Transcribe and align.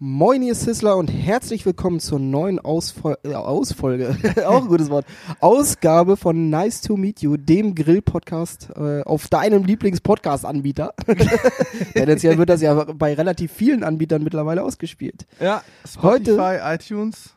Moin, 0.00 0.42
ihr 0.42 0.56
Sizzler 0.56 0.96
und 0.96 1.06
herzlich 1.06 1.64
willkommen 1.64 2.00
zur 2.00 2.18
neuen 2.18 2.58
Ausfol 2.58 3.16
äh, 3.22 3.34
Ausfolge, 3.34 4.16
auch 4.44 4.62
ein 4.62 4.66
gutes 4.68 4.90
Wort, 4.90 5.06
Ausgabe 5.40 6.16
von 6.16 6.50
Nice 6.50 6.80
to 6.80 6.96
Meet 6.96 7.20
You, 7.22 7.36
dem 7.36 7.76
Grill-Podcast 7.76 8.70
äh, 8.76 9.02
auf 9.02 9.28
deinem 9.28 9.62
Lieblings-Podcast-Anbieter. 9.64 10.94
Tendenziell 11.94 12.36
wird 12.38 12.48
das 12.50 12.60
ja 12.60 12.74
bei 12.92 13.14
relativ 13.14 13.52
vielen 13.52 13.84
Anbietern 13.84 14.24
mittlerweile 14.24 14.64
ausgespielt. 14.64 15.26
Ja, 15.40 15.62
Spotify, 15.88 16.36
Heute- 16.40 16.60
iTunes. 16.64 17.30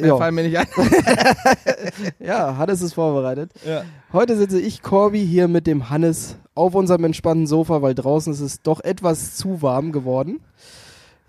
Mehr 0.00 0.08
Ja. 0.08 0.16
fallen 0.16 0.34
mir 0.34 0.44
nicht 0.44 0.56
ein. 0.56 0.66
ja, 2.18 2.56
Hannes 2.56 2.80
ist 2.80 2.94
vorbereitet. 2.94 3.52
Ja. 3.66 3.82
Heute 4.14 4.38
sitze 4.38 4.58
ich, 4.58 4.80
Corby, 4.80 5.26
hier 5.26 5.46
mit 5.48 5.66
dem 5.66 5.90
Hannes 5.90 6.36
auf 6.54 6.74
unserem 6.74 7.04
entspannten 7.04 7.46
Sofa, 7.46 7.82
weil 7.82 7.94
draußen 7.94 8.32
ist 8.32 8.40
es 8.40 8.62
doch 8.62 8.80
etwas 8.80 9.36
zu 9.36 9.60
warm 9.60 9.92
geworden. 9.92 10.40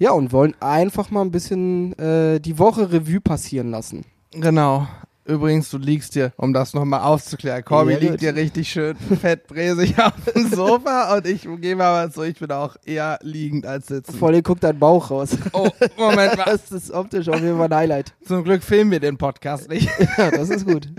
Ja, 0.02 0.14
und 0.14 0.32
wollen 0.32 0.56
einfach 0.60 1.12
mal 1.12 1.22
ein 1.22 1.30
bisschen 1.30 1.94
äh, 2.00 2.40
die 2.40 2.58
Woche 2.58 2.92
Revue 2.92 3.22
passieren 3.22 3.70
lassen. 3.70 4.04
Genau. 4.32 4.88
Übrigens, 5.26 5.70
du 5.70 5.78
liegst 5.78 6.16
dir, 6.16 6.34
um 6.38 6.54
das 6.54 6.74
nochmal 6.74 7.02
aufzuklären. 7.02 7.64
Corby 7.64 7.94
Ja, 7.94 8.00
liegt 8.00 8.22
dir 8.22 8.36
richtig 8.36 8.72
schön 8.72 8.96
fettbräsig 9.22 10.02
auf 10.02 10.14
dem 10.34 10.50
Sofa 10.50 11.16
und 11.16 11.28
ich 11.28 11.48
gebe 11.60 11.84
aber 11.84 12.12
so, 12.12 12.24
ich 12.24 12.40
bin 12.40 12.52
auch 12.52 12.78
eher 12.84 13.20
liegend 13.22 13.68
als 13.68 13.90
sitzend. 13.90 14.18
Vor 14.18 14.30
allem 14.30 14.42
guckt 14.42 14.64
dein 14.64 14.80
Bauch 14.80 15.12
raus. 15.12 15.38
Oh, 15.54 15.70
Moment 16.00 16.36
mal. 16.36 16.46
Das 16.46 16.72
ist 16.72 16.90
optisch 16.90 17.30
auf 17.30 17.40
jeden 17.40 17.58
Fall 17.58 17.72
ein 17.72 17.76
Highlight. 17.76 18.16
Zum 18.26 18.44
Glück 18.44 18.64
filmen 18.64 18.90
wir 18.90 19.02
den 19.02 19.20
Podcast 19.20 19.70
nicht. 19.70 19.88
Ja, 20.18 20.32
das 20.32 20.50
ist 20.50 20.66
gut. 20.66 20.90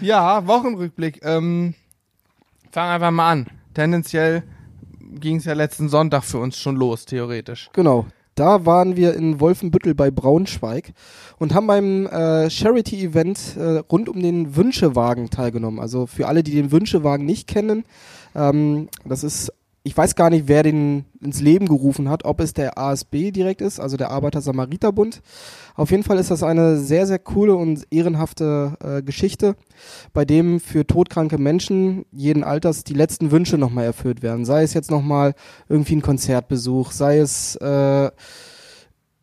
Ja, 0.00 0.46
Wochenrückblick. 0.46 1.18
Ähm, 1.24 1.74
fang 2.70 2.90
einfach 2.90 3.10
mal 3.10 3.28
an. 3.28 3.46
Tendenziell 3.74 4.44
ging 5.00 5.38
es 5.38 5.46
ja 5.46 5.54
letzten 5.54 5.88
Sonntag 5.88 6.22
für 6.22 6.38
uns 6.38 6.56
schon 6.56 6.76
los, 6.76 7.06
theoretisch. 7.06 7.70
Genau. 7.72 8.06
Da 8.36 8.66
waren 8.66 8.96
wir 8.96 9.14
in 9.14 9.40
Wolfenbüttel 9.40 9.94
bei 9.94 10.10
Braunschweig 10.10 10.92
und 11.38 11.54
haben 11.54 11.66
beim 11.66 12.06
äh, 12.06 12.50
Charity-Event 12.50 13.56
äh, 13.56 13.78
rund 13.90 14.10
um 14.10 14.20
den 14.22 14.54
Wünschewagen 14.54 15.30
teilgenommen. 15.30 15.80
Also 15.80 16.06
für 16.06 16.28
alle, 16.28 16.42
die 16.42 16.52
den 16.52 16.70
Wünschewagen 16.70 17.24
nicht 17.24 17.48
kennen, 17.48 17.84
ähm, 18.34 18.90
das 19.06 19.24
ist, 19.24 19.52
ich 19.86 19.96
weiß 19.96 20.16
gar 20.16 20.30
nicht, 20.30 20.48
wer 20.48 20.64
den 20.64 21.04
ins 21.20 21.40
Leben 21.40 21.68
gerufen 21.68 22.08
hat, 22.08 22.24
ob 22.24 22.40
es 22.40 22.52
der 22.52 22.76
ASB 22.76 23.30
direkt 23.30 23.60
ist, 23.60 23.78
also 23.78 23.96
der 23.96 24.10
Arbeiter-Samariter-Bund. 24.10 25.22
Auf 25.76 25.92
jeden 25.92 26.02
Fall 26.02 26.18
ist 26.18 26.32
das 26.32 26.42
eine 26.42 26.78
sehr, 26.78 27.06
sehr 27.06 27.20
coole 27.20 27.54
und 27.54 27.86
ehrenhafte 27.90 28.76
äh, 28.82 29.02
Geschichte, 29.02 29.54
bei 30.12 30.24
dem 30.24 30.58
für 30.58 30.88
todkranke 30.88 31.38
Menschen 31.38 32.04
jeden 32.10 32.42
Alters 32.42 32.82
die 32.82 32.94
letzten 32.94 33.30
Wünsche 33.30 33.58
nochmal 33.58 33.84
erfüllt 33.84 34.24
werden. 34.24 34.44
Sei 34.44 34.64
es 34.64 34.74
jetzt 34.74 34.90
nochmal 34.90 35.34
irgendwie 35.68 35.94
ein 35.94 36.02
Konzertbesuch, 36.02 36.90
sei 36.90 37.18
es 37.18 37.54
äh, 37.54 38.10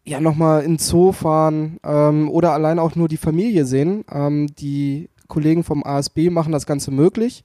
ja 0.05 0.21
nochmal 0.21 0.63
in 0.63 0.77
Zoo 0.77 1.11
fahren 1.11 1.77
ähm, 1.83 2.29
oder 2.29 2.53
allein 2.53 2.79
auch 2.79 2.95
nur 2.95 3.09
die 3.09 3.17
Familie 3.17 3.65
sehen. 3.65 4.05
Ähm, 4.09 4.47
die 4.57 5.09
Kollegen 5.27 5.65
vom 5.65 5.83
ASB 5.83 6.29
machen 6.29 6.53
das 6.53 6.65
Ganze 6.65 6.91
möglich, 6.91 7.43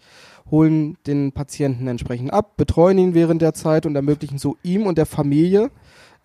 holen 0.51 0.97
den 1.07 1.33
Patienten 1.33 1.87
entsprechend 1.87 2.33
ab, 2.33 2.57
betreuen 2.57 2.99
ihn 2.99 3.15
während 3.15 3.43
der 3.43 3.55
Zeit 3.55 3.87
und 3.87 3.95
ermöglichen 3.97 4.39
so 4.39 4.57
ihm 4.63 4.87
und 4.87 4.99
der 4.99 5.07
Familie 5.07 5.71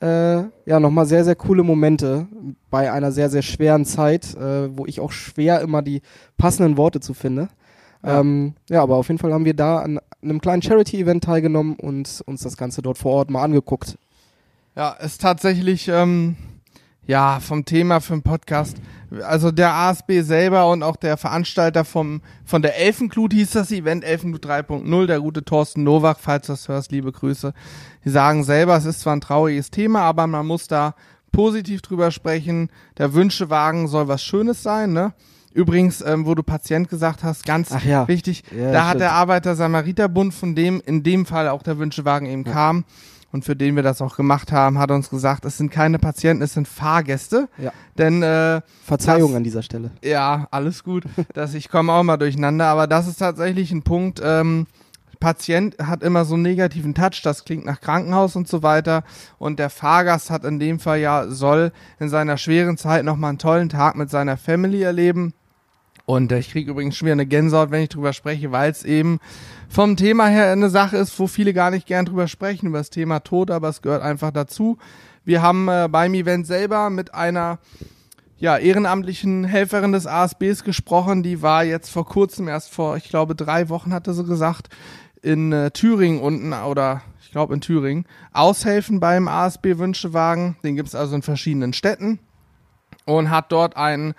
äh, 0.03 0.43
ja 0.65 0.79
nochmal 0.79 1.05
sehr, 1.05 1.23
sehr 1.23 1.35
coole 1.35 1.63
Momente 1.63 2.27
bei 2.69 2.91
einer 2.91 3.11
sehr, 3.11 3.29
sehr 3.29 3.41
schweren 3.41 3.85
Zeit, 3.85 4.35
äh, 4.35 4.75
wo 4.77 4.85
ich 4.85 4.99
auch 4.99 5.11
schwer 5.11 5.61
immer 5.61 5.81
die 5.81 6.01
passenden 6.37 6.77
Worte 6.77 6.99
zu 6.99 7.13
finde. 7.13 7.47
Ja. 8.03 8.19
Ähm, 8.19 8.55
ja, 8.69 8.81
aber 8.81 8.97
auf 8.97 9.07
jeden 9.07 9.17
Fall 9.17 9.33
haben 9.33 9.45
wir 9.45 9.53
da 9.53 9.79
an 9.79 9.99
einem 10.21 10.41
kleinen 10.41 10.61
Charity-Event 10.61 11.23
teilgenommen 11.23 11.75
und 11.75 12.21
uns 12.25 12.41
das 12.41 12.57
Ganze 12.57 12.81
dort 12.81 12.97
vor 12.97 13.13
Ort 13.13 13.31
mal 13.31 13.43
angeguckt. 13.43 13.97
Ja, 14.75 14.91
ist 14.91 15.21
tatsächlich, 15.21 15.87
ähm, 15.87 16.35
ja, 17.05 17.39
vom 17.39 17.63
Thema 17.63 18.01
für 18.01 18.13
den 18.13 18.23
Podcast. 18.23 18.77
Also 19.21 19.51
der 19.51 19.73
ASB 19.73 20.21
selber 20.21 20.69
und 20.69 20.83
auch 20.83 20.95
der 20.95 21.17
Veranstalter 21.17 21.85
vom, 21.85 22.21
von 22.45 22.61
der 22.61 22.79
Elfenglut 22.79 23.33
hieß 23.33 23.51
das 23.51 23.71
Event, 23.71 24.03
Elfenglut 24.03 24.45
3.0, 24.45 25.05
der 25.05 25.19
gute 25.19 25.43
Thorsten 25.43 25.83
Nowak, 25.83 26.17
falls 26.19 26.47
du 26.47 26.53
das 26.53 26.67
hörst, 26.67 26.91
liebe 26.91 27.11
Grüße. 27.11 27.53
Die 28.05 28.09
sagen 28.09 28.43
selber, 28.43 28.75
es 28.77 28.85
ist 28.85 29.01
zwar 29.01 29.15
ein 29.15 29.21
trauriges 29.21 29.69
Thema, 29.71 30.01
aber 30.01 30.25
man 30.27 30.45
muss 30.47 30.67
da 30.67 30.95
positiv 31.31 31.81
drüber 31.81 32.11
sprechen. 32.11 32.69
Der 32.97 33.13
Wünschewagen 33.13 33.87
soll 33.87 34.07
was 34.07 34.23
Schönes 34.23 34.63
sein, 34.63 34.93
ne? 34.93 35.13
Übrigens, 35.53 36.01
ähm, 36.01 36.25
wo 36.25 36.33
du 36.33 36.41
Patient 36.41 36.89
gesagt 36.89 37.23
hast, 37.23 37.45
ganz 37.45 37.69
ja. 37.85 38.07
wichtig, 38.07 38.43
Ja, 38.57 38.71
da 38.71 38.81
hat 38.81 38.87
stimmt. 38.89 39.01
der 39.01 39.11
Arbeiter-Samariter-Bund, 39.11 40.33
von 40.33 40.55
dem 40.55 40.81
in 40.83 41.03
dem 41.03 41.27
Fall 41.27 41.47
auch 41.47 41.61
der 41.61 41.77
Wünschewagen 41.77 42.27
eben 42.27 42.43
kam 42.43 42.85
und 43.33 43.43
für 43.43 43.55
den 43.57 43.75
wir 43.75 43.83
das 43.83 44.01
auch 44.01 44.15
gemacht 44.15 44.53
haben, 44.53 44.79
hat 44.79 44.89
uns 44.91 45.09
gesagt, 45.09 45.43
es 45.43 45.57
sind 45.57 45.69
keine 45.71 45.99
Patienten, 45.99 46.41
es 46.43 46.53
sind 46.53 46.67
Fahrgäste. 46.69 47.49
Ja. 47.57 47.73
Denn 47.97 48.23
äh, 48.23 48.61
Verzeihung 48.85 49.31
Das- 49.31 49.37
an 49.37 49.43
dieser 49.43 49.63
Stelle. 49.63 49.91
ja, 50.01 50.47
alles 50.51 50.83
gut, 50.85 51.03
dass 51.33 51.53
ich 51.53 51.67
komme 51.69 51.91
auch 51.91 52.03
mal 52.03 52.15
durcheinander, 52.17 52.67
aber 52.67 52.87
das 52.87 53.07
ist 53.07 53.17
tatsächlich 53.17 53.71
ein 53.73 53.83
Punkt. 53.83 54.21
Ähm, 54.23 54.67
Patient 55.19 55.77
hat 55.81 56.03
immer 56.03 56.25
so 56.25 56.33
einen 56.33 56.43
negativen 56.43 56.93
Touch, 56.93 57.21
das 57.23 57.45
klingt 57.45 57.65
nach 57.65 57.79
Krankenhaus 57.79 58.35
und 58.35 58.47
so 58.47 58.61
weiter. 58.61 59.03
Und 59.39 59.57
der 59.57 59.69
Fahrgast 59.69 60.29
hat 60.29 60.43
in 60.43 60.59
dem 60.59 60.79
Fall 60.79 60.99
ja, 60.99 61.27
soll 61.27 61.71
in 61.99 62.09
seiner 62.09 62.37
schweren 62.37 62.77
Zeit 62.77 63.05
nochmal 63.05 63.29
einen 63.29 63.37
tollen 63.39 63.69
Tag 63.69 63.95
mit 63.95 64.09
seiner 64.09 64.35
Family 64.37 64.81
erleben. 64.81 65.33
Und 66.05 66.31
äh, 66.31 66.39
ich 66.39 66.51
kriege 66.51 66.71
übrigens 66.71 66.97
schon 66.97 67.05
wieder 67.05 67.13
eine 67.13 67.25
Gänsehaut, 67.25 67.71
wenn 67.71 67.83
ich 67.83 67.89
drüber 67.89 68.13
spreche, 68.13 68.51
weil 68.51 68.71
es 68.71 68.83
eben 68.83 69.19
vom 69.69 69.95
Thema 69.95 70.27
her 70.27 70.51
eine 70.51 70.69
Sache 70.69 70.97
ist, 70.97 71.17
wo 71.19 71.27
viele 71.27 71.53
gar 71.53 71.71
nicht 71.71 71.87
gern 71.87 72.05
drüber 72.05 72.27
sprechen, 72.27 72.67
über 72.67 72.79
das 72.79 72.89
Thema 72.89 73.21
Tod, 73.21 73.51
aber 73.51 73.69
es 73.69 73.81
gehört 73.81 74.01
einfach 74.01 74.31
dazu. 74.31 74.77
Wir 75.23 75.41
haben 75.41 75.67
äh, 75.69 75.87
beim 75.89 76.13
Event 76.13 76.45
selber 76.45 76.89
mit 76.89 77.13
einer 77.13 77.59
ja, 78.37 78.57
ehrenamtlichen 78.57 79.45
Helferin 79.45 79.93
des 79.93 80.05
ASBs 80.05 80.65
gesprochen. 80.65 81.23
Die 81.23 81.41
war 81.41 81.63
jetzt 81.63 81.89
vor 81.89 82.05
kurzem, 82.05 82.49
erst 82.49 82.73
vor, 82.73 82.97
ich 82.97 83.07
glaube, 83.07 83.35
drei 83.35 83.69
Wochen 83.69 83.93
hatte 83.93 84.13
sie 84.13 84.25
gesagt, 84.25 84.67
in 85.21 85.53
äh, 85.53 85.71
Thüringen 85.71 86.19
unten 86.19 86.51
oder 86.51 87.01
ich 87.21 87.31
glaube 87.31 87.53
in 87.53 87.61
Thüringen 87.61 88.05
aushelfen 88.33 88.99
beim 88.99 89.29
ASB 89.29 89.77
Wünschewagen. 89.77 90.57
Den 90.61 90.75
gibt 90.75 90.89
es 90.89 90.95
also 90.95 91.15
in 91.15 91.21
verschiedenen 91.21 91.71
Städten 91.71 92.19
und 93.05 93.29
hat 93.29 93.51
dort 93.53 93.77
einen 93.77 94.13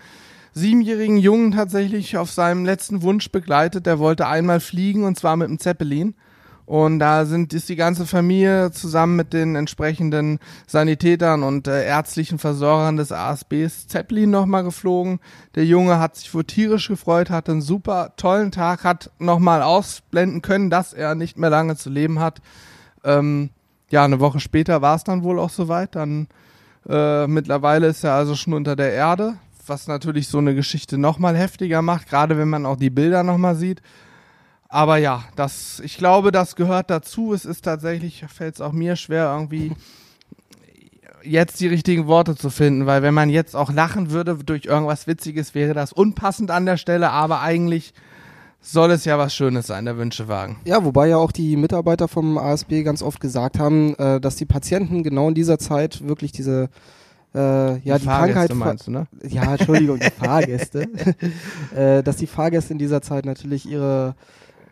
siebenjährigen 0.55 1.19
Jungen 1.19 1.53
tatsächlich 1.53 2.17
auf 2.17 2.31
seinem 2.31 2.65
letzten 2.65 3.03
Wunsch 3.03 3.31
begleitet. 3.31 3.87
Der 3.87 3.99
wollte 3.99 4.27
einmal 4.27 4.61
fliegen 4.61 5.05
und 5.05 5.19
zwar 5.19 5.37
mit 5.37 5.49
dem 5.49 5.59
Zeppelin. 5.59 6.15
Und 6.67 6.99
da 6.99 7.27
sind, 7.27 7.53
ist 7.53 7.69
die 7.69 7.77
ganze 7.77 8.07
Familie 8.07 8.71
zusammen 8.71 9.17
mit 9.17 9.35
den 9.35 9.55
entsprechenden 9.55 10.39
Sanitätern 10.67 11.43
und 11.43 11.69
äh, 11.69 11.85
ärztlichen 11.85 12.39
Versorgern 12.39 12.97
des 12.97 13.13
ASBs 13.13 13.87
Zeppelin 13.87 14.31
nochmal 14.31 14.65
geflogen. 14.65 15.21
Der 15.57 15.67
Junge 15.67 15.99
hat 15.99 16.17
sich 16.17 16.33
wohl 16.33 16.45
tierisch 16.45 16.89
gefreut, 16.89 17.29
hatte 17.29 17.53
einen 17.53 17.61
super 17.61 18.15
tollen 18.17 18.51
Tag, 18.51 18.83
hat 18.85 19.11
nochmal 19.19 19.61
ausblenden 19.61 20.41
können, 20.41 20.71
dass 20.71 20.95
er 20.95 21.15
nicht 21.15 21.37
mehr 21.37 21.51
lange 21.51 21.77
zu 21.77 21.91
leben 21.91 22.19
hat. 22.19 22.41
Ähm, 23.05 23.51
ja, 23.91 24.03
eine 24.05 24.21
Woche 24.21 24.41
später 24.41 24.81
war 24.81 24.97
es 24.97 25.05
dann 25.05 25.23
wohl 25.23 25.39
auch 25.39 25.51
soweit. 25.51 25.95
Dann 25.95 26.29
äh, 26.89 27.27
mittlerweile 27.27 27.89
ist 27.89 28.05
er 28.05 28.15
also 28.15 28.35
schon 28.37 28.55
unter 28.55 28.75
der 28.75 28.93
Erde, 28.93 29.35
was 29.69 29.87
natürlich 29.87 30.29
so 30.29 30.39
eine 30.39 30.55
Geschichte 30.55 30.99
nochmal 30.99 31.37
heftiger 31.37 31.83
macht, 31.83 32.09
gerade 32.09 32.37
wenn 32.39 32.49
man 32.49 32.67
auch 32.67 32.77
die 32.77 32.91
Bilder 32.91 33.23
nochmal 33.23 33.57
sieht. 33.57 33.83
Aber 34.69 34.97
ja, 34.97 35.25
das, 35.37 35.81
ich 35.85 35.97
glaube, 35.99 36.33
das 36.33 36.57
gehört 36.57 36.91
dazu. 36.91 37.33
Es 37.33 37.45
ist 37.45 37.63
tatsächlich, 37.65 38.25
fällt 38.29 38.57
es 38.57 38.61
auch 38.61 38.73
mir 38.73 38.97
schwer, 38.97 39.33
irgendwie 39.33 39.73
jetzt 41.23 41.61
die 41.61 41.69
richtigen 41.69 42.07
Worte 42.07 42.37
zu 42.37 42.51
finden, 42.51 42.87
weil 42.87 43.03
wenn 43.03 43.15
man 43.15 43.31
jetzt 43.31 43.57
auch 43.57 43.73
lachen 43.73 44.11
würde 44.11 44.37
durch 44.45 44.67
irgendwas 44.67 45.07
Witziges, 45.07 45.55
wäre 45.55 45.75
das 45.75 45.93
unpassend 45.93 46.51
an 46.51 46.67
der 46.67 46.77
Stelle, 46.77 47.11
aber 47.11 47.41
eigentlich 47.41 47.95
soll 48.61 48.91
es 48.93 49.05
ja 49.05 49.19
was 49.19 49.35
Schönes 49.35 49.67
sein, 49.67 49.85
der 49.85 49.99
Wünschewagen. 49.99 50.57
Ja, 50.65 50.85
wobei 50.85 51.09
ja 51.09 51.19
auch 51.19 51.33
die 51.33 51.57
Mitarbeiter 51.57 52.09
vom 52.09 52.39
ASB 52.39 52.83
ganz 52.83 53.03
oft 53.03 53.21
gesagt 53.21 53.59
haben, 53.59 53.95
äh, 53.97 54.21
dass 54.21 54.37
die 54.37 54.47
Patienten 54.47 55.03
genau 55.03 55.29
in 55.29 55.35
dieser 55.35 55.59
Zeit 55.59 56.07
wirklich 56.07 56.33
diese 56.33 56.71
äh, 57.35 57.79
ja, 57.79 57.99
die, 57.99 58.05
Fahrgäste 58.05 58.49
Krankheit 58.49 58.55
meinst 58.55 58.87
du, 58.87 58.91
ne? 58.93 59.07
ja, 59.29 59.55
Entschuldigung, 59.55 59.99
die 59.99 60.11
Fahrgäste, 60.25 60.89
äh, 61.77 62.03
dass 62.03 62.17
die 62.17 62.27
Fahrgäste 62.27 62.73
in 62.73 62.79
dieser 62.79 63.03
Zeit 63.03 63.27
natürlich 63.27 63.67
ihre 63.69 64.15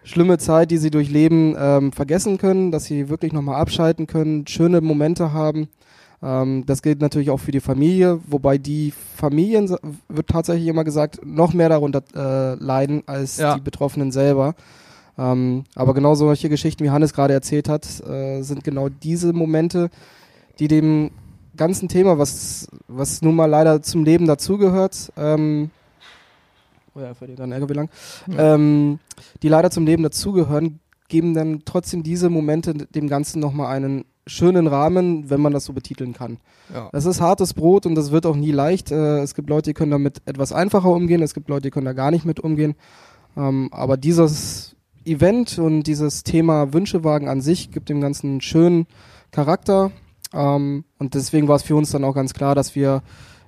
schlimme 0.05 0.39
Zeit, 0.39 0.71
die 0.71 0.79
sie 0.79 0.91
durchleben, 0.91 1.57
ähm, 1.59 1.93
vergessen 1.93 2.39
können, 2.39 2.71
dass 2.71 2.85
sie 2.85 3.09
wirklich 3.09 3.33
nochmal 3.33 3.61
abschalten 3.61 4.07
können, 4.07 4.47
schöne 4.47 4.81
Momente 4.81 5.33
haben. 5.33 5.69
Ähm, 6.23 6.65
das 6.67 6.83
gilt 6.83 7.01
natürlich 7.01 7.31
auch 7.31 7.41
für 7.41 7.51
die 7.51 7.61
Familie, 7.61 8.21
wobei 8.27 8.59
die 8.59 8.93
Familien, 9.17 9.75
wird 10.09 10.29
tatsächlich 10.29 10.69
immer 10.69 10.85
gesagt, 10.85 11.21
noch 11.25 11.53
mehr 11.53 11.69
darunter 11.69 12.03
äh, 12.15 12.55
leiden 12.63 13.03
als 13.07 13.39
Ja. 13.39 13.55
die 13.55 13.61
Betroffenen 13.61 14.13
selber. 14.13 14.55
Ähm, 15.19 15.65
aber 15.75 15.95
genau 15.95 16.15
solche 16.15 16.49
Geschichten, 16.49 16.85
wie 16.85 16.91
Hannes 16.91 17.13
gerade 17.13 17.35
erzählt 17.35 17.69
hat, 17.69 17.87
äh, 18.09 18.43
sind 18.43 18.65
genau 18.65 18.89
diese 18.89 19.33
Momente, 19.33 19.91
die 20.59 20.69
dem 20.69 21.11
ganzen 21.57 21.89
Thema, 21.89 22.19
was, 22.19 22.69
was 22.89 23.23
nun 23.23 23.37
mal 23.37 23.47
leider 23.47 23.83
zum 23.83 24.05
Leben 24.05 24.27
dazugehört, 24.27 25.13
ähm, 25.17 25.71
oh 26.95 27.01
ja, 27.01 27.15
verliert 27.15 27.39
dann 27.39 27.53
LKW 27.53 27.75
lang, 27.75 27.91
ähm, 28.37 28.99
die 29.43 29.49
leider 29.49 29.71
zum 29.71 29.87
Leben 29.87 30.03
dazugehören, 30.03 30.81
geben 31.09 31.35
dann 31.35 31.63
trotzdem 31.65 32.03
diese 32.03 32.31
Momente 32.31 32.75
dem 32.75 33.09
Ganzen 33.09 33.41
nochmal 33.41 33.75
einen 33.75 34.05
schönen 34.27 34.67
Rahmen, 34.67 35.31
wenn 35.31 35.41
man 35.41 35.53
das 35.53 35.65
so 35.65 35.73
betiteln 35.73 36.13
kann. 36.13 36.39
Ja. 36.73 36.89
Das 36.93 37.07
ist 37.07 37.21
hartes 37.21 37.55
Brot 37.55 37.87
und 37.87 37.95
das 37.95 38.13
wird 38.13 38.25
auch 38.25 38.37
nie 38.37 38.53
leicht. 38.53 38.91
Äh, 38.91 39.19
es 39.19 39.35
gibt 39.35 39.51
Leute, 39.51 39.71
die 39.71 39.75
können 39.75 39.91
damit 39.91 40.23
etwas 40.27 40.53
einfacher 40.53 40.91
umgehen, 40.91 41.23
es 41.23 41.35
gibt 41.35 41.49
Leute, 41.49 41.63
die 41.63 41.71
können 41.71 41.87
da 41.87 41.93
gar 41.93 42.11
nicht 42.11 42.25
mit 42.25 42.41
umgehen. 42.41 42.75
Ähm, 43.37 43.69
aber 43.73 43.97
dieses 43.97 44.77
Event 45.05 45.59
und 45.59 45.85
dieses 45.85 46.23
Thema 46.23 46.73
Wünschewagen 46.73 47.29
an 47.29 47.41
sich 47.41 47.73
gibt 47.73 47.89
dem 47.89 48.01
Ganzen 48.01 48.31
einen 48.31 48.41
schönen 48.41 48.87
Charakter. 49.33 49.91
Ähm, 50.33 50.85
und 50.99 51.15
deswegen 51.15 51.49
war 51.49 51.57
es 51.57 51.63
für 51.63 51.77
uns 51.77 51.91
dann 51.91 52.05
auch 52.05 52.15
ganz 52.15 52.35
klar, 52.35 52.55
dass 52.55 52.75
wir 52.75 53.03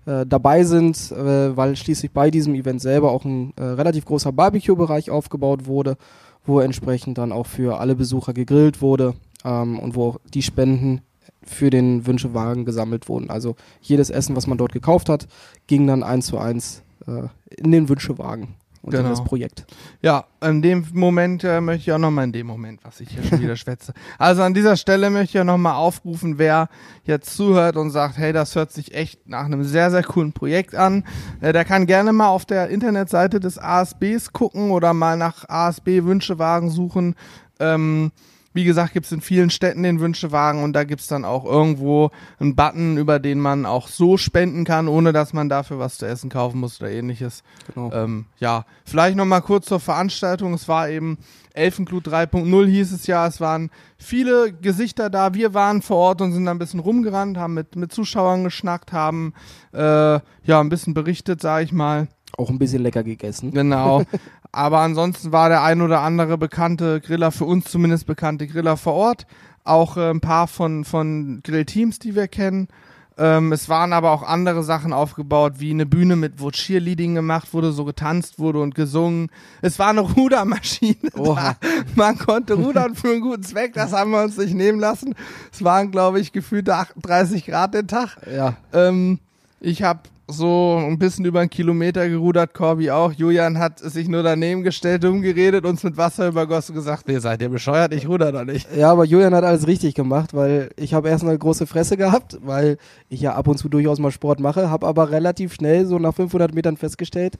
äh, 0.07 0.27
dabei 0.27 0.65
sind, 0.65 1.13
äh, 1.13 1.57
weil 1.57 1.77
schließlich 1.77 2.13
bei 2.13 2.31
diesem 2.31 2.55
Event 2.55 2.81
selber 2.81 3.11
auch 3.11 3.25
ein 3.25 3.53
äh, 3.57 3.63
relativ 3.63 4.05
großer 4.05 4.33
Barbecue-Bereich 4.33 5.11
aufgebaut 5.11 5.67
wurde, 5.67 5.97
wo 6.45 6.61
entsprechend 6.61 7.19
dann 7.19 7.33
auch 7.33 7.47
für 7.47 7.81
alle 7.81 7.95
Besucher 7.95 8.35
gegrillt 8.35 8.83
wurde 8.83 9.15
ähm, 9.45 9.79
und 9.79 9.95
wo 9.95 10.09
auch 10.09 10.21
die 10.33 10.43
Spenden 10.43 11.01
für 11.43 11.71
den 11.71 12.07
Wünschewagen 12.07 12.65
gesammelt 12.65 13.09
wurden. 13.09 13.31
Also 13.31 13.57
jedes 13.81 14.11
Essen, 14.11 14.37
was 14.37 14.47
man 14.47 14.59
dort 14.59 14.73
gekauft 14.73 15.09
hat, 15.09 15.27
ging 15.67 15.87
dann 15.87 16.03
eins 16.03 16.27
zu 16.27 16.39
eins 16.39 16.83
äh, 17.07 17.29
in 17.57 17.71
den 17.71 17.89
Wünschewagen 17.89 18.49
und 18.85 18.91
Genau. 18.91 19.09
das 19.09 19.25
Projekt. 19.25 19.65
Ja, 20.03 20.25
in 20.43 20.61
dem 20.63 20.87
Moment 20.93 21.43
äh, 21.43 21.61
möchte 21.61 21.83
ich 21.83 21.93
auch 21.93 21.99
nochmal 21.99 22.25
in 22.25 22.33
dem 22.33 22.47
Moment, 22.47 22.81
was 22.85 23.01
ich 23.01 23.09
hier 23.09 23.23
schon 23.25 23.41
wieder 23.41 23.57
schwätze. 23.57 23.95
Also 24.19 24.43
an 24.43 24.53
dieser 24.55 24.77
Stelle 24.77 25.09
möchte 25.11 25.37
ich 25.37 25.41
auch 25.41 25.45
nochmal 25.47 25.75
aufrufen, 25.75 26.39
wer 26.39 26.69
jetzt 27.05 27.35
zuhört 27.35 27.77
und 27.77 27.91
sagt, 27.91 28.19
hey, 28.19 28.33
das 28.33 28.55
hört 28.55 28.73
sich 28.73 28.95
echt 28.95 29.27
nach 29.29 29.47
einem 29.47 29.65
sehr, 29.65 29.91
sehr 29.91 30.03
coolen 30.03 30.33
Projekt 30.33 30.75
an. 30.75 31.05
Äh, 31.41 31.53
der 31.53 31.65
kann 31.65 31.87
gerne 31.87 32.13
mal 32.13 32.29
auf 32.29 32.45
der 32.45 32.69
Internetseite 32.69 33.41
des 33.41 33.59
ASBs 33.59 34.33
gucken 34.33 34.71
oder 34.71 34.93
mal 34.95 35.17
nach 35.17 35.49
ASB-Wünschewagen 35.49 36.69
suchen. 36.71 37.15
Ähm, 37.61 38.13
wie 38.55 38.65
gesagt, 38.65 38.93
gibt 38.95 39.07
es 39.07 39.13
in 39.13 39.21
vielen 39.21 39.51
Städten 39.51 39.83
den 39.83 40.01
Wünschewagen 40.01 40.63
und 40.63 40.73
da 40.73 40.85
gibt 40.85 41.01
es 41.03 41.09
dann 41.09 41.25
auch 41.25 41.45
irgendwo 41.45 42.11
einen 42.39 42.55
Button, 42.55 42.97
über 42.97 43.19
den 43.19 43.41
man 43.41 43.67
auch 43.67 43.89
so 43.89 44.17
spenden 44.17 44.65
kann, 44.65 44.87
ohne 44.87 45.13
dass 45.13 45.33
man 45.33 45.49
dafür 45.49 45.81
was 45.81 45.99
zu 45.99 46.07
essen 46.07 46.31
kaufen 46.31 46.61
muss 46.61 46.81
oder 46.81 46.91
ähnliches. 46.91 47.43
Genau. 47.75 47.93
Ähm, 47.93 48.27
ja, 48.39 48.65
vielleicht 48.85 49.17
noch 49.17 49.25
mal 49.25 49.41
kurz 49.41 49.67
zur 49.67 49.81
Veranstaltung. 49.81 50.55
Es 50.55 50.69
war 50.69 50.89
eben 50.89 51.19
Elfenglut 51.53 52.07
3.0 52.07 52.67
hieß 52.67 52.93
es 52.93 53.07
ja. 53.09 53.27
Es 53.27 53.41
waren 53.41 53.71
viele 53.99 54.53
Gesichter 54.53 55.11
da. 55.11 55.35
Wir 55.35 55.53
waren 55.53 55.83
vor 55.83 55.97
Ort 55.97 56.21
und 56.21 56.33
sind 56.33 56.45
da 56.45 56.53
ein 56.53 56.59
bisschen 56.59 56.81
rumgerannt, 56.81 57.37
haben 57.37 57.55
mit, 57.55 57.75
mit 57.75 57.93
Zuschauern 57.93 58.45
geschnackt, 58.45 58.93
haben 58.93 59.35
äh, 59.73 59.79
ja 59.81 60.61
ein 60.61 60.69
bisschen 60.69 60.95
berichtet, 60.95 61.41
sag 61.41 61.65
ich 61.65 61.73
mal. 61.73 62.09
Auch 62.37 62.51
ein 62.51 62.59
bisschen 62.59 62.83
lecker 62.83 63.03
gegessen. 63.03 63.53
Genau. 63.53 64.05
Aber 64.55 64.81
ansonsten 64.81 65.33
war 65.33 65.49
der 65.49 65.63
ein 65.63 65.81
oder 65.81 66.01
andere 66.01 66.39
bekannte 66.39 67.01
Griller, 67.01 67.33
für 67.33 67.45
uns 67.45 67.67
zumindest 67.71 68.07
bekannte 68.07 68.47
Griller 68.47 68.77
vor 68.77 68.95
Ort. 68.95 69.27
Auch 69.65 69.97
äh, 69.97 70.11
ein 70.11 70.21
paar 70.21 70.47
von, 70.47 70.85
von 70.85 71.41
Grillteams, 71.43 71.99
die 71.99 72.15
wir 72.15 72.29
kennen. 72.29 72.69
Ähm, 73.17 73.53
es 73.53 73.69
waren 73.69 73.93
aber 73.93 74.11
auch 74.11 74.23
andere 74.25 74.65
Sachen 74.65 74.93
aufgebaut, 74.93 75.55
wie 75.59 75.71
eine 75.71 75.87
Bühne 75.87 76.17
mit, 76.17 76.41
wo 76.41 76.51
Cheerleading 76.51 77.15
gemacht 77.15 77.55
wurde, 77.55 77.71
so 77.73 77.85
getanzt 77.85 78.39
wurde 78.39 78.61
und 78.61 78.75
gesungen. 78.75 79.31
Es 79.63 79.79
war 79.79 79.89
eine 79.91 80.01
Rudermaschine. 80.17 81.11
Oha. 81.17 81.57
Da. 81.61 81.69
Man 81.95 82.19
konnte 82.19 82.55
rudern 82.55 82.97
für 82.97 83.11
einen 83.11 83.21
guten 83.21 83.45
Zweck, 83.45 83.75
das 83.75 83.93
haben 83.93 84.11
wir 84.11 84.23
uns 84.23 84.37
nicht 84.37 84.55
nehmen 84.55 84.81
lassen. 84.81 85.15
Es 85.53 85.63
waren, 85.63 85.93
glaube 85.93 86.19
ich, 86.19 86.33
gefühlte 86.33 86.75
38 86.75 87.47
Grad 87.47 87.75
den 87.75 87.87
Tag. 87.87 88.17
Ja, 88.33 88.57
Ähm, 88.73 89.21
ich 89.61 89.83
habe 89.83 90.01
so 90.27 90.79
ein 90.79 90.99
bisschen 90.99 91.25
über 91.27 91.41
einen 91.41 91.51
Kilometer 91.51 92.09
gerudert, 92.09 92.55
Corby 92.55 92.91
auch. 92.91 93.13
Julian 93.13 93.59
hat 93.59 93.79
sich 93.79 94.09
nur 94.09 94.23
daneben 94.23 94.63
gestellt, 94.63 95.05
umgeredet, 95.05 95.67
uns 95.67 95.83
mit 95.83 95.99
Wasser 95.99 96.29
übergossen 96.29 96.73
und 96.73 96.77
gesagt, 96.77 97.09
ihr 97.11 97.21
seid 97.21 97.43
ihr 97.43 97.51
bescheuert, 97.51 97.93
ich 97.93 98.09
ruder 98.09 98.33
doch 98.33 98.45
nicht. 98.45 98.67
Ja, 98.75 98.91
aber 98.91 99.05
Julian 99.05 99.35
hat 99.35 99.45
alles 99.45 99.67
richtig 99.67 99.95
gemacht, 99.95 100.33
weil 100.33 100.71
ich 100.77 100.95
habe 100.95 101.11
erst 101.11 101.25
eine 101.25 101.37
große 101.37 101.67
Fresse 101.67 101.99
gehabt, 101.99 102.39
weil 102.43 102.79
ich 103.11 103.21
ja 103.21 103.35
ab 103.35 103.49
und 103.49 103.59
zu 103.59 103.69
durchaus 103.69 103.99
mal 103.99 104.11
Sport 104.11 104.41
mache, 104.41 104.71
habe 104.71 104.87
aber 104.87 105.11
relativ 105.11 105.53
schnell 105.53 105.85
so 105.85 105.99
nach 105.99 106.15
500 106.15 106.55
Metern 106.55 106.79
festgestellt, 106.79 107.35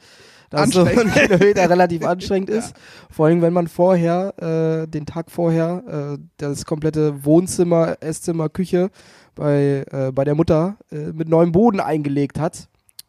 dass 0.51 0.71
so 0.71 0.85
ein. 0.85 1.11
Kilometer 1.11 1.71
relativ 1.71 2.05
anstrengend 2.05 2.51
ist. 2.51 2.75
Vor 3.11 3.27
allem, 3.27 3.41
wenn 3.41 3.55
man 3.55 3.67
vorher, 3.67 4.83
äh, 4.85 4.89
den 4.89 5.07
Tag 5.07 5.31
vorher, 5.31 6.17
äh, 6.17 6.19
das 6.37 6.67
komplette 6.67 7.25
Wohnzimmer, 7.25 7.97
Esszimmer, 8.01 8.51
Küche 8.51 8.91
bei, 9.35 9.85
äh, 9.91 10.13
bei 10.13 10.25
der 10.25 10.35
Mutter 10.35 10.77
äh, 10.93 11.13
mit 11.13 11.31
neuem 11.31 11.51
Boden 11.51 11.81
eingelegt 11.81 12.39
hat 12.39 12.69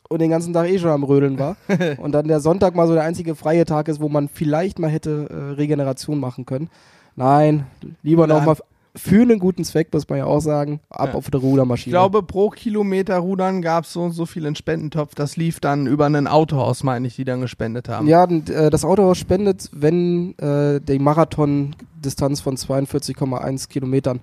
und 0.09 0.19
den 0.21 0.29
ganzen 0.29 0.53
Tag 0.53 0.67
eh 0.69 0.79
schon 0.79 0.91
am 0.91 1.03
Rödeln 1.03 1.39
war. 1.39 1.57
und 1.97 2.11
dann 2.11 2.27
der 2.27 2.39
Sonntag 2.39 2.75
mal 2.75 2.87
so 2.87 2.93
der 2.93 3.03
einzige 3.03 3.35
freie 3.35 3.65
Tag 3.65 3.87
ist, 3.87 3.99
wo 4.01 4.09
man 4.09 4.27
vielleicht 4.29 4.79
mal 4.79 4.89
hätte 4.89 5.27
äh, 5.29 5.53
Regeneration 5.55 6.19
machen 6.19 6.45
können. 6.45 6.69
Nein, 7.15 7.65
lieber 8.03 8.27
nochmal 8.27 8.57
für 8.95 9.21
einen 9.21 9.39
guten 9.39 9.63
Zweck, 9.65 9.93
muss 9.93 10.07
man 10.07 10.19
ja 10.19 10.25
auch 10.25 10.39
sagen, 10.39 10.79
ab 10.89 11.09
Ja. 11.09 11.15
auf 11.15 11.29
der 11.29 11.41
Rudermaschine. 11.41 11.91
Ich 11.91 11.91
glaube, 11.91 12.23
pro 12.23 12.49
Kilometer 12.49 13.17
Rudern 13.17 13.61
gab 13.61 13.83
es 13.83 13.93
so 13.93 14.03
und 14.03 14.11
so 14.13 14.25
viel 14.25 14.45
in 14.45 14.55
Spendentopf. 14.55 15.15
Das 15.15 15.35
lief 15.35 15.59
dann 15.59 15.85
über 15.85 16.05
ein 16.05 16.27
Autohaus, 16.27 16.83
meine 16.83 17.07
ich, 17.07 17.15
die 17.15 17.25
dann 17.25 17.41
gespendet 17.41 17.89
haben. 17.89 18.07
Ja, 18.07 18.23
äh, 18.23 18.69
das 18.69 18.85
Autohaus 18.85 19.17
spendet, 19.17 19.69
wenn 19.73 20.37
äh, 20.39 20.79
die 20.79 20.99
Marathon-Distanz 20.99 22.41
von 22.41 22.55
42,1 22.55 23.67
Kilometern 23.67 24.21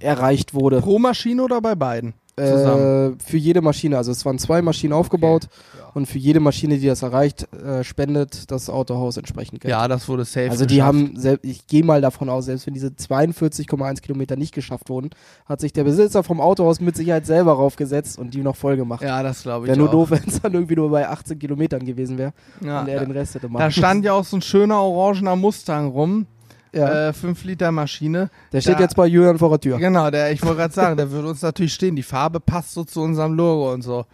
erreicht 0.00 0.54
wurde. 0.54 0.80
Pro 0.80 0.98
Maschine 0.98 1.42
oder 1.42 1.60
bei 1.60 1.74
beiden? 1.74 2.14
Äh, 2.36 3.12
für 3.24 3.36
jede 3.36 3.60
Maschine. 3.60 3.96
Also 3.96 4.10
es 4.12 4.24
waren 4.24 4.38
zwei 4.38 4.60
Maschinen 4.62 4.92
aufgebaut 4.92 5.48
Ja. 5.78 5.90
und 5.94 6.06
für 6.06 6.18
jede 6.18 6.40
Maschine, 6.40 6.78
die 6.78 6.86
das 6.86 7.02
erreicht, 7.02 7.46
äh, 7.54 7.84
spendet 7.84 8.50
das 8.50 8.68
Autohaus 8.68 9.16
entsprechend 9.16 9.60
Geld. 9.60 9.70
Ja, 9.70 9.86
das 9.86 10.08
wurde 10.08 10.24
safe. 10.24 10.50
Also 10.50 10.66
die 10.66 10.76
geschafft. 10.76 10.86
haben, 10.88 11.38
ich 11.42 11.66
gehe 11.68 11.84
mal 11.84 12.00
davon 12.00 12.28
aus, 12.28 12.46
selbst 12.46 12.66
wenn 12.66 12.74
diese 12.74 12.88
42,1 12.88 14.00
Kilometer 14.02 14.36
nicht 14.36 14.52
geschafft 14.54 14.88
wurden, 14.90 15.10
hat 15.46 15.60
sich 15.60 15.72
der 15.72 15.84
Besitzer 15.84 16.24
vom 16.24 16.40
Autohaus 16.40 16.80
mit 16.80 16.96
Sicherheit 16.96 17.26
selber 17.26 17.52
raufgesetzt 17.52 18.18
und 18.18 18.34
die 18.34 18.40
noch 18.42 18.56
voll 18.56 18.76
gemacht. 18.76 19.02
Ja, 19.02 19.22
das 19.22 19.42
glaube 19.44 19.66
ich. 19.66 19.68
Wäre 19.68 19.78
nur 19.78 19.88
auch. 19.88 19.92
doof, 19.92 20.10
wenn 20.12 20.24
es 20.26 20.40
dann 20.42 20.54
irgendwie 20.54 20.76
nur 20.76 20.90
bei 20.90 21.08
18 21.08 21.38
Kilometern 21.38 21.84
gewesen 21.86 22.18
wäre 22.18 22.32
Ja, 22.64 22.80
und 22.80 22.88
er 22.88 22.94
ja. 22.96 23.04
den 23.04 23.12
Rest 23.12 23.36
hätte 23.36 23.48
machen 23.48 23.60
Da 23.62 23.70
stand 23.70 24.04
ja 24.04 24.12
auch 24.12 24.24
so 24.24 24.36
ein 24.36 24.42
schöner 24.42 24.80
orangener 24.82 25.36
Mustang 25.36 25.88
rum. 25.88 26.26
Ja. 26.74 27.08
Äh, 27.08 27.12
5 27.12 27.44
Liter 27.44 27.70
Maschine. 27.72 28.30
Der 28.52 28.60
steht 28.60 28.76
da- 28.76 28.80
jetzt 28.80 28.96
bei 28.96 29.06
Julian 29.06 29.38
vor 29.38 29.50
der 29.50 29.60
Tür. 29.60 29.78
Genau, 29.78 30.10
der, 30.10 30.32
ich 30.32 30.42
wollte 30.42 30.56
gerade 30.58 30.74
sagen, 30.74 30.96
der 30.96 31.10
würde 31.10 31.28
uns 31.28 31.42
natürlich 31.42 31.74
stehen. 31.74 31.96
Die 31.96 32.02
Farbe 32.02 32.40
passt 32.40 32.72
so 32.72 32.84
zu 32.84 33.00
unserem 33.00 33.34
Logo 33.34 33.72
und 33.72 33.82
so. 33.82 34.04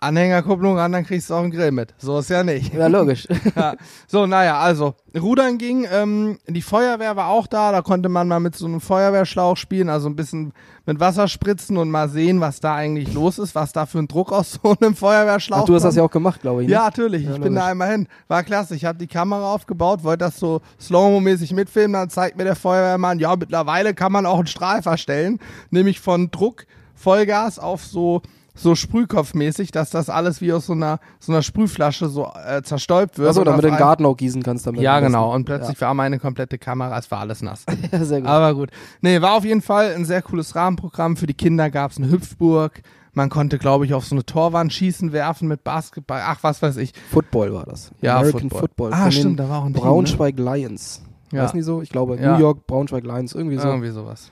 Anhängerkupplung 0.00 0.78
an, 0.78 0.92
dann 0.92 1.04
kriegst 1.04 1.28
du 1.28 1.34
auch 1.34 1.42
einen 1.42 1.50
Grill 1.50 1.72
mit. 1.72 1.92
So 1.98 2.20
ist 2.20 2.30
ja 2.30 2.44
nicht. 2.44 2.72
Ja, 2.72 2.86
logisch. 2.86 3.26
Ja. 3.56 3.74
So, 4.06 4.26
naja, 4.26 4.58
also, 4.58 4.94
Rudern 5.18 5.58
ging, 5.58 5.86
ähm, 5.90 6.38
die 6.46 6.62
Feuerwehr 6.62 7.16
war 7.16 7.28
auch 7.28 7.46
da, 7.46 7.72
da 7.72 7.82
konnte 7.82 8.08
man 8.08 8.28
mal 8.28 8.38
mit 8.40 8.54
so 8.54 8.66
einem 8.66 8.80
Feuerwehrschlauch 8.80 9.56
spielen, 9.56 9.88
also 9.88 10.08
ein 10.08 10.14
bisschen 10.14 10.52
mit 10.86 11.00
Wasser 11.00 11.26
spritzen 11.26 11.76
und 11.76 11.90
mal 11.90 12.08
sehen, 12.08 12.40
was 12.40 12.60
da 12.60 12.74
eigentlich 12.74 13.12
los 13.14 13.38
ist, 13.38 13.54
was 13.54 13.72
da 13.72 13.86
für 13.86 13.98
ein 13.98 14.06
Druck 14.06 14.30
aus 14.30 14.52
so 14.62 14.76
einem 14.80 14.94
Feuerwehrschlauch 14.94 15.62
Ach, 15.62 15.64
du 15.64 15.74
hast 15.74 15.82
das 15.82 15.90
kommt. 15.90 15.96
ja 15.96 16.02
auch 16.04 16.10
gemacht, 16.10 16.40
glaube 16.42 16.62
ich. 16.62 16.68
Ne? 16.68 16.74
Ja, 16.74 16.84
natürlich. 16.84 17.24
Ja, 17.24 17.34
ich 17.34 17.40
bin 17.40 17.54
da 17.54 17.66
einmal 17.66 17.90
hin. 17.90 18.08
War 18.28 18.42
klasse. 18.44 18.76
Ich 18.76 18.84
habe 18.84 18.98
die 18.98 19.08
Kamera 19.08 19.52
aufgebaut, 19.52 20.04
wollte 20.04 20.24
das 20.24 20.38
so 20.38 20.60
Slow-Mo-mäßig 20.80 21.52
mitfilmen. 21.52 21.94
Dann 21.94 22.10
zeigt 22.10 22.36
mir 22.36 22.44
der 22.44 22.56
Feuerwehrmann, 22.56 23.18
ja, 23.18 23.34
mittlerweile 23.34 23.94
kann 23.94 24.12
man 24.12 24.26
auch 24.26 24.38
einen 24.38 24.46
Strahl 24.46 24.82
verstellen. 24.82 25.40
Nämlich 25.70 26.00
von 26.00 26.30
Druck, 26.30 26.66
Vollgas 26.94 27.58
auf 27.58 27.84
so, 27.84 28.22
so 28.58 28.74
Sprühkopfmäßig, 28.74 29.70
dass 29.70 29.90
das 29.90 30.10
alles 30.10 30.40
wie 30.40 30.52
aus 30.52 30.66
so 30.66 30.72
einer, 30.72 30.98
so 31.20 31.32
einer 31.32 31.42
Sprühflasche 31.42 32.08
so 32.08 32.30
äh, 32.46 32.62
zerstäubt 32.62 33.18
wird. 33.18 33.30
Achso, 33.30 33.44
damit 33.44 33.64
du 33.64 33.68
den 33.68 33.76
Garten 33.78 34.04
auch 34.04 34.16
gießen 34.16 34.42
kannst 34.42 34.66
damit. 34.66 34.80
Ja, 34.80 35.00
genau. 35.00 35.32
Und 35.34 35.44
plötzlich 35.44 35.80
war 35.80 35.94
meine 35.94 36.18
komplette 36.18 36.58
Kamera, 36.58 36.98
es 36.98 37.10
war 37.10 37.20
alles 37.20 37.42
nass. 37.42 37.64
Ja, 37.92 38.04
sehr 38.04 38.20
gut. 38.20 38.28
Aber 38.28 38.54
gut. 38.54 38.70
Nee, 39.00 39.22
war 39.22 39.34
auf 39.34 39.44
jeden 39.44 39.62
Fall 39.62 39.94
ein 39.94 40.04
sehr 40.04 40.20
cooles 40.20 40.54
Rahmenprogramm. 40.54 41.16
Für 41.16 41.26
die 41.26 41.34
Kinder 41.34 41.70
gab 41.70 41.92
es 41.92 41.96
eine 41.98 42.10
Hüpfburg. 42.10 42.82
Man 43.12 43.30
konnte, 43.30 43.58
glaube 43.58 43.86
ich, 43.86 43.94
auf 43.94 44.04
so 44.04 44.14
eine 44.14 44.24
Torwand 44.26 44.72
schießen, 44.72 45.12
werfen 45.12 45.48
mit 45.48 45.64
Basketball. 45.64 46.20
Ach, 46.24 46.38
was 46.42 46.60
weiß 46.60 46.76
ich. 46.76 46.92
Football 47.10 47.54
war 47.54 47.64
das. 47.64 47.92
Ja, 48.00 48.16
American 48.18 48.50
Football. 48.50 48.60
Football. 48.60 48.92
Ah, 48.92 49.10
stimmt, 49.10 49.40
da 49.40 49.48
war 49.48 49.60
auch 49.60 49.64
ein 49.64 49.72
Team, 49.72 49.82
ne? 49.82 49.88
Braunschweig 49.88 50.38
Lions. 50.38 51.02
Ja. 51.32 51.42
Heißen 51.42 51.56
die 51.56 51.62
so? 51.62 51.82
Ich 51.82 51.90
glaube, 51.90 52.16
Ja. 52.16 52.34
New 52.34 52.40
York, 52.40 52.66
Braunschweig 52.66 53.04
Lions, 53.04 53.34
irgendwie 53.34 53.56
so. 53.58 53.68
Irgendwie 53.68 53.90
sowas. 53.90 54.30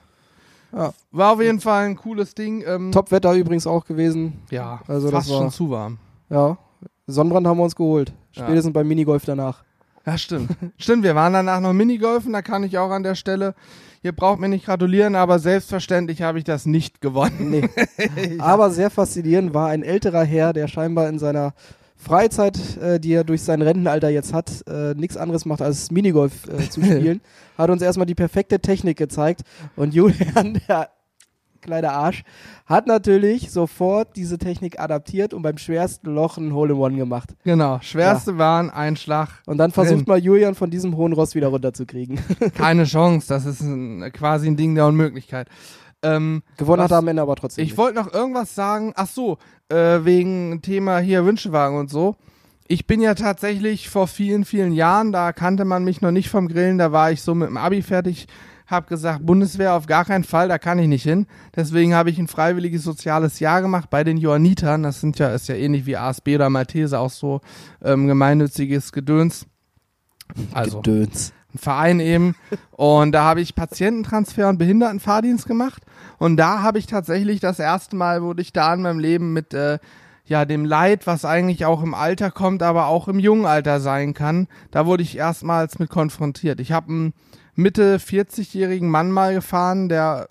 Ja. 0.73 0.93
War 1.11 1.33
auf 1.33 1.41
jeden 1.41 1.59
Fall 1.59 1.85
ein 1.85 1.95
cooles 1.95 2.35
Ding. 2.35 2.63
Ähm, 2.67 2.91
Top-Wetter 2.91 3.33
übrigens 3.33 3.65
auch 3.67 3.85
gewesen. 3.85 4.33
Ja, 4.51 4.81
Also 4.87 5.07
das 5.09 5.19
fast 5.25 5.29
war- 5.31 5.37
schon 5.39 5.51
zu 5.51 5.69
warm. 5.69 5.97
Ja. 6.29 6.57
Sonnenbrand 7.07 7.47
haben 7.47 7.57
wir 7.57 7.63
uns 7.63 7.75
geholt. 7.75 8.11
Ja. 8.33 8.43
Spätestens 8.43 8.73
beim 8.73 8.87
Minigolf 8.87 9.23
danach. 9.25 9.63
Ja, 10.05 10.17
stimmt. 10.17 10.51
stimmt, 10.77 11.03
wir 11.03 11.15
waren 11.15 11.33
danach 11.33 11.59
noch 11.59 11.73
Minigolfen, 11.73 12.31
da 12.33 12.41
kann 12.41 12.63
ich 12.63 12.77
auch 12.77 12.91
an 12.91 13.03
der 13.03 13.15
Stelle, 13.15 13.55
ihr 14.03 14.13
braucht 14.13 14.39
mir 14.39 14.47
nicht 14.47 14.65
gratulieren, 14.65 15.15
aber 15.15 15.37
selbstverständlich 15.37 16.21
habe 16.21 16.37
ich 16.37 16.45
das 16.45 16.65
nicht 16.65 17.01
gewonnen. 17.01 17.49
Nee. 17.49 17.69
Aber 18.39 18.69
sehr 18.71 18.89
faszinierend 18.89 19.53
war 19.53 19.67
ein 19.67 19.83
älterer 19.83 20.23
Herr, 20.23 20.53
der 20.53 20.67
scheinbar 20.69 21.09
in 21.09 21.19
seiner 21.19 21.53
Freizeit, 21.97 22.77
äh, 22.77 22.99
die 22.99 23.13
er 23.13 23.23
durch 23.23 23.41
sein 23.41 23.61
Rentenalter 23.61 24.09
jetzt 24.09 24.33
hat, 24.33 24.63
äh, 24.67 24.93
nichts 24.93 25.17
anderes 25.17 25.45
macht 25.45 25.61
als 25.61 25.91
Minigolf 25.91 26.47
äh, 26.47 26.69
zu 26.69 26.81
spielen. 26.83 27.21
hat 27.57 27.69
uns 27.69 27.81
erstmal 27.81 28.05
die 28.05 28.15
perfekte 28.15 28.59
Technik 28.59 28.97
gezeigt. 28.97 29.41
Und 29.75 29.93
Julian, 29.93 30.59
der 30.67 30.89
kleine 31.59 31.91
Arsch, 31.91 32.23
hat 32.65 32.87
natürlich 32.87 33.51
sofort 33.51 34.15
diese 34.15 34.37
Technik 34.37 34.79
adaptiert 34.79 35.33
und 35.33 35.41
beim 35.41 35.57
schwersten 35.57 36.13
Loch 36.13 36.37
ein 36.37 36.53
Hole-in-One 36.53 36.95
gemacht. 36.95 37.35
Genau, 37.43 37.79
schwerste 37.81 38.37
war 38.37 38.61
ein 38.61 38.69
Einschlag. 38.69 39.41
Und 39.47 39.57
dann 39.57 39.71
versucht 39.71 39.99
Drin. 40.01 40.05
mal 40.07 40.19
Julian 40.19 40.55
von 40.55 40.69
diesem 40.69 40.95
hohen 40.95 41.13
Ross 41.13 41.35
wieder 41.35 41.47
runterzukriegen. 41.47 42.19
Keine 42.55 42.83
Chance, 42.85 43.27
das 43.27 43.45
ist 43.45 43.61
ein, 43.61 44.11
quasi 44.13 44.47
ein 44.47 44.55
Ding 44.55 44.75
der 44.75 44.85
Unmöglichkeit. 44.85 45.49
Ähm, 46.15 46.43
Gewonnen 46.57 46.79
was- 46.79 46.85
hat 46.85 46.91
er 46.91 46.97
am 46.99 47.07
Ende 47.07 47.21
aber 47.21 47.35
trotzdem. 47.35 47.63
ich 47.65 47.77
wollte 47.77 47.95
noch 47.99 48.13
irgendwas 48.13 48.55
sagen. 48.55 48.93
Ach 48.95 49.07
so, 49.07 49.37
äh, 49.69 49.99
wegen 50.03 50.61
Thema 50.61 50.99
hier 50.99 51.25
Wünschewagen 51.25 51.77
und 51.77 51.89
so. 51.89 52.15
Ich 52.69 52.85
bin 52.85 52.99
ja 52.99 53.15
tatsächlich 53.15 53.89
vor 53.89 54.07
vielen, 54.07 54.43
vielen 54.43 54.73
Jahren, 54.73 55.11
da 55.13 55.31
kannte 55.31 55.63
man 55.63 55.83
mich 55.85 56.01
noch 56.01 56.11
nicht 56.11 56.29
vom 56.29 56.47
Grillen, 56.49 56.77
da 56.77 56.91
war 56.91 57.11
ich 57.11 57.21
so 57.21 57.33
mit 57.33 57.47
dem 57.47 57.55
Abi 57.55 57.81
fertig, 57.81 58.27
hab 58.67 58.87
gesagt, 58.89 59.25
Bundeswehr 59.25 59.73
auf 59.73 59.85
gar 59.85 60.03
keinen 60.03 60.25
Fall, 60.25 60.49
da 60.49 60.57
kann 60.57 60.77
ich 60.77 60.89
nicht 60.89 61.03
hin. 61.03 61.27
Deswegen 61.55 61.93
habe 61.95 62.09
ich 62.09 62.19
ein 62.19 62.27
freiwilliges 62.27 62.83
soziales 62.83 63.39
Jahr 63.39 63.61
gemacht 63.61 63.89
bei 63.89 64.03
den 64.03 64.17
Johannitern. 64.17 64.83
Das 64.83 64.99
sind 64.99 65.17
ja, 65.17 65.29
ist 65.29 65.47
ja 65.47 65.55
ähnlich 65.55 65.85
wie 65.85 65.95
ASB 65.95 66.35
oder 66.35 66.49
Malteser, 66.49 66.99
auch 66.99 67.09
so 67.09 67.39
ähm, 67.81 68.07
gemeinnütziges 68.07 68.91
Gedöns. 68.91 69.45
Also 70.53 70.81
Gedöns. 70.81 71.31
Ein 71.57 71.63
Verein 71.63 71.99
eben. 71.99 72.35
Und 72.71 73.11
da 73.11 73.23
habe 73.23 73.41
ich 73.41 73.55
Patiententransfer 73.55 74.49
und 74.49 74.57
Behindertenfahrdienst 74.57 75.47
gemacht. 75.47 75.83
Und 76.17 76.37
da 76.37 76.61
habe 76.61 76.79
ich 76.79 76.87
tatsächlich 76.87 77.39
das 77.39 77.59
erste 77.59 77.95
Mal, 77.95 78.21
wurde 78.21 78.41
ich 78.41 78.53
da 78.53 78.73
in 78.73 78.81
meinem 78.81 78.99
Leben 78.99 79.33
mit 79.33 79.53
äh, 79.53 79.79
ja 80.25 80.45
dem 80.45 80.65
Leid, 80.65 81.07
was 81.07 81.25
eigentlich 81.25 81.65
auch 81.65 81.81
im 81.81 81.93
Alter 81.93 82.31
kommt, 82.31 82.61
aber 82.63 82.87
auch 82.87 83.07
im 83.07 83.19
jungen 83.19 83.45
Alter 83.45 83.79
sein 83.79 84.13
kann, 84.13 84.47
da 84.71 84.85
wurde 84.85 85.03
ich 85.03 85.17
erstmals 85.17 85.79
mit 85.79 85.89
konfrontiert. 85.89 86.59
Ich 86.59 86.71
habe 86.71 86.89
einen 86.89 87.13
Mitte 87.55 87.97
40-jährigen 87.97 88.89
Mann 88.89 89.11
mal 89.11 89.33
gefahren, 89.33 89.89
der 89.89 90.27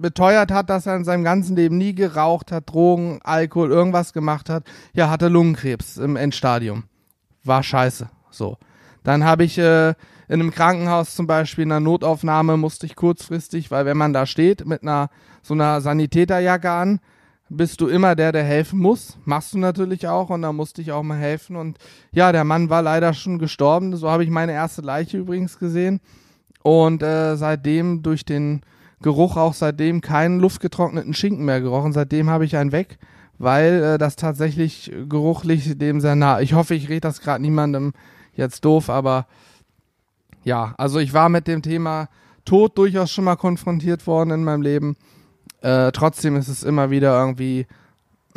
beteuert 0.00 0.50
hat, 0.50 0.70
dass 0.70 0.86
er 0.86 0.96
in 0.96 1.04
seinem 1.04 1.24
ganzen 1.24 1.56
Leben 1.56 1.78
nie 1.78 1.94
geraucht 1.94 2.52
hat, 2.52 2.70
Drogen, 2.70 3.20
Alkohol, 3.22 3.70
irgendwas 3.70 4.12
gemacht 4.12 4.50
hat. 4.50 4.64
Ja, 4.92 5.08
hatte 5.08 5.28
Lungenkrebs 5.28 5.98
im 5.98 6.16
Endstadium. 6.16 6.84
War 7.44 7.62
scheiße. 7.62 8.08
So. 8.30 8.58
Dann 9.02 9.24
habe 9.24 9.44
ich 9.44 9.58
äh, 9.58 9.94
in 10.28 10.40
einem 10.40 10.50
Krankenhaus 10.50 11.14
zum 11.14 11.26
Beispiel 11.26 11.64
in 11.64 11.72
einer 11.72 11.80
Notaufnahme 11.80 12.56
musste 12.56 12.86
ich 12.86 12.96
kurzfristig, 12.96 13.70
weil 13.70 13.86
wenn 13.86 13.96
man 13.96 14.12
da 14.12 14.26
steht 14.26 14.66
mit 14.66 14.82
einer 14.82 15.10
so 15.42 15.54
einer 15.54 15.80
Sanitäterjacke 15.80 16.70
an, 16.70 17.00
bist 17.50 17.80
du 17.80 17.88
immer 17.88 18.14
der, 18.14 18.32
der 18.32 18.44
helfen 18.44 18.78
muss. 18.78 19.18
Machst 19.24 19.54
du 19.54 19.58
natürlich 19.58 20.08
auch 20.08 20.30
und 20.30 20.42
da 20.42 20.52
musste 20.52 20.80
ich 20.80 20.92
auch 20.92 21.02
mal 21.02 21.18
helfen. 21.18 21.56
Und 21.56 21.78
ja, 22.12 22.32
der 22.32 22.44
Mann 22.44 22.70
war 22.70 22.82
leider 22.82 23.12
schon 23.12 23.38
gestorben. 23.38 23.96
So 23.96 24.10
habe 24.10 24.24
ich 24.24 24.30
meine 24.30 24.52
erste 24.52 24.82
Leiche 24.82 25.18
übrigens 25.18 25.58
gesehen. 25.58 26.00
Und 26.62 27.02
äh, 27.02 27.36
seitdem 27.36 28.02
durch 28.02 28.24
den 28.24 28.62
Geruch 29.02 29.36
auch 29.36 29.52
seitdem 29.52 30.00
keinen 30.00 30.40
luftgetrockneten 30.40 31.12
Schinken 31.12 31.44
mehr 31.44 31.60
gerochen. 31.60 31.92
Seitdem 31.92 32.30
habe 32.30 32.46
ich 32.46 32.56
einen 32.56 32.72
weg, 32.72 32.98
weil 33.38 33.82
äh, 33.82 33.98
das 33.98 34.16
tatsächlich 34.16 34.90
geruchlich 35.08 35.76
dem 35.76 36.00
sehr 36.00 36.16
nah. 36.16 36.40
Ich 36.40 36.54
hoffe, 36.54 36.74
ich 36.74 36.88
rede 36.88 37.00
das 37.00 37.20
gerade 37.20 37.42
niemandem 37.42 37.92
jetzt 38.34 38.64
doof, 38.64 38.88
aber 38.88 39.26
ja, 40.44 40.74
also 40.78 40.98
ich 40.98 41.12
war 41.12 41.28
mit 41.28 41.46
dem 41.46 41.62
Thema 41.62 42.08
Tod 42.44 42.76
durchaus 42.78 43.10
schon 43.10 43.24
mal 43.24 43.36
konfrontiert 43.36 44.06
worden 44.06 44.30
in 44.30 44.44
meinem 44.44 44.62
Leben. 44.62 44.96
Äh, 45.62 45.92
trotzdem 45.92 46.36
ist 46.36 46.48
es 46.48 46.62
immer 46.62 46.90
wieder 46.90 47.18
irgendwie 47.18 47.66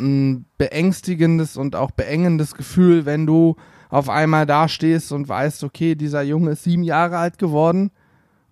ein 0.00 0.46
beängstigendes 0.56 1.56
und 1.56 1.76
auch 1.76 1.90
beengendes 1.90 2.54
Gefühl, 2.54 3.04
wenn 3.04 3.26
du 3.26 3.56
auf 3.90 4.08
einmal 4.08 4.46
da 4.46 4.68
stehst 4.68 5.12
und 5.12 5.28
weißt, 5.28 5.64
okay, 5.64 5.94
dieser 5.94 6.22
Junge 6.22 6.52
ist 6.52 6.64
sieben 6.64 6.82
Jahre 6.82 7.18
alt 7.18 7.38
geworden 7.38 7.90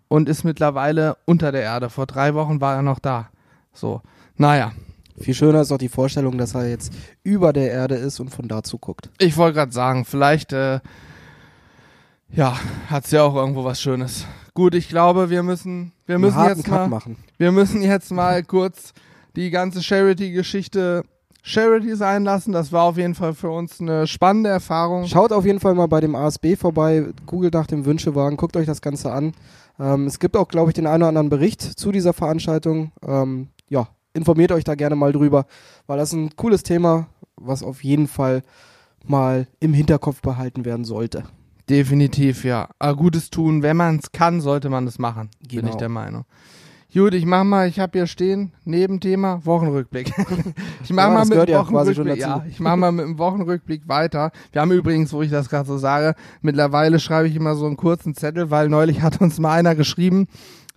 und 0.08 0.28
ist 0.28 0.44
mittlerweile 0.44 1.16
unter 1.24 1.52
der 1.52 1.62
Erde. 1.62 1.90
Vor 1.90 2.06
drei 2.06 2.34
Wochen 2.34 2.60
war 2.60 2.76
er 2.76 2.82
noch 2.82 2.98
da. 2.98 3.28
So, 3.72 4.02
naja, 4.36 4.72
Viel 5.18 5.34
schöner 5.34 5.62
ist 5.62 5.72
auch 5.72 5.78
die 5.78 5.88
Vorstellung, 5.88 6.36
dass 6.36 6.54
er 6.54 6.68
jetzt 6.68 6.92
über 7.22 7.52
der 7.52 7.70
Erde 7.70 7.94
ist 7.94 8.20
und 8.20 8.30
von 8.30 8.48
da 8.48 8.62
zuguckt. 8.62 9.08
ich 9.18 9.36
wollte 9.36 9.54
gerade 9.54 9.72
sagen, 9.72 10.04
vielleicht, 10.04 10.52
äh, 10.52 10.80
ja, 12.32 12.58
hat's 12.88 13.10
ja 13.10 13.22
auch 13.22 13.34
irgendwo 13.34 13.64
was 13.64 13.80
Schönes. 13.80 14.26
Gut, 14.54 14.74
ich 14.74 14.88
glaube, 14.88 15.30
wir 15.30 15.42
müssen, 15.42 15.92
wir 16.06 16.18
müssen 16.18 16.42
jetzt 16.44 16.64
Cut 16.64 16.72
mal, 16.72 16.88
machen. 16.88 17.16
wir 17.36 17.52
müssen 17.52 17.82
jetzt 17.82 18.10
mal 18.10 18.42
kurz 18.42 18.94
die 19.36 19.50
ganze 19.50 19.82
Charity-Geschichte 19.82 21.04
Charity 21.42 21.94
sein 21.94 22.24
lassen. 22.24 22.52
Das 22.52 22.72
war 22.72 22.82
auf 22.84 22.96
jeden 22.96 23.14
Fall 23.14 23.32
für 23.32 23.50
uns 23.50 23.80
eine 23.80 24.06
spannende 24.06 24.50
Erfahrung. 24.50 25.06
Schaut 25.06 25.30
auf 25.30 25.44
jeden 25.44 25.60
Fall 25.60 25.74
mal 25.74 25.86
bei 25.86 26.00
dem 26.00 26.16
ASB 26.16 26.56
vorbei, 26.56 27.04
googelt 27.24 27.54
nach 27.54 27.68
dem 27.68 27.84
Wünschewagen, 27.84 28.36
guckt 28.36 28.56
euch 28.56 28.66
das 28.66 28.80
Ganze 28.80 29.12
an. 29.12 29.32
Ähm, 29.78 30.06
es 30.06 30.18
gibt 30.18 30.36
auch, 30.36 30.48
glaube 30.48 30.70
ich, 30.70 30.74
den 30.74 30.86
einen 30.86 31.02
oder 31.02 31.08
anderen 31.08 31.28
Bericht 31.28 31.62
zu 31.62 31.92
dieser 31.92 32.12
Veranstaltung. 32.12 32.90
Ähm, 33.06 33.48
ja, 33.68 33.88
informiert 34.12 34.50
euch 34.50 34.64
da 34.64 34.74
gerne 34.74 34.96
mal 34.96 35.12
drüber, 35.12 35.46
weil 35.86 35.98
das 35.98 36.08
ist 36.08 36.14
ein 36.14 36.34
cooles 36.34 36.64
Thema, 36.64 37.06
was 37.36 37.62
auf 37.62 37.84
jeden 37.84 38.08
Fall 38.08 38.42
mal 39.04 39.46
im 39.60 39.72
Hinterkopf 39.72 40.22
behalten 40.22 40.64
werden 40.64 40.84
sollte. 40.84 41.24
Definitiv, 41.68 42.44
ja. 42.44 42.68
Aber 42.78 42.96
Gutes 42.96 43.30
tun, 43.30 43.62
wenn 43.62 43.76
man 43.76 43.96
es 43.96 44.12
kann, 44.12 44.40
sollte 44.40 44.68
man 44.68 44.86
es 44.86 44.98
machen. 44.98 45.30
Bin 45.40 45.60
Genau. 45.60 45.70
ich 45.70 45.76
der 45.76 45.88
Meinung. 45.88 46.24
Gut, 46.94 47.12
ich 47.12 47.26
mach 47.26 47.44
mal, 47.44 47.68
ich 47.68 47.78
habe 47.78 47.98
hier 47.98 48.06
stehen, 48.06 48.52
Nebenthema, 48.64 49.40
Wochenrückblick. 49.44 50.14
ich 50.84 50.90
mach 50.92 51.08
Ja, 51.08 51.10
mal 51.10 51.24
mit 51.26 51.36
dem 51.36 51.48
ja 51.48 51.58
Wochenrückblick, 51.60 52.16
ja, 52.18 52.44
ich 52.48 52.58
mach 52.58 52.76
mal 52.76 52.92
mit 52.92 53.04
dem 53.04 53.18
Wochenrückblick 53.18 53.86
weiter. 53.86 54.30
Wir 54.52 54.62
haben 54.62 54.70
übrigens, 54.72 55.12
wo 55.12 55.20
ich 55.20 55.30
das 55.30 55.50
gerade 55.50 55.66
so 55.66 55.76
sage, 55.76 56.14
mittlerweile 56.40 56.98
schreibe 56.98 57.28
ich 57.28 57.36
immer 57.36 57.54
so 57.54 57.66
einen 57.66 57.76
kurzen 57.76 58.14
Zettel, 58.14 58.50
weil 58.50 58.70
neulich 58.70 59.02
hat 59.02 59.20
uns 59.20 59.38
mal 59.38 59.52
einer 59.58 59.74
geschrieben, 59.74 60.26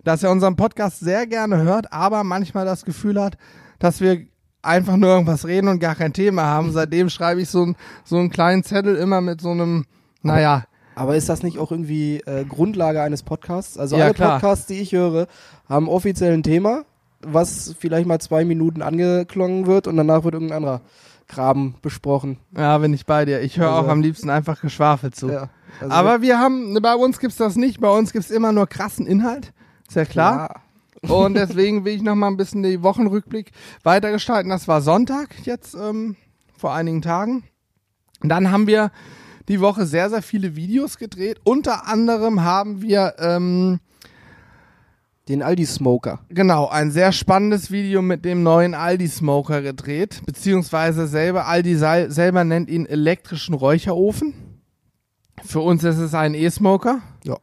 dass 0.04 0.22
er 0.22 0.30
unseren 0.30 0.56
Podcast 0.56 1.00
sehr 1.00 1.26
gerne 1.26 1.58
hört, 1.62 1.90
aber 1.92 2.22
manchmal 2.24 2.66
das 2.66 2.84
Gefühl 2.84 3.18
hat, 3.18 3.38
dass 3.78 4.00
wir 4.02 4.26
einfach 4.60 4.96
nur 4.96 5.08
irgendwas 5.08 5.46
reden 5.46 5.68
und 5.68 5.78
gar 5.78 5.94
kein 5.94 6.12
Thema 6.12 6.42
haben. 6.42 6.72
Seitdem 6.72 7.08
schreibe 7.08 7.40
ich 7.40 7.48
so, 7.48 7.64
ein, 7.64 7.76
so 8.04 8.18
einen 8.18 8.28
kleinen 8.28 8.62
Zettel 8.62 8.96
immer 8.96 9.22
mit 9.22 9.40
so 9.40 9.52
einem, 9.52 9.86
naja, 10.22 10.64
Aber 11.00 11.16
ist 11.16 11.30
das 11.30 11.42
nicht 11.42 11.56
auch 11.58 11.70
irgendwie 11.70 12.16
äh, 12.26 12.44
Grundlage 12.44 13.00
eines 13.00 13.22
Podcasts? 13.22 13.78
Also 13.78 13.96
Ja, 13.96 14.04
alle 14.04 14.14
klar. 14.14 14.32
Podcasts, 14.32 14.66
die 14.66 14.80
ich 14.80 14.92
höre, 14.92 15.28
haben 15.66 15.88
offiziell 15.88 16.34
ein 16.34 16.42
Thema, 16.42 16.84
was 17.22 17.74
vielleicht 17.78 18.06
mal 18.06 18.18
zwei 18.20 18.44
Minuten 18.44 18.82
angeklungen 18.82 19.66
wird 19.66 19.86
und 19.86 19.96
danach 19.96 20.24
wird 20.24 20.34
irgendein 20.34 20.58
anderer 20.58 20.80
Graben 21.26 21.76
besprochen. 21.80 22.36
Ja, 22.54 22.76
bin 22.76 22.92
ich 22.92 23.06
bei 23.06 23.24
dir. 23.24 23.40
Ich 23.40 23.56
höre 23.58 23.70
Also- 23.72 23.86
auch 23.86 23.90
am 23.90 24.02
liebsten 24.02 24.28
einfach 24.28 24.60
Geschwafel 24.60 25.10
zu. 25.10 25.30
Ja, 25.30 25.48
also 25.80 25.90
Aber 25.94 26.20
wir 26.20 26.38
haben, 26.38 26.76
bei 26.82 26.94
uns 26.94 27.18
gibt's 27.18 27.38
das 27.38 27.56
nicht. 27.56 27.80
Bei 27.80 27.88
uns 27.90 28.12
gibt's 28.12 28.30
immer 28.30 28.52
nur 28.52 28.66
krassen 28.66 29.06
Inhalt. 29.06 29.54
Ist 29.88 29.96
ja 29.96 30.04
klar. 30.04 30.60
Und 31.08 31.32
deswegen 31.32 31.86
will 31.86 31.94
ich 31.94 32.02
noch 32.02 32.14
mal 32.14 32.26
ein 32.26 32.36
bisschen 32.36 32.62
den 32.62 32.82
Wochenrückblick 32.82 33.52
weitergestalten. 33.84 34.50
Das 34.50 34.68
war 34.68 34.82
Sonntag 34.82 35.30
jetzt 35.44 35.74
ähm, 35.74 36.16
vor 36.58 36.74
einigen 36.74 37.00
Tagen. 37.00 37.44
Und 38.22 38.28
dann 38.28 38.50
haben 38.50 38.66
wir 38.66 38.90
die 39.50 39.60
Woche 39.60 39.84
sehr, 39.84 40.08
sehr 40.08 40.22
viele 40.22 40.54
Videos 40.54 40.96
gedreht. 40.96 41.40
Unter 41.44 41.88
anderem 41.88 42.42
haben 42.42 42.80
wir 42.82 43.14
ähm, 43.18 43.80
Den 45.28 45.42
Aldi 45.42 45.66
Smoker. 45.66 46.20
Genau, 46.28 46.68
ein 46.68 46.92
sehr 46.92 47.10
spannendes 47.12 47.70
Video 47.70 48.00
mit 48.00 48.24
dem 48.24 48.42
neuen 48.42 48.74
Aldi 48.74 49.08
Smoker 49.08 49.60
gedreht, 49.60 50.22
beziehungsweise 50.24 51.06
selber 51.08 51.46
Aldi 51.46 51.76
selber 51.76 52.44
nennt 52.44 52.70
ihn 52.70 52.86
elektrischen 52.86 53.54
Räucherofen. 53.54 54.34
Für 55.44 55.60
uns 55.60 55.82
ist 55.84 55.98
es 55.98 56.14
ein 56.14 56.34
E-Smoker. 56.34 57.00
Ja. 57.24 57.38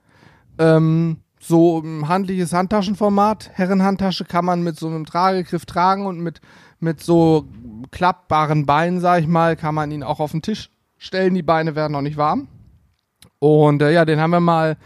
Ähm, 0.60 1.18
so 1.40 1.80
ein 1.80 2.08
handliches 2.08 2.54
Handtaschenformat. 2.54 3.52
Herrenhandtasche 3.54 4.24
kann 4.26 4.46
man 4.46 4.64
mit 4.64 4.80
so 4.80 4.88
einem 4.88 5.06
Tragegriff 5.06 5.66
tragen 5.66 6.06
und 6.06 6.20
mit, 6.20 6.40
mit 6.80 7.02
so 7.02 7.48
klappbaren 7.92 8.66
Beinen, 8.66 9.02
sag 9.02 9.22
ich 9.22 9.28
mal, 9.28 9.56
kann 9.56 9.76
man 9.76 9.92
ihn 9.92 10.04
auch 10.04 10.20
auf 10.20 10.32
den 10.32 10.42
Tisch 10.42 10.70
stellen. 10.98 11.34
Die 11.34 11.44
Beine 11.44 11.76
werden 11.76 11.94
noch 11.94 12.02
nicht 12.02 12.18
warm. 12.18 12.48
Und 13.40 13.82
äh, 13.82 13.94
ja, 13.94 14.06
den 14.06 14.20
haben 14.20 14.32
wir 14.32 14.40
mal 14.40 14.78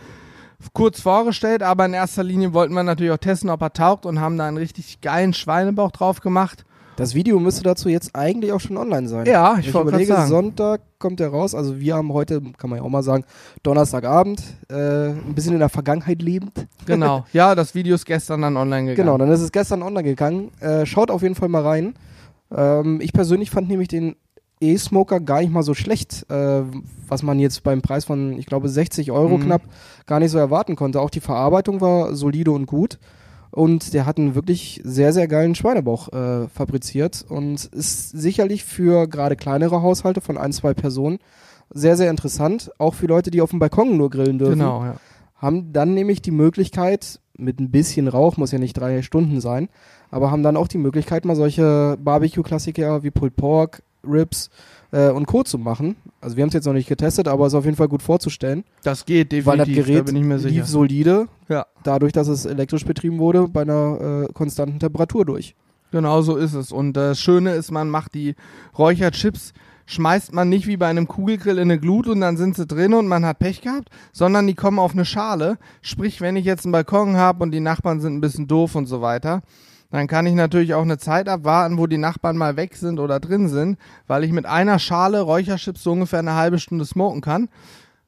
kurz 0.73 1.01
vorgestellt, 1.01 1.63
aber 1.63 1.85
in 1.85 1.93
erster 1.93 2.23
Linie 2.23 2.53
wollten 2.53 2.73
wir 2.73 2.83
natürlich 2.83 3.11
auch 3.11 3.17
testen, 3.17 3.49
ob 3.49 3.61
er 3.61 3.73
taugt 3.73 4.05
und 4.05 4.19
haben 4.19 4.37
da 4.37 4.47
einen 4.47 4.57
richtig 4.57 5.01
geilen 5.01 5.33
Schweinebauch 5.33 5.91
drauf 5.91 6.19
gemacht. 6.19 6.65
Das 6.97 7.15
Video 7.15 7.39
müsste 7.39 7.63
dazu 7.63 7.89
jetzt 7.89 8.15
eigentlich 8.15 8.51
auch 8.51 8.59
schon 8.59 8.77
online 8.77 9.07
sein. 9.07 9.25
Ja, 9.25 9.57
ich 9.57 9.69
ich 9.69 9.73
überlege, 9.73 10.13
sagen. 10.13 10.29
Sonntag 10.29 10.81
kommt 10.99 11.19
der 11.19 11.29
raus. 11.29 11.55
Also 11.55 11.79
wir 11.79 11.95
haben 11.95 12.13
heute, 12.13 12.41
kann 12.57 12.69
man 12.69 12.77
ja 12.77 12.85
auch 12.85 12.89
mal 12.89 13.01
sagen, 13.01 13.23
Donnerstagabend, 13.63 14.43
äh, 14.69 15.07
ein 15.09 15.33
bisschen 15.33 15.53
in 15.53 15.59
der 15.59 15.69
Vergangenheit 15.69 16.21
lebend. 16.21 16.67
Genau. 16.85 17.25
ja, 17.33 17.55
das 17.55 17.73
Video 17.73 17.95
ist 17.95 18.05
gestern 18.05 18.41
dann 18.41 18.57
online 18.57 18.89
gegangen. 18.89 19.07
Genau, 19.07 19.17
dann 19.17 19.31
ist 19.31 19.41
es 19.41 19.51
gestern 19.51 19.81
online 19.81 20.03
gegangen. 20.03 20.51
Äh, 20.59 20.85
schaut 20.85 21.09
auf 21.09 21.23
jeden 21.23 21.35
Fall 21.35 21.49
mal 21.49 21.63
rein. 21.63 21.95
Ähm, 22.55 22.99
ich 23.01 23.13
persönlich 23.13 23.49
fand 23.49 23.69
nämlich 23.69 23.87
den 23.87 24.15
E-Smoker 24.61 25.19
gar 25.19 25.41
nicht 25.41 25.51
mal 25.51 25.63
so 25.63 25.73
schlecht, 25.73 26.25
äh, 26.29 26.61
was 27.07 27.23
man 27.23 27.39
jetzt 27.39 27.63
beim 27.63 27.81
Preis 27.81 28.05
von, 28.05 28.37
ich 28.37 28.45
glaube, 28.45 28.69
60 28.69 29.11
Euro 29.11 29.37
Mhm. 29.37 29.43
knapp 29.45 29.61
gar 30.05 30.19
nicht 30.19 30.31
so 30.31 30.37
erwarten 30.37 30.75
konnte. 30.75 31.01
Auch 31.01 31.09
die 31.09 31.19
Verarbeitung 31.19 31.81
war 31.81 32.15
solide 32.15 32.51
und 32.51 32.65
gut. 32.67 32.99
Und 33.49 33.93
der 33.93 34.05
hat 34.05 34.17
einen 34.17 34.33
wirklich 34.35 34.79
sehr, 34.85 35.11
sehr 35.11 35.27
geilen 35.27 35.55
Schweinebauch 35.55 36.13
äh, 36.13 36.47
fabriziert 36.47 37.25
und 37.27 37.65
ist 37.65 38.11
sicherlich 38.11 38.63
für 38.63 39.07
gerade 39.07 39.35
kleinere 39.35 39.81
Haushalte 39.81 40.21
von 40.21 40.37
ein, 40.37 40.53
zwei 40.53 40.73
Personen 40.73 41.19
sehr, 41.69 41.97
sehr 41.97 42.09
interessant. 42.09 42.71
Auch 42.77 42.93
für 42.93 43.07
Leute, 43.07 43.29
die 43.31 43.41
auf 43.41 43.49
dem 43.49 43.59
Balkon 43.59 43.97
nur 43.97 44.09
grillen 44.09 44.37
dürfen 44.39 44.59
Genau, 44.59 44.85
ja. 44.85 44.95
haben 45.35 45.73
dann 45.73 45.93
nämlich 45.93 46.21
die 46.21 46.31
Möglichkeit, 46.31 47.19
mit 47.37 47.59
ein 47.59 47.71
bisschen 47.71 48.07
Rauch, 48.07 48.37
muss 48.37 48.51
ja 48.51 48.59
nicht 48.59 48.73
drei 48.77 49.01
Stunden 49.01 49.41
sein, 49.41 49.67
aber 50.11 50.31
haben 50.31 50.43
dann 50.43 50.55
auch 50.57 50.67
die 50.67 50.77
Möglichkeit, 50.77 51.25
mal 51.25 51.35
solche 51.35 51.97
Barbecue-Klassiker 51.99 53.03
wie 53.03 53.11
Pulled 53.11 53.35
Pork, 53.35 53.81
Ribs 54.03 54.49
äh, 54.91 55.09
und 55.09 55.25
Co. 55.25 55.43
zu 55.43 55.57
machen. 55.57 55.95
Also 56.19 56.35
wir 56.37 56.41
haben 56.43 56.49
es 56.49 56.53
jetzt 56.53 56.65
noch 56.65 56.73
nicht 56.73 56.87
getestet, 56.89 57.27
aber 57.27 57.45
es 57.45 57.53
ist 57.53 57.57
auf 57.57 57.65
jeden 57.65 57.77
Fall 57.77 57.87
gut 57.87 58.01
vorzustellen, 58.01 58.63
Das 58.83 59.05
geht 59.05 59.31
definitiv, 59.31 59.45
weil 59.45 59.57
das 59.57 59.67
Gerät 59.67 59.99
da 59.99 60.03
bin 60.03 60.15
ich 60.17 60.23
mir 60.23 60.39
sicher. 60.39 60.55
lief 60.55 60.65
solide, 60.67 61.27
Ja. 61.49 61.65
dadurch, 61.83 62.13
dass 62.13 62.27
es 62.27 62.45
elektrisch 62.45 62.85
betrieben 62.85 63.19
wurde, 63.19 63.47
bei 63.47 63.61
einer 63.61 64.25
äh, 64.29 64.33
konstanten 64.33 64.79
Temperatur 64.79 65.25
durch. 65.25 65.55
Genau 65.91 66.21
so 66.21 66.37
ist 66.37 66.53
es. 66.53 66.71
Und 66.71 66.95
äh, 66.97 67.09
das 67.09 67.19
Schöne 67.19 67.53
ist, 67.53 67.71
man 67.71 67.89
macht 67.89 68.13
die 68.13 68.35
Räucherchips, 68.77 69.53
schmeißt 69.85 70.33
man 70.33 70.47
nicht 70.49 70.67
wie 70.67 70.77
bei 70.77 70.87
einem 70.87 71.07
Kugelgrill 71.07 71.57
in 71.57 71.63
eine 71.69 71.79
Glut 71.79 72.07
und 72.07 72.21
dann 72.21 72.37
sind 72.37 72.55
sie 72.55 72.65
drin 72.65 72.93
und 72.93 73.07
man 73.07 73.25
hat 73.25 73.39
Pech 73.39 73.61
gehabt, 73.61 73.89
sondern 74.13 74.47
die 74.47 74.53
kommen 74.55 74.79
auf 74.79 74.93
eine 74.93 75.03
Schale. 75.05 75.57
Sprich, 75.81 76.21
wenn 76.21 76.35
ich 76.37 76.45
jetzt 76.45 76.65
einen 76.65 76.71
Balkon 76.71 77.17
habe 77.17 77.43
und 77.43 77.51
die 77.51 77.59
Nachbarn 77.59 77.99
sind 77.99 78.15
ein 78.15 78.21
bisschen 78.21 78.47
doof 78.47 78.75
und 78.75 78.85
so 78.85 79.01
weiter, 79.01 79.41
dann 79.91 80.07
kann 80.07 80.25
ich 80.25 80.33
natürlich 80.33 80.73
auch 80.73 80.81
eine 80.81 80.97
Zeit 80.97 81.29
abwarten, 81.29 81.77
wo 81.77 81.85
die 81.85 81.97
Nachbarn 81.97 82.37
mal 82.37 82.55
weg 82.55 82.75
sind 82.75 82.99
oder 82.99 83.19
drin 83.19 83.49
sind, 83.49 83.77
weil 84.07 84.23
ich 84.23 84.31
mit 84.31 84.45
einer 84.45 84.79
Schale 84.79 85.21
Räucherchips 85.21 85.83
so 85.83 85.91
ungefähr 85.91 86.19
eine 86.19 86.35
halbe 86.35 86.59
Stunde 86.59 86.85
smoken 86.85 87.21
kann. 87.21 87.49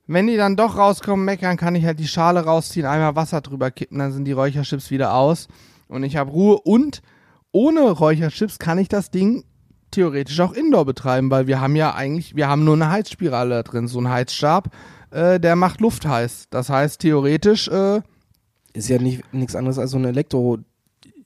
Wenn 0.07 0.27
die 0.27 0.37
dann 0.37 0.55
doch 0.55 0.77
rauskommen, 0.77 1.25
meckern, 1.25 1.57
kann 1.57 1.75
ich 1.75 1.85
halt 1.85 1.99
die 1.99 2.07
Schale 2.07 2.43
rausziehen, 2.43 2.85
einmal 2.85 3.15
Wasser 3.15 3.41
drüber 3.41 3.71
kippen, 3.71 3.99
dann 3.99 4.11
sind 4.11 4.25
die 4.25 4.31
Räucherchips 4.31 4.91
wieder 4.91 5.13
aus 5.13 5.47
und 5.87 6.03
ich 6.03 6.17
habe 6.17 6.31
Ruhe 6.31 6.59
und 6.59 7.01
ohne 7.51 7.91
Räucherchips 7.91 8.59
kann 8.59 8.79
ich 8.79 8.89
das 8.89 9.11
Ding 9.11 9.45
theoretisch 9.91 10.39
auch 10.39 10.53
indoor 10.53 10.85
betreiben, 10.85 11.29
weil 11.29 11.47
wir 11.47 11.61
haben 11.61 11.75
ja 11.75 11.93
eigentlich, 11.93 12.35
wir 12.35 12.47
haben 12.47 12.63
nur 12.63 12.75
eine 12.75 12.89
Heizspirale 12.89 13.49
da 13.55 13.63
drin, 13.63 13.87
so 13.87 14.01
ein 14.01 14.09
Heizstab, 14.09 14.69
äh, 15.11 15.39
der 15.39 15.55
macht 15.55 15.79
Luft 15.81 16.05
heiß. 16.05 16.47
Das 16.49 16.69
heißt 16.69 17.01
theoretisch, 17.01 17.67
äh, 17.67 18.01
Ist 18.73 18.89
ja 18.89 18.97
nicht 18.97 19.31
nichts 19.33 19.55
anderes 19.55 19.77
als 19.77 19.91
so 19.91 19.97
ein 19.97 20.05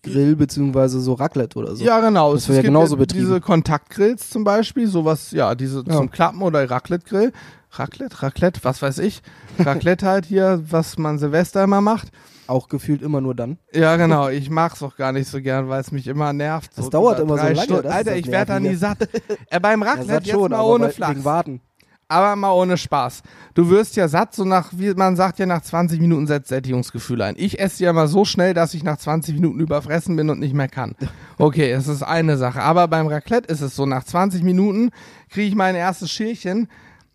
Elektro-Grill 0.08 0.36
beziehungsweise 0.36 1.00
so 1.02 1.14
Raclette 1.14 1.58
oder 1.60 1.76
so. 1.76 1.84
ja 1.84 2.00
genau, 2.00 2.34
Das 2.34 2.44
es 2.44 2.48
wird 2.50 2.58
ja 2.58 2.62
genauso 2.64 2.96
ja 2.96 3.00
betrieben. 3.00 3.26
diese 3.26 3.42
Kontaktgrills 3.42 4.30
zum 4.30 4.44
Beispiel, 4.44 4.88
sowas, 4.88 5.32
ja, 5.32 5.56
diese 5.56 5.84
Ja. 5.88 5.96
zum 5.98 6.10
Klappen 6.12 6.42
oder 6.42 6.70
Raclette-Grill. 6.70 7.32
Raclette, 7.72 8.24
Raclette, 8.24 8.60
was 8.64 8.82
weiß 8.82 9.00
ich. 9.00 9.22
Raclette 9.60 10.06
halt 10.06 10.26
hier, 10.26 10.64
was 10.70 10.98
man 10.98 11.20
Silvester 11.20 11.64
immer 11.64 11.82
macht. 11.82 12.08
Auch 12.48 12.70
gefühlt 12.70 13.02
immer 13.02 13.20
nur 13.20 13.36
dann. 13.36 13.58
Ja, 13.74 13.98
genau. 13.98 14.30
Ich 14.30 14.50
mag's 14.50 14.82
auch 14.82 14.96
gar 14.96 15.12
nicht 15.12 15.28
so 15.30 15.42
gern, 15.42 15.68
weil 15.68 15.82
es 15.82 15.92
mich 15.92 16.08
immer 16.08 16.32
nervt. 16.32 16.72
Das 16.78 16.90
dauert 16.90 17.20
immer 17.20 17.38
so 17.38 17.44
lange, 17.44 17.62
Stunden. 17.62 17.88
Alter, 17.88 18.16
ich 18.16 18.28
werde 18.28 18.54
da 18.54 18.60
nie 18.62 18.76
satt. 18.76 19.10
Äh, 19.50 19.60
beim 19.60 19.82
Ja, 19.84 19.90
Raclette 19.90 20.08
satt 20.08 20.26
jetzt 20.26 20.34
schon, 20.34 20.52
mal 20.52 20.62
ohne 20.62 20.90
Flachs. 20.90 21.26
Warten. 21.26 21.60
Aber 22.10 22.38
mal 22.38 22.52
ohne 22.52 22.78
Spaß. 22.78 23.22
Du 23.54 23.70
wirst 23.70 23.98
ja 23.98 24.08
satt, 24.08 24.34
so 24.34 24.46
nach, 24.46 24.72
wie 24.72 24.94
man 24.94 25.18
sagt 25.18 25.40
ja, 25.40 25.46
nach 25.46 25.62
20 25.62 26.00
Minuten 26.00 26.26
setzt 26.26 26.48
Sättigungsgefühl 26.48 27.22
ein. 27.22 27.36
Ich 27.38 27.60
esse 27.60 27.84
ja 27.84 27.92
mal 27.92 28.08
so 28.08 28.24
schnell, 28.24 28.54
dass 28.54 28.74
ich 28.74 28.84
nach 28.84 28.98
20 28.98 29.36
Minuten 29.36 29.60
überfressen 29.60 30.16
bin 30.16 30.30
und 30.30 30.40
nicht 30.40 30.54
mehr 30.54 30.70
kann. 30.70 30.96
Okay, 31.38 31.70
es 31.70 31.88
ist 31.88 32.04
eine 32.04 32.38
Sache. 32.38 32.62
Aber 32.62 32.88
beim 32.88 33.08
Raclette 33.08 33.52
ist 33.52 33.62
es 33.62 33.76
so, 33.76 33.86
nach 33.86 34.06
20 34.06 34.42
Minuten 34.44 34.92
kriege 35.30 35.50
ich 35.50 35.56
mein 35.56 35.76
erstes 35.76 36.10
Schälchen. 36.10 36.70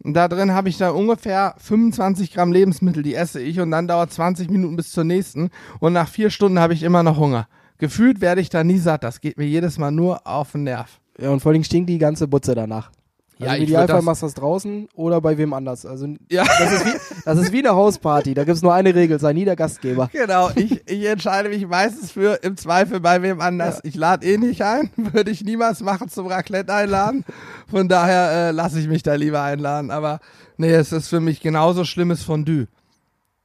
Da 0.05 0.29
drin 0.29 0.53
habe 0.53 0.69
ich 0.69 0.79
da 0.79 0.91
ungefähr 0.91 1.55
25 1.59 2.33
Gramm 2.33 2.53
Lebensmittel, 2.53 3.03
die 3.03 3.15
esse 3.15 3.41
ich 3.41 3.61
und 3.61 3.71
dann 3.71 3.87
dauert 3.87 4.13
20 4.13 4.51
Minuten 4.51 4.77
bis 4.77 4.91
zur 4.91 5.05
nächsten 5.05 5.51
und 5.79 5.93
nach 5.93 6.09
vier 6.09 6.31
Stunden 6.31 6.59
habe 6.59 6.75
ich 6.75 6.83
immer 6.83 7.05
noch 7.05 7.19
Hunger. 7.19 7.47
Gefühlt 7.79 8.21
werde 8.21 8.41
ich 8.41 8.51
da 8.51 8.65
nie 8.65 8.79
satt, 8.79 9.05
das 9.05 9.21
geht 9.21 9.39
mir 9.39 9.47
jedes 9.47 9.79
Mal 9.79 9.93
nur 9.93 10.27
auf 10.27 10.53
den 10.53 10.65
Nerv. 10.65 11.01
Ja, 11.19 11.31
und 11.31 11.41
vor 11.41 11.53
Dingen 11.53 11.65
stinkt 11.65 11.89
die 11.89 11.99
ganze 11.99 12.27
Butze 12.27 12.57
danach. 12.57 12.91
Ja, 13.39 13.47
Also 13.49 13.57
Im 13.57 13.63
ich 13.65 13.71
würd 13.71 13.83
Idealfall 13.85 14.03
machst 14.03 14.23
du 14.23 14.27
das 14.27 14.35
draußen 14.35 14.89
oder 14.95 15.21
bei 15.21 15.37
wem 15.39 15.53
anders. 15.53 15.85
Also 15.87 16.07
Ja. 16.31 16.45
das 16.45 16.73
ist 16.73 16.87
wie, 16.87 17.23
das 17.25 17.39
ist 17.39 17.53
wie 17.53 17.59
eine 17.59 17.75
Hausparty. 17.75 18.35
Da 18.35 18.45
gibt 18.45 18.57
es 18.57 18.63
nur 18.63 18.73
eine 18.75 18.95
Regel, 18.95 19.19
sei 19.19 19.33
nie 19.33 19.45
der 19.45 19.57
Gastgeber. 19.57 20.11
Genau, 20.13 20.51
ich, 20.55 20.83
ich 20.89 21.05
entscheide 21.07 21.49
mich 21.49 21.67
meistens 21.67 22.13
für 22.13 22.39
im 22.43 22.57
Zweifel 22.57 23.01
bei 23.01 23.21
wem 23.23 23.41
anders. 23.41 23.81
Ich 23.83 23.95
lade 23.97 24.27
eh 24.27 24.39
nicht 24.39 24.63
ein, 24.63 24.91
würde 24.97 25.31
ich 25.31 25.43
niemals 25.45 25.81
machen 25.81 26.09
zum 26.09 26.27
Raclette 26.27 26.73
einladen. 26.73 27.25
Von 27.69 27.89
daher 27.89 28.49
äh, 28.49 28.51
lasse 28.53 28.79
ich 28.79 28.87
mich 28.89 29.03
da 29.03 29.15
lieber 29.15 29.43
einladen. 29.43 29.91
Aber 29.91 30.21
nee, 30.57 30.73
es 30.73 30.93
ist 30.93 31.09
für 31.09 31.21
mich 31.21 31.41
genauso 31.41 31.85
schlimmes 31.85 32.23
Fondue. 32.23 32.67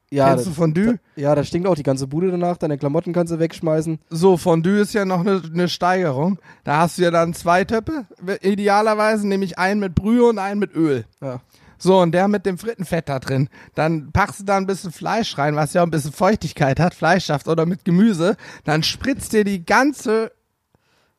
Ja, 0.10 0.30
Kennst 0.30 0.48
du 0.48 0.52
Fondue? 0.52 1.00
Da, 1.16 1.22
ja, 1.22 1.36
da 1.36 1.44
stinkt 1.44 1.68
auch 1.68 1.76
die 1.76 1.84
ganze 1.84 2.08
Bude 2.08 2.32
danach. 2.32 2.58
Deine 2.58 2.78
Klamotten 2.78 3.12
kannst 3.12 3.34
du 3.34 3.40
wegschmeißen. 3.40 4.00
So, 4.10 4.38
Fondue 4.38 4.80
ist 4.80 4.94
ja 4.94 5.04
noch 5.04 5.20
eine 5.20 5.42
ne 5.52 5.68
Steigerung. 5.68 6.40
Da 6.64 6.78
hast 6.78 6.98
du 6.98 7.04
ja 7.04 7.12
dann 7.12 7.34
zwei 7.34 7.66
Töpfe, 7.66 8.06
idealerweise, 8.42 9.28
nämlich 9.28 9.58
einen 9.58 9.82
mit 9.82 9.96
Brühe 9.96 10.24
und 10.24 10.40
einen 10.40 10.60
mit 10.60 10.74
Öl. 10.74 11.06
Ja. 11.22 11.42
So, 11.78 12.00
und 12.00 12.12
der 12.12 12.28
mit 12.28 12.46
dem 12.46 12.58
Frittenfett 12.58 13.10
da 13.10 13.20
drin. 13.20 13.50
Dann 13.76 14.12
packst 14.12 14.40
du 14.40 14.44
da 14.46 14.58
ein 14.58 14.66
bisschen 14.66 14.92
Fleisch 14.92 15.38
rein, 15.38 15.56
was 15.56 15.74
ja 15.74 15.82
auch 15.82 15.86
ein 15.86 15.92
bisschen 15.92 16.14
Feuchtigkeit 16.14 16.80
hat, 16.80 16.96
Fleischsaft 16.96 17.48
oder 17.48 17.66
mit 17.66 17.86
Gemüse. 17.86 18.36
Dann 18.64 18.84
spritzt 18.84 19.34
dir 19.34 19.44
die 19.44 19.66
ganze 19.66 20.32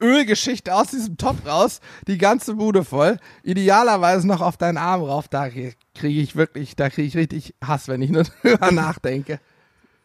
Ölgeschichte 0.00 0.74
aus 0.74 0.88
diesem 0.88 1.16
Topf 1.16 1.46
raus, 1.46 1.80
die 2.06 2.18
ganze 2.18 2.54
Bude 2.54 2.84
voll. 2.84 3.18
Idealerweise 3.42 4.26
noch 4.26 4.40
auf 4.40 4.56
deinen 4.56 4.76
Arm 4.76 5.02
rauf. 5.02 5.28
Da 5.28 5.48
kriege 5.48 5.74
ich 6.20 6.36
wirklich, 6.36 6.76
da 6.76 6.90
kriege 6.90 7.08
ich 7.08 7.16
richtig 7.16 7.54
Hass, 7.64 7.88
wenn 7.88 8.02
ich 8.02 8.10
nur 8.10 8.22
drüber 8.42 8.70
nachdenke. 8.70 9.40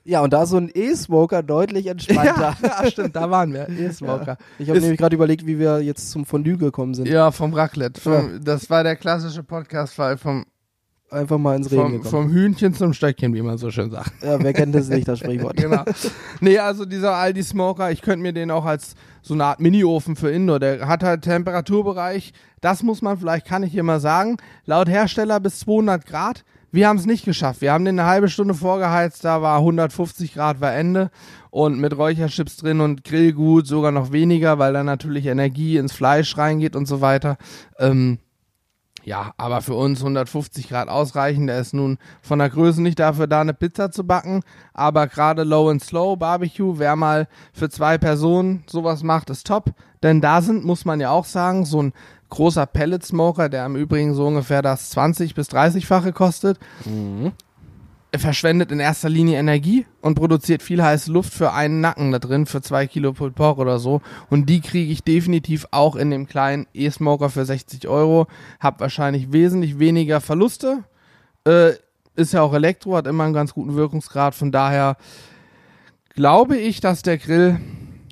Ja, 0.05 0.21
und 0.21 0.33
da 0.33 0.43
ist 0.43 0.49
so 0.49 0.57
ein 0.57 0.69
E-Smoker 0.73 1.43
deutlich 1.43 1.87
entspannter. 1.87 2.57
Ja, 2.61 2.85
stimmt, 2.91 3.15
da 3.15 3.31
waren 3.31 3.53
wir. 3.53 3.69
E-Smoker. 3.69 4.37
Ich 4.59 4.69
habe 4.69 4.81
nämlich 4.81 4.99
gerade 4.99 5.15
überlegt, 5.15 5.45
wie 5.47 5.59
wir 5.59 5.81
jetzt 5.81 6.11
zum 6.11 6.25
Fondue 6.25 6.57
gekommen 6.57 6.93
sind. 6.93 7.07
Ja, 7.07 7.31
vom 7.31 7.53
Raclette. 7.53 8.01
Vom, 8.01 8.43
Das 8.43 8.69
war 8.69 8.83
der 8.83 8.97
klassische 8.97 9.43
Podcast-Fall 9.43 10.17
vom, 10.17 10.45
Einfach 11.13 11.37
mal 11.37 11.55
ins 11.55 11.71
Reden 11.71 11.81
vom, 11.81 11.91
gekommen. 11.91 12.09
vom 12.11 12.29
Hühnchen 12.31 12.73
zum 12.73 12.93
Stöckchen, 12.93 13.33
wie 13.33 13.41
man 13.41 13.57
so 13.57 13.71
schön 13.71 13.91
sagt. 13.91 14.11
ja, 14.23 14.41
wer 14.41 14.53
kennt 14.53 14.73
das 14.75 14.89
nicht, 14.89 15.07
das 15.07 15.19
Sprichwort. 15.19 15.55
genau. 15.57 15.83
Nee, 16.41 16.57
also 16.59 16.85
dieser 16.85 17.15
Aldi 17.15 17.43
Smoker, 17.43 17.91
ich 17.91 18.01
könnte 18.01 18.23
mir 18.23 18.33
den 18.33 18.51
auch 18.51 18.65
als 18.65 18.95
so 19.21 19.33
eine 19.33 19.45
Art 19.45 19.59
Mini-Ofen 19.59 20.15
für 20.15 20.29
Indoor, 20.31 20.59
der 20.59 20.87
hat 20.87 21.03
halt 21.03 21.21
Temperaturbereich, 21.21 22.33
das 22.61 22.83
muss 22.83 23.01
man 23.01 23.17
vielleicht, 23.17 23.45
kann 23.45 23.63
ich 23.63 23.71
hier 23.71 23.83
mal 23.83 23.99
sagen, 23.99 24.37
laut 24.65 24.89
Hersteller 24.89 25.39
bis 25.39 25.59
200 25.59 26.05
Grad. 26.05 26.43
Wir 26.71 26.87
haben 26.87 26.97
es 26.97 27.05
nicht 27.05 27.23
geschafft. 27.23 27.61
Wir 27.61 27.71
haben 27.71 27.85
den 27.85 27.99
eine 27.99 28.09
halbe 28.09 28.29
Stunde 28.29 28.55
vorgeheizt, 28.55 29.23
da 29.23 29.43
war 29.43 29.59
150 29.59 30.33
Grad 30.33 30.59
war 30.59 30.73
Ende 30.73 31.11
und 31.51 31.79
mit 31.79 31.95
Räucherchips 31.95 32.57
drin 32.57 32.81
und 32.81 33.03
Grillgut 33.03 33.67
sogar 33.67 33.91
noch 33.91 34.11
weniger, 34.11 34.57
weil 34.57 34.73
da 34.73 34.83
natürlich 34.83 35.27
Energie 35.27 35.77
ins 35.77 35.93
Fleisch 35.93 36.35
reingeht 36.35 36.75
und 36.75 36.87
so 36.87 36.99
weiter. 36.99 37.37
Ähm, 37.77 38.17
ja, 39.05 39.33
aber 39.37 39.61
für 39.61 39.73
uns 39.75 39.99
150 39.99 40.69
Grad 40.69 40.87
ausreichen. 40.87 41.47
Der 41.47 41.59
ist 41.59 41.73
nun 41.73 41.97
von 42.21 42.39
der 42.39 42.49
Größe 42.49 42.81
nicht 42.81 42.99
dafür 42.99 43.27
da, 43.27 43.41
eine 43.41 43.53
Pizza 43.53 43.91
zu 43.91 44.05
backen. 44.05 44.41
Aber 44.73 45.07
gerade 45.07 45.43
Low 45.43 45.69
and 45.69 45.83
Slow 45.83 46.15
Barbecue, 46.17 46.79
wer 46.79 46.95
mal 46.95 47.27
für 47.53 47.69
zwei 47.69 47.97
Personen 47.97 48.63
sowas 48.67 49.03
macht, 49.03 49.29
ist 49.29 49.47
top. 49.47 49.71
Denn 50.01 50.21
da 50.21 50.41
sind, 50.41 50.65
muss 50.65 50.85
man 50.85 50.99
ja 50.99 51.11
auch 51.11 51.25
sagen, 51.25 51.65
so 51.65 51.81
ein 51.81 51.93
großer 52.29 52.65
Pellet 52.65 53.05
Smoker, 53.05 53.49
der 53.49 53.65
im 53.65 53.75
Übrigen 53.75 54.13
so 54.15 54.25
ungefähr 54.25 54.61
das 54.61 54.89
20 54.91 55.35
bis 55.35 55.49
30-fache 55.49 56.13
kostet, 56.13 56.59
er 56.85 57.31
verschwendet 58.19 58.71
in 58.71 58.79
erster 58.79 59.09
Linie 59.09 59.39
Energie 59.39 59.85
und 60.01 60.15
produziert 60.15 60.61
viel 60.61 60.83
heiße 60.83 61.11
Luft 61.11 61.33
für 61.33 61.53
einen 61.53 61.81
Nacken 61.81 62.11
da 62.11 62.19
drin, 62.19 62.45
für 62.45 62.61
zwei 62.61 62.85
Kilo 62.87 63.13
Pulled 63.13 63.35
Pork 63.35 63.57
oder 63.57 63.79
so. 63.79 64.01
Und 64.29 64.49
die 64.49 64.61
kriege 64.61 64.91
ich 64.91 65.03
definitiv 65.03 65.65
auch 65.71 65.95
in 65.95 66.11
dem 66.11 66.27
kleinen 66.27 66.67
E-Smoker 66.73 67.29
für 67.29 67.45
60 67.45 67.87
Euro. 67.87 68.27
Hab 68.59 68.79
wahrscheinlich 68.79 69.31
wesentlich 69.31 69.79
weniger 69.79 70.21
Verluste. 70.21 70.83
Äh, 71.45 71.73
ist 72.15 72.33
ja 72.33 72.41
auch 72.41 72.53
Elektro, 72.53 72.95
hat 72.95 73.07
immer 73.07 73.23
einen 73.23 73.33
ganz 73.33 73.53
guten 73.53 73.75
Wirkungsgrad. 73.75 74.35
Von 74.35 74.51
daher 74.51 74.97
glaube 76.13 76.57
ich, 76.57 76.79
dass 76.79 77.01
der 77.01 77.17
Grill 77.17 77.59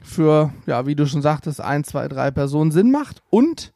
für, 0.03 0.51
ja, 0.65 0.87
wie 0.87 0.95
du 0.95 1.05
schon 1.05 1.21
sagtest, 1.21 1.61
ein, 1.61 1.83
zwei, 1.83 2.07
drei 2.07 2.31
Personen 2.31 2.71
Sinn 2.71 2.91
macht. 2.91 3.21
Und 3.29 3.71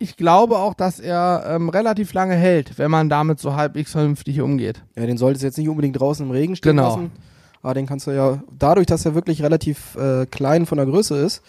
ich 0.00 0.16
glaube 0.16 0.58
auch, 0.58 0.74
dass 0.74 0.98
er 0.98 1.44
ähm, 1.46 1.68
relativ 1.68 2.12
lange 2.14 2.34
hält, 2.34 2.78
wenn 2.78 2.90
man 2.90 3.08
damit 3.08 3.38
so 3.38 3.54
halbwegs 3.54 3.92
vernünftig 3.92 4.40
umgeht. 4.40 4.82
Ja, 4.96 5.06
den 5.06 5.18
solltest 5.18 5.42
du 5.42 5.46
jetzt 5.46 5.58
nicht 5.58 5.68
unbedingt 5.68 6.00
draußen 6.00 6.24
im 6.26 6.32
Regen 6.32 6.56
stehen 6.56 6.76
Genau. 6.76 6.88
lassen. 6.88 7.12
Aber 7.62 7.74
den 7.74 7.86
kannst 7.86 8.06
du 8.06 8.10
ja, 8.12 8.42
dadurch, 8.58 8.86
dass 8.86 9.04
er 9.04 9.14
wirklich 9.14 9.42
relativ 9.42 9.94
äh, 9.96 10.24
klein 10.26 10.64
von 10.66 10.78
der 10.78 10.86
Größe 10.86 11.16
ist, 11.16 11.42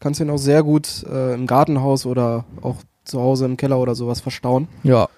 kannst 0.00 0.18
du 0.18 0.24
ihn 0.24 0.30
auch 0.30 0.38
sehr 0.38 0.62
gut 0.62 1.04
äh, 1.12 1.34
im 1.34 1.46
Gartenhaus 1.46 2.06
oder 2.06 2.44
auch 2.62 2.76
zu 3.04 3.20
Hause 3.20 3.44
im 3.44 3.56
Keller 3.58 3.78
oder 3.78 3.94
sowas 3.94 4.20
verstauen. 4.20 4.68
Ja, 4.82 5.08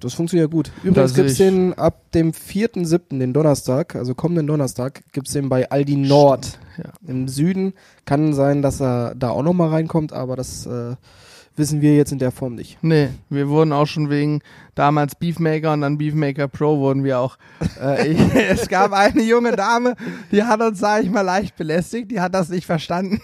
Das 0.00 0.14
funktioniert 0.14 0.50
gut. 0.50 0.70
Übrigens 0.84 1.14
gibt's 1.14 1.32
ich. 1.32 1.38
den 1.38 1.74
ab 1.74 2.02
dem 2.12 2.32
4.7., 2.32 3.18
den 3.18 3.32
Donnerstag, 3.32 3.96
also 3.96 4.14
kommenden 4.14 4.46
Donnerstag, 4.46 5.02
gibt's 5.12 5.32
den 5.32 5.48
bei 5.48 5.68
Aldi 5.70 5.96
Nord 5.96 6.58
ja. 6.78 6.90
im 7.06 7.26
Süden. 7.28 7.72
Kann 8.04 8.32
sein, 8.34 8.62
dass 8.62 8.80
er 8.80 9.14
da 9.16 9.30
auch 9.30 9.42
nochmal 9.42 9.70
reinkommt, 9.70 10.12
aber 10.12 10.36
das 10.36 10.66
äh, 10.66 10.94
wissen 11.56 11.80
wir 11.80 11.96
jetzt 11.96 12.12
in 12.12 12.18
der 12.18 12.30
Form 12.30 12.54
nicht. 12.54 12.78
Nee, 12.82 13.08
wir 13.30 13.48
wurden 13.48 13.72
auch 13.72 13.86
schon 13.86 14.10
wegen 14.10 14.40
damals 14.74 15.14
Beefmaker 15.14 15.72
und 15.72 15.80
dann 15.80 15.98
Beefmaker 15.98 16.48
Pro 16.48 16.78
wurden 16.78 17.04
wir 17.04 17.18
auch. 17.18 17.36
Äh, 17.80 18.08
ich, 18.08 18.34
es 18.34 18.68
gab 18.68 18.92
eine 18.92 19.22
junge 19.22 19.52
Dame, 19.52 19.94
die 20.30 20.42
hat 20.42 20.60
uns, 20.60 20.78
sag 20.78 21.02
ich 21.04 21.10
mal, 21.10 21.22
leicht 21.22 21.56
belästigt. 21.56 22.10
Die 22.10 22.20
hat 22.20 22.34
das 22.34 22.48
nicht 22.48 22.66
verstanden. 22.66 23.20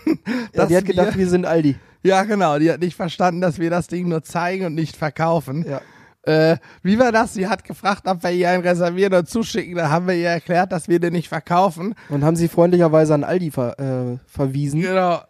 Ja, 0.55 0.66
die 0.66 0.77
hat 0.77 0.85
gedacht, 0.85 1.14
wir, 1.14 1.21
wir 1.21 1.29
sind 1.29 1.47
Aldi. 1.47 1.77
ja, 2.03 2.25
genau. 2.25 2.59
Die 2.59 2.71
hat 2.71 2.81
nicht 2.81 2.97
verstanden, 2.97 3.40
dass 3.40 3.59
wir 3.59 3.71
das 3.71 3.87
Ding 3.87 4.09
nur 4.09 4.23
zeigen 4.23 4.66
und 4.66 4.75
nicht 4.75 4.97
verkaufen. 4.97 5.64
Ja. 5.68 5.81
Äh, 6.25 6.59
wie 6.83 6.99
war 6.99 7.11
das? 7.11 7.35
Sie 7.35 7.49
hat 7.49 7.64
gefragt, 7.64 8.03
ob 8.07 8.23
wir 8.23 8.31
ihr 8.31 8.49
einen 8.49 8.62
reservieren 8.62 9.14
und 9.14 9.29
zuschicken. 9.29 9.75
Da 9.75 9.90
haben 9.90 10.07
wir 10.07 10.14
ihr 10.14 10.29
erklärt, 10.29 10.71
dass 10.71 10.88
wir 10.88 11.01
den 11.01 11.14
nicht 11.14 11.29
verkaufen. 11.29 11.95
Und 12.11 12.23
haben 12.23 12.37
sie 12.37 12.49
freundlicherweise 12.49 13.14
an 13.14 13.25
Aldi 13.25 13.51
ver, 13.51 13.79
äh, 13.79 14.18
verwiesen. 14.27 14.81
Genau. 14.81 15.21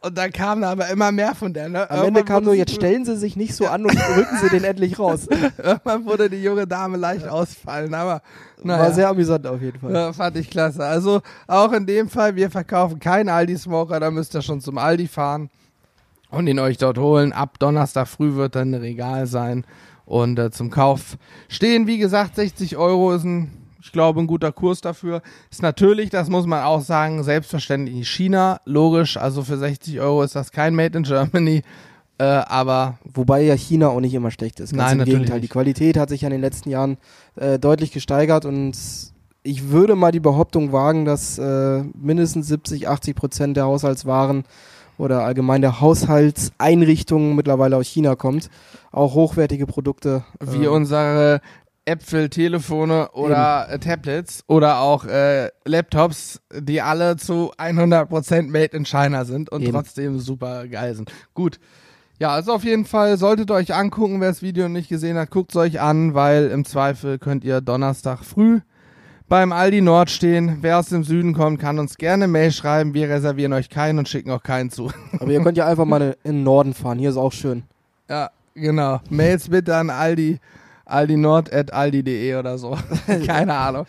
Und 0.00 0.16
dann 0.16 0.30
kam 0.30 0.60
da 0.60 0.70
aber 0.70 0.88
immer 0.88 1.10
mehr 1.10 1.34
von 1.34 1.52
der. 1.52 1.68
Ne? 1.68 1.90
Am 1.90 2.04
Ende 2.04 2.22
kam 2.22 2.44
nur, 2.44 2.54
jetzt 2.54 2.74
stellen 2.74 3.04
Sie 3.04 3.16
sich 3.16 3.34
nicht 3.34 3.54
so 3.54 3.66
an 3.66 3.84
und 3.84 3.96
rücken 4.16 4.38
Sie 4.40 4.48
den 4.50 4.64
endlich 4.64 4.98
raus. 4.98 5.26
Irgendwann 5.28 6.04
wurde 6.04 6.30
die 6.30 6.42
junge 6.42 6.66
Dame 6.66 6.96
leicht 6.96 7.26
ausfallen, 7.26 7.92
aber 7.94 8.22
naja. 8.62 8.84
War 8.84 8.92
sehr 8.92 9.08
amüsant 9.08 9.46
auf 9.46 9.60
jeden 9.60 9.80
Fall. 9.80 9.92
Ja, 9.92 10.12
fand 10.12 10.36
ich 10.36 10.50
klasse. 10.50 10.84
Also 10.84 11.22
auch 11.46 11.72
in 11.72 11.86
dem 11.86 12.08
Fall, 12.08 12.36
wir 12.36 12.50
verkaufen 12.50 12.98
keinen 13.00 13.28
Aldi-Smoker, 13.28 13.98
da 14.00 14.10
müsst 14.10 14.34
ihr 14.34 14.42
schon 14.42 14.60
zum 14.60 14.78
Aldi 14.78 15.08
fahren 15.08 15.50
und 16.30 16.46
ihn 16.46 16.58
euch 16.58 16.78
dort 16.78 16.98
holen. 16.98 17.32
Ab 17.32 17.58
Donnerstag 17.58 18.08
früh 18.08 18.34
wird 18.34 18.54
dann 18.54 18.74
ein 18.74 18.80
Regal 18.80 19.26
sein 19.26 19.64
und 20.04 20.38
äh, 20.38 20.50
zum 20.50 20.70
Kauf 20.70 21.16
stehen, 21.48 21.86
wie 21.86 21.98
gesagt, 21.98 22.36
60 22.36 22.76
Euro 22.76 23.12
ist 23.12 23.24
ein 23.24 23.65
ich 23.86 23.92
glaube, 23.92 24.18
ein 24.20 24.26
guter 24.26 24.50
Kurs 24.50 24.80
dafür 24.80 25.22
ist 25.48 25.62
natürlich, 25.62 26.10
das 26.10 26.28
muss 26.28 26.44
man 26.44 26.64
auch 26.64 26.80
sagen, 26.80 27.22
selbstverständlich 27.22 28.10
China, 28.10 28.60
logisch. 28.64 29.16
Also 29.16 29.44
für 29.44 29.56
60 29.56 30.00
Euro 30.00 30.24
ist 30.24 30.34
das 30.34 30.50
kein 30.50 30.74
Made 30.74 30.98
in 30.98 31.04
Germany. 31.04 31.62
Äh, 32.18 32.24
aber 32.24 32.98
wobei 33.04 33.42
ja 33.42 33.54
China 33.54 33.90
auch 33.90 34.00
nicht 34.00 34.14
immer 34.14 34.32
schlecht 34.32 34.58
ist. 34.58 34.74
Ganz 34.74 34.90
nein, 34.90 34.98
im 35.00 35.04
Gegenteil. 35.04 35.36
Nicht. 35.36 35.44
Die 35.44 35.52
Qualität 35.52 35.96
hat 35.98 36.08
sich 36.08 36.22
ja 36.22 36.26
in 36.26 36.32
den 36.32 36.40
letzten 36.40 36.68
Jahren 36.68 36.96
äh, 37.36 37.60
deutlich 37.60 37.92
gesteigert 37.92 38.44
und 38.44 38.76
ich 39.44 39.68
würde 39.68 39.94
mal 39.94 40.10
die 40.10 40.20
Behauptung 40.20 40.72
wagen, 40.72 41.04
dass 41.04 41.38
äh, 41.38 41.84
mindestens 41.94 42.48
70, 42.48 42.88
80 42.88 43.14
Prozent 43.14 43.56
der 43.56 43.66
Haushaltswaren 43.66 44.42
oder 44.98 45.22
allgemein 45.22 45.60
der 45.60 45.80
Haushaltseinrichtungen 45.80 47.36
mittlerweile 47.36 47.76
aus 47.76 47.86
China 47.86 48.16
kommt. 48.16 48.50
Auch 48.90 49.14
hochwertige 49.14 49.66
Produkte. 49.66 50.24
Wie 50.40 50.64
äh, 50.64 50.68
unsere 50.68 51.40
Äpfel, 51.86 52.28
Telefone 52.28 53.10
oder 53.12 53.68
äh, 53.70 53.78
Tablets 53.78 54.42
oder 54.48 54.80
auch 54.80 55.04
äh, 55.04 55.50
Laptops, 55.64 56.42
die 56.52 56.82
alle 56.82 57.16
zu 57.16 57.52
100% 57.56 58.50
made 58.50 58.76
in 58.76 58.84
China 58.84 59.24
sind 59.24 59.50
und 59.50 59.62
Eben. 59.62 59.72
trotzdem 59.72 60.18
super 60.18 60.66
geil 60.68 60.94
sind. 60.94 61.12
Gut. 61.32 61.58
Ja, 62.18 62.30
also 62.30 62.52
auf 62.54 62.64
jeden 62.64 62.86
Fall 62.86 63.18
solltet 63.18 63.50
ihr 63.50 63.54
euch 63.54 63.74
angucken, 63.74 64.20
wer 64.20 64.28
das 64.28 64.42
Video 64.42 64.68
nicht 64.68 64.88
gesehen 64.88 65.16
hat, 65.16 65.30
guckt 65.30 65.52
es 65.52 65.56
euch 65.56 65.80
an, 65.80 66.14
weil 66.14 66.46
im 66.48 66.64
Zweifel 66.64 67.18
könnt 67.18 67.44
ihr 67.44 67.60
Donnerstag 67.60 68.24
früh 68.24 68.60
beim 69.28 69.52
Aldi 69.52 69.80
Nord 69.80 70.10
stehen. 70.10 70.58
Wer 70.60 70.78
aus 70.78 70.88
dem 70.88 71.04
Süden 71.04 71.34
kommt, 71.34 71.60
kann 71.60 71.78
uns 71.78 71.96
gerne 71.96 72.26
Mail 72.26 72.52
schreiben. 72.52 72.94
Wir 72.94 73.08
reservieren 73.08 73.52
euch 73.52 73.70
keinen 73.70 73.98
und 73.98 74.08
schicken 74.08 74.30
auch 74.30 74.42
keinen 74.42 74.70
zu. 74.70 74.90
Aber 75.18 75.30
ihr 75.30 75.42
könnt 75.42 75.58
ja 75.58 75.66
einfach 75.66 75.84
mal 75.84 76.16
in 76.24 76.36
den 76.36 76.42
Norden 76.42 76.74
fahren. 76.74 76.98
Hier 76.98 77.10
ist 77.10 77.16
auch 77.16 77.32
schön. 77.32 77.64
Ja, 78.08 78.30
genau. 78.54 79.00
Mails 79.10 79.48
bitte 79.48 79.76
an 79.76 79.90
Aldi 79.90 80.38
aldinord.aldi.de 80.86 82.36
oder 82.36 82.58
so. 82.58 82.76
Keine 83.26 83.54
Ahnung. 83.54 83.86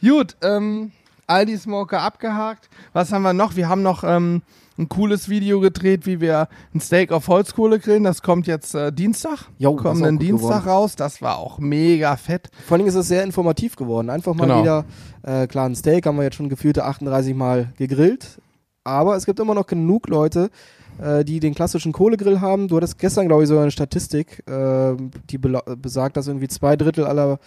Gut, 0.00 0.36
ähm, 0.42 0.92
Aldi 1.26 1.56
Smoker 1.58 2.00
abgehakt. 2.00 2.68
Was 2.92 3.12
haben 3.12 3.22
wir 3.22 3.32
noch? 3.32 3.56
Wir 3.56 3.68
haben 3.68 3.82
noch 3.82 4.04
ähm, 4.04 4.42
ein 4.76 4.88
cooles 4.88 5.28
Video 5.28 5.60
gedreht, 5.60 6.06
wie 6.06 6.20
wir 6.20 6.48
ein 6.74 6.80
Steak 6.80 7.12
auf 7.12 7.28
Holzkohle 7.28 7.78
grillen. 7.78 8.04
Das 8.04 8.22
kommt 8.22 8.46
jetzt 8.46 8.74
äh, 8.74 8.92
Dienstag. 8.92 9.46
Jo, 9.58 9.74
Kommenden 9.76 10.18
Dienstag 10.18 10.62
geworden. 10.62 10.68
raus. 10.68 10.96
Das 10.96 11.22
war 11.22 11.38
auch 11.38 11.58
mega 11.58 12.16
fett. 12.16 12.50
Vor 12.66 12.76
allem 12.76 12.86
ist 12.86 12.94
es 12.94 13.08
sehr 13.08 13.22
informativ 13.22 13.76
geworden. 13.76 14.10
Einfach 14.10 14.34
mal 14.34 14.46
genau. 14.46 14.60
wieder, 14.60 14.84
äh, 15.22 15.46
klar, 15.46 15.66
ein 15.66 15.74
Steak 15.76 16.06
haben 16.06 16.16
wir 16.16 16.24
jetzt 16.24 16.36
schon 16.36 16.48
gefühlte 16.48 16.84
38 16.84 17.34
Mal 17.34 17.72
gegrillt. 17.76 18.40
Aber 18.82 19.16
es 19.16 19.24
gibt 19.24 19.40
immer 19.40 19.54
noch 19.54 19.66
genug 19.66 20.08
Leute, 20.08 20.50
äh, 20.98 21.24
die 21.24 21.40
den 21.40 21.54
klassischen 21.54 21.92
Kohlegrill 21.92 22.40
haben. 22.40 22.68
Du 22.68 22.76
hattest 22.76 22.98
gestern, 22.98 23.26
glaube 23.26 23.42
ich, 23.42 23.48
so 23.48 23.58
eine 23.58 23.70
Statistik, 23.70 24.42
äh, 24.48 24.94
die 25.30 25.38
besagt, 25.38 26.16
dass 26.16 26.28
irgendwie 26.28 26.48
zwei 26.48 26.76
Drittel 26.76 27.04
aller 27.04 27.38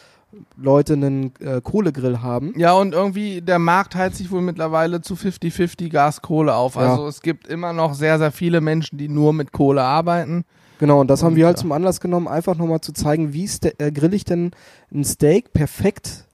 Leute 0.57 0.93
einen 0.93 1.31
äh, 1.39 1.61
Kohlegrill 1.61 2.21
haben. 2.21 2.53
Ja, 2.57 2.73
und 2.73 2.93
irgendwie 2.93 3.41
der 3.41 3.59
Markt 3.59 3.95
heizt 3.95 4.17
sich 4.17 4.29
wohl 4.29 4.41
mittlerweile 4.41 5.01
zu 5.01 5.15
50-50 5.15 5.89
Gas-Kohle 5.89 6.53
auf. 6.53 6.75
Ja. 6.75 6.91
Also 6.91 7.07
es 7.07 7.21
gibt 7.21 7.47
immer 7.47 7.73
noch 7.73 7.93
sehr, 7.93 8.17
sehr 8.17 8.31
viele 8.31 8.59
Menschen, 8.59 8.97
die 8.97 9.07
nur 9.07 9.33
mit 9.33 9.51
Kohle 9.51 9.83
arbeiten. 9.83 10.43
Genau, 10.79 11.01
und 11.01 11.07
das 11.07 11.21
und 11.21 11.27
haben 11.27 11.35
wir 11.37 11.45
halt 11.45 11.57
zum 11.57 11.71
Anlass 11.71 12.01
genommen, 12.01 12.27
einfach 12.27 12.55
nochmal 12.55 12.81
zu 12.81 12.93
zeigen, 12.93 13.33
wie 13.33 13.49
äh, 13.77 13.91
grill 13.91 14.13
ich 14.13 14.25
denn 14.25 14.51
ein 14.93 15.03
Steak 15.03 15.53
perfekt 15.53 16.26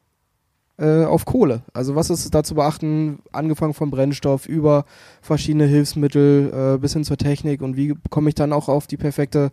äh, 0.77 1.05
auf 1.05 1.25
Kohle. 1.25 1.61
Also 1.73 1.95
was 1.95 2.09
ist 2.09 2.33
da 2.33 2.43
zu 2.43 2.55
beachten, 2.55 3.19
angefangen 3.31 3.73
vom 3.73 3.91
Brennstoff 3.91 4.47
über 4.47 4.85
verschiedene 5.21 5.65
Hilfsmittel 5.65 6.75
äh, 6.75 6.77
bis 6.77 6.93
hin 6.93 7.03
zur 7.03 7.17
Technik 7.17 7.61
und 7.61 7.77
wie 7.77 7.95
komme 8.09 8.29
ich 8.29 8.35
dann 8.35 8.53
auch 8.53 8.69
auf 8.69 8.87
die 8.87 8.97
perfekte 8.97 9.51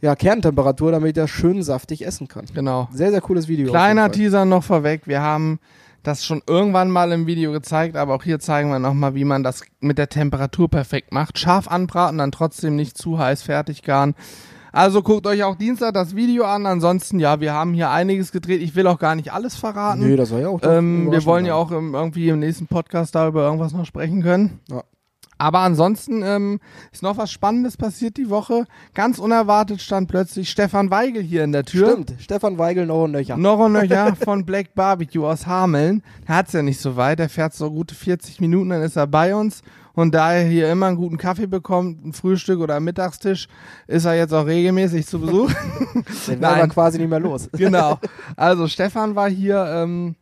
ja, 0.00 0.14
Kerntemperatur, 0.14 0.92
damit 0.92 1.08
ich 1.08 1.14
das 1.14 1.30
schön 1.30 1.62
saftig 1.62 2.06
essen 2.06 2.28
kann. 2.28 2.44
Genau. 2.54 2.88
Sehr, 2.92 3.10
sehr 3.10 3.20
cooles 3.20 3.48
Video. 3.48 3.70
Kleiner 3.70 4.10
Teaser 4.10 4.44
noch 4.44 4.62
vorweg. 4.62 5.06
Wir 5.06 5.22
haben 5.22 5.60
das 6.02 6.24
schon 6.24 6.42
irgendwann 6.46 6.90
mal 6.90 7.10
im 7.12 7.26
Video 7.26 7.52
gezeigt, 7.52 7.96
aber 7.96 8.14
auch 8.14 8.22
hier 8.22 8.38
zeigen 8.38 8.68
wir 8.68 8.78
nochmal, 8.78 9.14
wie 9.14 9.24
man 9.24 9.42
das 9.42 9.62
mit 9.80 9.96
der 9.96 10.10
Temperatur 10.10 10.68
perfekt 10.68 11.12
macht. 11.12 11.38
Scharf 11.38 11.68
anbraten, 11.68 12.18
dann 12.18 12.32
trotzdem 12.32 12.76
nicht 12.76 12.98
zu 12.98 13.18
heiß 13.18 13.42
fertig 13.42 13.82
garen. 13.82 14.14
Also 14.74 15.02
guckt 15.02 15.24
euch 15.28 15.44
auch 15.44 15.54
Dienstag 15.54 15.94
das 15.94 16.16
Video 16.16 16.44
an. 16.44 16.66
Ansonsten, 16.66 17.20
ja, 17.20 17.38
wir 17.38 17.52
haben 17.52 17.74
hier 17.74 17.90
einiges 17.90 18.32
gedreht. 18.32 18.60
Ich 18.60 18.74
will 18.74 18.88
auch 18.88 18.98
gar 18.98 19.14
nicht 19.14 19.32
alles 19.32 19.54
verraten. 19.54 20.00
Nee, 20.00 20.16
das 20.16 20.32
war 20.32 20.40
ja 20.40 20.48
auch 20.48 20.60
ähm, 20.64 21.12
Wir 21.12 21.24
wollen 21.26 21.46
ja 21.46 21.54
auch 21.54 21.70
im, 21.70 21.94
irgendwie 21.94 22.28
im 22.28 22.40
nächsten 22.40 22.66
Podcast 22.66 23.14
darüber 23.14 23.44
irgendwas 23.44 23.72
noch 23.72 23.86
sprechen 23.86 24.20
können. 24.22 24.58
Ja. 24.68 24.82
Aber 25.38 25.60
ansonsten 25.60 26.22
ähm, 26.24 26.58
ist 26.90 27.04
noch 27.04 27.16
was 27.18 27.30
Spannendes 27.30 27.76
passiert 27.76 28.16
die 28.16 28.30
Woche. 28.30 28.64
Ganz 28.94 29.20
unerwartet 29.20 29.80
stand 29.80 30.08
plötzlich 30.08 30.50
Stefan 30.50 30.90
Weigel 30.90 31.22
hier 31.22 31.44
in 31.44 31.52
der 31.52 31.64
Tür. 31.64 31.92
Stimmt, 31.92 32.14
Stefan 32.18 32.58
Weigel 32.58 32.86
noch 32.86 33.04
und 33.04 33.12
nöcher. 33.12 33.36
Noch 33.36 33.60
und 33.60 33.72
nöcher 33.72 34.16
von 34.24 34.44
Black 34.44 34.74
Barbecue 34.74 35.24
aus 35.24 35.46
Hameln. 35.46 36.02
Er 36.26 36.36
hat's 36.36 36.52
ja 36.52 36.62
nicht 36.62 36.80
so 36.80 36.96
weit. 36.96 37.20
Er 37.20 37.28
fährt 37.28 37.54
so 37.54 37.70
gute 37.70 37.94
40 37.94 38.40
Minuten, 38.40 38.70
dann 38.70 38.82
ist 38.82 38.96
er 38.96 39.06
bei 39.06 39.36
uns. 39.36 39.62
Und 39.94 40.14
da 40.14 40.32
er 40.32 40.44
hier 40.44 40.70
immer 40.70 40.86
einen 40.86 40.96
guten 40.96 41.16
Kaffee 41.16 41.46
bekommt, 41.46 42.04
ein 42.04 42.12
Frühstück 42.12 42.58
oder 42.60 42.76
einen 42.76 42.84
Mittagstisch, 42.84 43.48
ist 43.86 44.04
er 44.04 44.14
jetzt 44.14 44.34
auch 44.34 44.46
regelmäßig 44.46 45.06
zu 45.06 45.20
Besuch. 45.20 45.52
Den 46.26 46.40
werden 46.40 46.58
wir 46.58 46.68
quasi 46.68 46.98
nicht 46.98 47.10
mehr 47.10 47.20
los. 47.20 47.48
genau. 47.52 48.00
Also 48.36 48.66
Stefan 48.66 49.14
war 49.14 49.30
hier 49.30 49.64
ähm, 49.68 50.16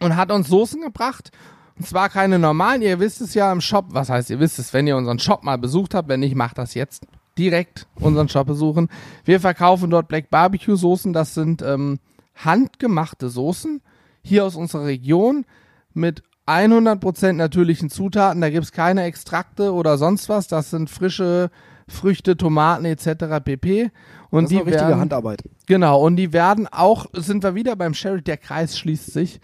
und 0.00 0.16
hat 0.16 0.32
uns 0.32 0.48
Soßen 0.48 0.80
gebracht. 0.80 1.30
Und 1.78 1.86
zwar 1.86 2.08
keine 2.08 2.38
normalen, 2.38 2.82
ihr 2.82 2.98
wisst 2.98 3.20
es 3.20 3.34
ja 3.34 3.52
im 3.52 3.60
Shop, 3.60 3.86
was 3.90 4.08
heißt, 4.08 4.30
ihr 4.30 4.40
wisst 4.40 4.58
es, 4.58 4.72
wenn 4.72 4.86
ihr 4.86 4.96
unseren 4.96 5.18
Shop 5.18 5.44
mal 5.44 5.58
besucht 5.58 5.94
habt, 5.94 6.08
wenn 6.08 6.20
nicht, 6.20 6.34
macht 6.34 6.58
das 6.58 6.74
jetzt 6.74 7.06
direkt 7.38 7.86
unseren 8.00 8.28
Shop 8.28 8.46
besuchen. 8.46 8.88
Wir 9.24 9.40
verkaufen 9.40 9.90
dort 9.90 10.08
Black 10.08 10.30
Barbecue 10.30 10.76
Soßen, 10.76 11.12
das 11.12 11.34
sind 11.34 11.62
ähm, 11.62 11.98
handgemachte 12.34 13.28
Soßen 13.28 13.82
hier 14.22 14.44
aus 14.44 14.56
unserer 14.56 14.86
Region 14.86 15.44
mit 15.92 16.22
100% 16.46 17.32
natürlichen 17.32 17.90
Zutaten. 17.90 18.40
Da 18.40 18.50
gibt's 18.50 18.72
keine 18.72 19.04
Extrakte 19.04 19.72
oder 19.72 19.98
sonst 19.98 20.28
was. 20.28 20.48
Das 20.48 20.70
sind 20.70 20.90
frische 20.90 21.50
Früchte, 21.88 22.36
Tomaten 22.36 22.84
etc. 22.84 23.44
pp. 23.44 23.90
Und 24.30 24.44
das 24.44 24.50
ist 24.50 24.50
die 24.50 24.56
richtige 24.56 24.88
werden, 24.88 25.00
Handarbeit. 25.00 25.42
Genau. 25.66 26.04
Und 26.04 26.16
die 26.16 26.32
werden 26.32 26.66
auch, 26.70 27.06
sind 27.12 27.42
wir 27.42 27.54
wieder 27.54 27.76
beim 27.76 27.94
Sherry, 27.94 28.22
der 28.22 28.36
Kreis 28.36 28.78
schließt 28.78 29.12
sich. 29.12 29.40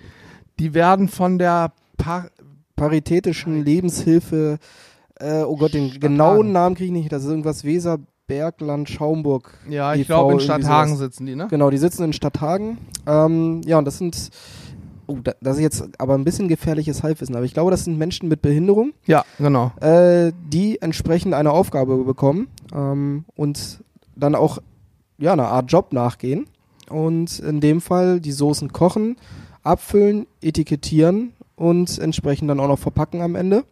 Die 0.58 0.74
werden 0.74 1.08
von 1.08 1.38
der 1.38 1.72
Par 1.96 2.30
Paritätischen 2.74 3.64
Lebenshilfe, 3.64 4.58
äh, 5.20 5.42
oh 5.42 5.56
Gott, 5.56 5.74
den 5.74 5.90
Stadthagen. 5.90 6.16
genauen 6.16 6.52
Namen 6.52 6.74
kriege 6.74 6.86
ich 6.86 6.92
nicht. 6.92 7.12
Das 7.12 7.22
ist 7.22 7.28
irgendwas 7.28 7.64
Weser, 7.64 7.98
Bergland, 8.26 8.88
Schaumburg. 8.88 9.52
Ja, 9.68 9.94
ich 9.94 10.06
glaube 10.06 10.32
in 10.32 10.40
Stadthagen 10.40 10.96
sitzen 10.96 11.26
die, 11.26 11.36
ne? 11.36 11.46
Genau, 11.48 11.70
die 11.70 11.78
sitzen 11.78 12.02
in 12.02 12.12
Stadthagen. 12.12 12.78
Ähm, 13.06 13.60
ja, 13.66 13.78
und 13.78 13.84
das 13.84 13.98
sind 13.98 14.30
oh, 15.06 15.18
das 15.40 15.56
ist 15.56 15.62
jetzt 15.62 15.88
aber 15.98 16.14
ein 16.14 16.24
bisschen 16.24 16.48
gefährliches 16.48 17.02
Halbwissen, 17.02 17.34
aber 17.34 17.44
ich 17.44 17.54
glaube, 17.54 17.70
das 17.70 17.84
sind 17.84 17.98
Menschen 17.98 18.28
mit 18.28 18.42
Behinderung. 18.42 18.92
Ja, 19.06 19.24
genau. 19.38 19.72
Äh, 19.80 20.32
die 20.48 20.80
entsprechend 20.80 21.34
eine 21.34 21.52
Aufgabe 21.52 21.96
bekommen 22.04 22.48
ähm, 22.74 23.24
und 23.34 23.82
dann 24.16 24.34
auch 24.34 24.58
ja, 25.18 25.32
eine 25.32 25.46
Art 25.46 25.70
Job 25.70 25.92
nachgehen. 25.92 26.46
Und 26.90 27.38
in 27.38 27.60
dem 27.60 27.80
Fall 27.80 28.20
die 28.20 28.32
Soßen 28.32 28.72
kochen, 28.72 29.16
abfüllen, 29.62 30.26
etikettieren 30.42 31.32
und 31.56 31.98
entsprechend 31.98 32.50
dann 32.50 32.60
auch 32.60 32.68
noch 32.68 32.78
verpacken 32.78 33.22
am 33.22 33.34
Ende. 33.34 33.64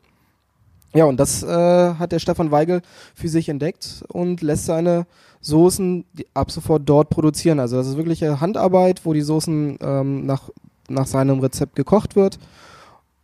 Ja, 0.94 1.04
und 1.04 1.18
das 1.18 1.42
äh, 1.42 1.46
hat 1.94 2.12
der 2.12 2.18
Stefan 2.18 2.50
Weigel 2.50 2.82
für 3.14 3.28
sich 3.28 3.48
entdeckt 3.48 4.04
und 4.08 4.42
lässt 4.42 4.66
seine 4.66 5.06
Soßen 5.40 6.04
ab 6.34 6.50
sofort 6.50 6.82
dort 6.86 7.10
produzieren. 7.10 7.60
Also 7.60 7.76
das 7.76 7.86
ist 7.86 7.96
wirklich 7.96 8.22
Handarbeit, 8.22 9.04
wo 9.04 9.12
die 9.12 9.20
Soßen 9.20 9.78
ähm, 9.80 10.26
nach 10.26 10.50
nach 10.90 11.06
seinem 11.06 11.40
Rezept 11.40 11.76
gekocht 11.76 12.16
wird, 12.16 12.38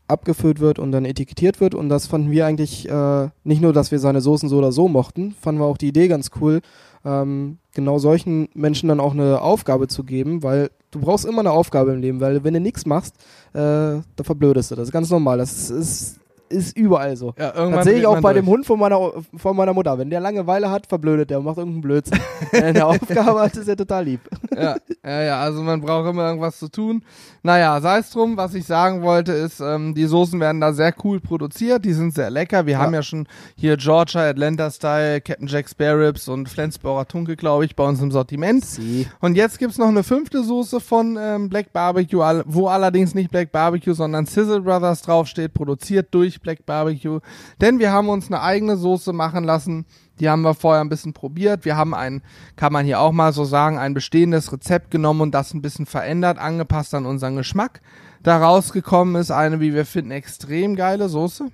abgefüllt 0.09 0.61
wird 0.61 0.79
und 0.79 0.93
dann 0.93 1.05
etikettiert 1.05 1.61
wird. 1.61 1.75
Und 1.75 1.89
das 1.89 2.07
fanden 2.07 2.31
wir 2.31 2.47
eigentlich 2.47 2.89
äh, 2.89 3.29
nicht 3.45 3.61
nur, 3.61 3.73
dass 3.73 3.91
wir 3.91 3.99
seine 3.99 4.21
Soßen 4.21 4.49
so 4.49 4.59
oder 4.59 4.73
so 4.73 4.89
mochten, 4.89 5.35
fanden 5.41 5.61
wir 5.61 5.67
auch 5.67 5.79
die 5.79 5.89
Idee 5.89 6.09
ganz 6.09 6.31
cool, 6.41 6.61
ähm, 7.05 7.59
genau 7.75 7.99
solchen 7.99 8.49
Menschen 8.55 8.89
dann 8.89 9.01
auch 9.01 9.13
eine 9.13 9.41
Aufgabe 9.41 9.89
zu 9.89 10.05
geben, 10.05 10.43
weil 10.43 10.71
du 10.91 11.01
brauchst 11.01 11.25
immer 11.25 11.41
eine 11.41 11.53
Aufgabe 11.53 11.93
im 11.93 12.01
Leben, 12.01 12.21
weil 12.21 12.43
wenn 12.45 12.55
du 12.55 12.61
nichts 12.61 12.87
machst, 12.87 13.17
äh, 13.53 14.01
da 14.01 14.23
verblödest 14.23 14.71
du. 14.71 14.75
Das 14.77 14.89
ist 14.89 14.93
ganz 14.93 15.11
normal. 15.11 15.39
Das 15.39 15.53
ist 15.53 15.71
ist 15.71 16.21
überall 16.77 17.17
so. 17.17 17.35
Ja, 17.39 17.51
Das 17.53 17.85
sehe 17.85 17.99
ich 17.99 18.07
auch 18.07 18.21
bei 18.21 18.33
durch. 18.33 18.45
dem 18.45 18.51
Hund 18.51 18.67
von 18.67 18.79
meiner, 18.79 19.13
von 19.37 19.57
meiner 19.57 19.73
Mutter. 19.73 19.99
Wenn 19.99 20.11
der 20.11 20.21
Langeweile 20.21 20.71
hat, 20.71 20.87
verblödet 20.87 21.31
der 21.31 21.39
und 21.39 21.45
macht 21.45 21.59
irgendeinen 21.59 21.83
Blödsinn. 21.83 22.19
Wenn 22.51 22.63
er 22.63 22.69
eine 22.69 22.87
Aufgabe 22.87 23.41
hat, 23.41 23.57
ist 23.57 23.69
er 23.69 23.77
total 23.77 24.05
lieb. 24.05 24.21
ja, 24.55 24.77
ja, 25.05 25.23
ja, 25.23 25.41
also 25.41 25.63
man 25.63 25.81
braucht 25.81 26.09
immer 26.09 26.27
irgendwas 26.29 26.59
zu 26.59 26.69
tun. 26.69 27.03
Naja, 27.43 27.81
sei 27.81 27.99
es 27.99 28.11
drum, 28.11 28.37
was 28.37 28.55
ich 28.55 28.65
sagen 28.67 29.03
wollte, 29.03 29.33
ist, 29.33 29.61
ähm, 29.61 29.95
die 29.95 30.07
Soßen 30.07 30.39
werden 30.41 30.61
da 30.61 30.73
sehr 30.73 30.93
cool 31.05 31.21
produziert, 31.21 31.85
die 31.85 31.93
sind 31.93 32.15
sehr 32.15 32.31
lecker. 32.31 32.67
Wir 32.67 32.75
Ja. 32.75 32.79
haben 32.81 32.95
ja 32.95 33.03
schon 33.03 33.27
hier 33.57 33.77
Georgia, 33.77 34.23
Atlanta 34.29 34.71
Style, 34.71 35.21
Captain 35.21 35.47
Jack 35.49 35.69
Spare 35.69 36.09
Ribs 36.09 36.29
und 36.29 36.49
Flensburger 36.49 37.07
Tunke, 37.07 37.37
glaube 37.37 37.65
ich, 37.65 37.77
bei 37.77 37.85
uns 37.85 38.01
im 38.01 38.11
Sortiment. 38.11 38.65
Sie. 38.65 39.07
Und 39.21 39.37
jetzt 39.37 39.59
gibt's 39.59 39.79
noch 39.79 39.89
eine 39.89 40.03
fünfte 40.03 40.43
Soße 40.43 40.81
von 40.81 41.17
ähm, 41.21 41.49
Black 41.49 41.73
Barbecue, 41.73 42.43
wo 42.47 42.67
allerdings 42.69 43.15
nicht 43.15 43.31
Black 43.31 43.53
Barbecue, 43.53 43.95
sondern 43.95 44.27
Sizzle 44.27 44.61
Brothers 44.61 45.03
draufsteht, 45.03 45.55
produziert 45.55 46.09
durch 46.13 46.36
Black 46.41 46.67
Barbecue. 46.67 47.21
Denn 47.61 47.79
wir 47.79 47.93
haben 47.93 48.09
uns 48.09 48.27
eine 48.27 48.43
eigene 48.43 48.77
Soße 48.77 49.13
machen 49.13 49.45
lassen. 49.45 49.87
Die 50.21 50.29
haben 50.29 50.43
wir 50.43 50.55
vorher 50.55 50.81
ein 50.81 50.89
bisschen 50.89 51.13
probiert. 51.13 51.65
Wir 51.65 51.77
haben 51.77 51.95
ein, 51.95 52.23
kann 52.57 52.73
man 52.73 52.87
hier 52.87 53.01
auch 53.01 53.13
mal 53.13 53.33
so 53.33 53.45
sagen, 53.45 53.79
ein 53.79 53.95
bestehendes 53.95 54.53
Rezept 54.53 54.91
genommen 54.91 55.21
und 55.21 55.35
das 55.35 55.53
ein 55.55 55.63
bisschen 55.63 55.87
verändert, 55.87 56.39
angepasst 56.39 56.95
an 56.95 57.07
unseren 57.07 57.37
Geschmack. 57.37 57.81
Da 58.23 58.39
rausgekommen 58.39 59.17
ist 59.17 59.31
eine, 59.31 59.61
wie 59.61 59.75
wir 59.75 59.85
finden, 59.87 60.11
extrem 60.11 60.75
geile 60.75 61.09
Soße, 61.09 61.49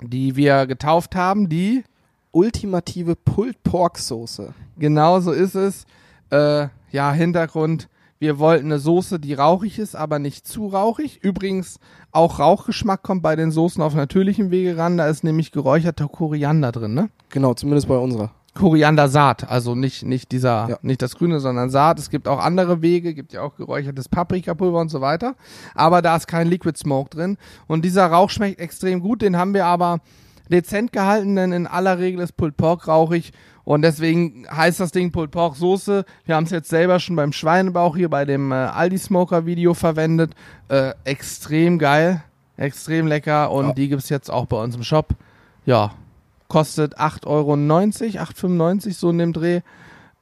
die 0.00 0.36
wir 0.36 0.66
getauft 0.66 1.14
haben, 1.14 1.48
die 1.48 1.84
Ultimative 2.32 3.16
Pulled 3.16 3.62
Pork 3.62 3.98
Soße. 3.98 4.52
Genau 4.78 5.20
so 5.20 5.32
ist 5.32 5.54
es. 5.54 5.86
Äh, 6.30 6.68
ja, 6.90 7.12
Hintergrund. 7.12 7.88
Wir 8.18 8.38
wollten 8.38 8.66
eine 8.66 8.78
Soße, 8.78 9.20
die 9.20 9.34
rauchig 9.34 9.78
ist, 9.78 9.94
aber 9.94 10.18
nicht 10.18 10.46
zu 10.46 10.68
rauchig. 10.68 11.18
Übrigens, 11.22 11.78
auch 12.12 12.38
Rauchgeschmack 12.38 13.02
kommt 13.02 13.22
bei 13.22 13.36
den 13.36 13.50
Soßen 13.50 13.82
auf 13.82 13.94
natürlichem 13.94 14.50
Wege 14.50 14.76
ran. 14.78 14.96
Da 14.96 15.06
ist 15.08 15.22
nämlich 15.22 15.52
geräucherter 15.52 16.08
Koriander 16.08 16.72
drin, 16.72 16.94
ne? 16.94 17.10
Genau, 17.28 17.52
zumindest 17.54 17.88
bei 17.88 17.98
unserer. 17.98 18.30
Koriandersaat, 18.54 19.50
also 19.50 19.74
nicht, 19.74 20.02
nicht 20.04 20.32
dieser, 20.32 20.66
Ja. 20.70 20.78
nicht 20.80 21.02
das 21.02 21.16
Grüne, 21.16 21.40
sondern 21.40 21.68
Saat. 21.68 21.98
Es 21.98 22.08
gibt 22.08 22.26
auch 22.26 22.38
andere 22.38 22.80
Wege, 22.80 23.12
gibt 23.12 23.34
ja 23.34 23.42
auch 23.42 23.54
geräuchertes 23.56 24.08
Paprikapulver 24.08 24.80
und 24.80 24.88
so 24.88 25.02
weiter. 25.02 25.34
Aber 25.74 26.00
da 26.00 26.16
ist 26.16 26.26
kein 26.26 26.48
Liquid 26.48 26.78
Smoke 26.78 27.10
drin. 27.10 27.36
Und 27.66 27.84
dieser 27.84 28.06
Rauch 28.06 28.30
schmeckt 28.30 28.58
extrem 28.58 29.00
gut. 29.00 29.20
Den 29.20 29.36
haben 29.36 29.52
wir 29.52 29.66
aber 29.66 29.98
dezent 30.50 30.92
gehalten, 30.92 31.36
denn 31.36 31.52
in 31.52 31.66
aller 31.66 31.98
Regel 31.98 32.20
ist 32.22 32.36
Pulled 32.38 32.56
Pork 32.56 32.88
rauchig. 32.88 33.32
Und 33.66 33.82
deswegen 33.82 34.46
heißt 34.48 34.78
das 34.78 34.92
Ding 34.92 35.10
Pulled 35.10 35.32
Pork 35.32 35.56
Soße. 35.56 36.04
Wir 36.24 36.36
haben 36.36 36.44
es 36.44 36.50
jetzt 36.50 36.68
selber 36.70 37.00
schon 37.00 37.16
beim 37.16 37.32
Schweinebauch 37.32 37.96
hier 37.96 38.08
bei 38.08 38.24
dem 38.24 38.52
äh, 38.52 38.54
Aldi 38.54 38.96
Smoker 38.96 39.44
Video 39.44 39.74
verwendet. 39.74 40.34
Äh, 40.68 40.92
extrem 41.02 41.78
geil, 41.80 42.22
extrem 42.56 43.08
lecker. 43.08 43.50
Und 43.50 43.66
Ja. 43.66 43.72
die 43.74 43.88
gibt's 43.88 44.08
jetzt 44.08 44.30
auch 44.30 44.46
bei 44.46 44.56
uns 44.62 44.76
im 44.76 44.84
Shop. 44.84 45.08
Ja, 45.64 45.90
kostet 46.46 46.96
8,90 47.00 47.26
Euro, 47.26 47.54
8,95 47.54 48.94
so 48.94 49.10
in 49.10 49.18
dem 49.18 49.32
Dreh. 49.32 49.62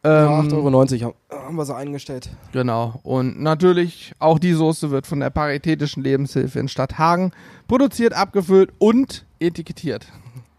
Ja, 0.03 0.41
Ähm, 0.41 0.49
8,90 0.49 1.03
Euro 1.05 1.15
haben, 1.31 1.57
wir 1.57 1.65
sie 1.67 1.77
eingestellt. 1.77 2.31
Genau. 2.53 2.99
Und 3.03 3.43
natürlich, 3.43 4.15
auch 4.21 4.39
die 4.39 4.53
Soße 4.55 4.91
wird 4.91 5.07
von 5.07 5.21
der 5.21 5.29
Paritätischen 5.29 6.03
Lebenshilfe 6.03 6.59
in 6.61 6.69
Stadthagen 6.69 7.33
produziert, 7.69 8.15
abgefüllt 8.15 8.73
und 8.79 9.27
etikettiert. 9.39 10.07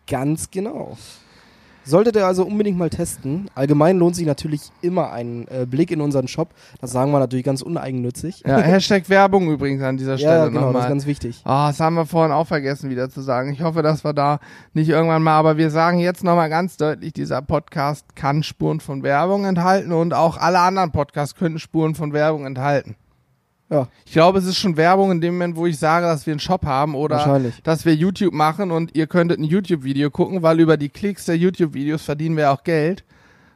Ganz 0.07 0.51
genau. 0.51 0.97
Solltet 1.85 2.15
ihr 2.15 2.25
also 2.25 2.43
unbedingt 2.43 2.77
mal 2.77 2.89
testen. 2.89 3.49
Allgemein 3.53 3.97
lohnt 3.99 4.15
sich 4.15 4.25
natürlich 4.25 4.71
immer 4.81 5.11
ein 5.11 5.47
äh, 5.49 5.65
Blick 5.65 5.91
in 5.91 6.01
unseren 6.01 6.27
Shop. 6.27 6.49
Das 6.81 6.91
sagen 6.91 7.11
wir 7.11 7.19
natürlich 7.19 7.45
ganz 7.45 7.61
uneigennützig. 7.61 8.43
Ja, 8.45 8.57
Hashtag 8.61 9.07
Werbung 9.09 9.51
übrigens 9.51 9.83
an 9.83 9.97
dieser 9.97 10.17
Stelle 10.17 10.33
ja 10.33 10.47
genau, 10.47 10.59
das 10.59 10.67
ist 10.67 10.73
nochmal. 10.73 10.89
ganz 10.89 11.05
wichtig. 11.05 11.41
Ah, 11.45 11.67
das 11.67 11.79
haben 11.79 11.95
wir 11.95 12.05
vorhin 12.05 12.31
auch 12.31 12.47
vergessen 12.47 12.89
wieder 12.89 13.09
zu 13.09 13.21
sagen. 13.21 13.53
Ich 13.53 13.61
hoffe, 13.61 13.83
dass 13.83 14.03
wir 14.03 14.13
da 14.13 14.39
nicht 14.73 14.89
irgendwann 14.89 15.21
mal, 15.21 15.37
aber 15.37 15.57
wir 15.57 15.69
sagen 15.69 15.99
jetzt 15.99 16.23
nochmal 16.23 16.49
ganz 16.49 16.77
deutlich, 16.77 17.13
dieser 17.13 17.41
Podcast 17.41 18.15
kann 18.15 18.41
Spuren 18.41 18.79
von 18.79 19.03
Werbung 19.03 19.45
enthalten 19.45 19.91
und 19.91 20.13
auch 20.13 20.37
alle 20.37 20.59
anderen 20.59 20.91
Podcasts 20.91 21.35
können 21.35 21.59
Spuren 21.59 21.93
von 21.93 22.13
Werbung 22.13 22.45
enthalten. 22.45 22.95
Ja, 23.69 23.87
Ich 24.05 24.11
glaube, 24.11 24.37
es 24.39 24.45
ist 24.45 24.57
schon 24.57 24.77
Werbung 24.77 25.11
in 25.11 25.21
dem 25.21 25.35
Moment, 25.35 25.55
wo 25.55 25.65
ich 25.65 25.79
sage, 25.79 26.05
dass 26.05 26.25
wir 26.25 26.33
einen 26.33 26.39
Shop 26.39 26.65
haben 26.65 26.93
oder 26.93 27.17
dass 27.63 27.83
wir 27.85 27.95
YouTube 27.95 28.33
machen 28.33 28.71
und 28.71 28.95
ihr 28.95 29.07
könntet 29.07 29.39
ein 29.39 29.43
YouTube-Video 29.43 30.11
gucken, 30.11 30.43
weil 30.43 30.59
über 30.59 30.77
die 30.77 30.89
Klicks 30.89 31.25
der 31.25 31.37
YouTube-Videos 31.37 32.03
verdienen 32.03 32.37
wir 32.37 32.51
auch 32.51 32.63
Geld 32.63 33.03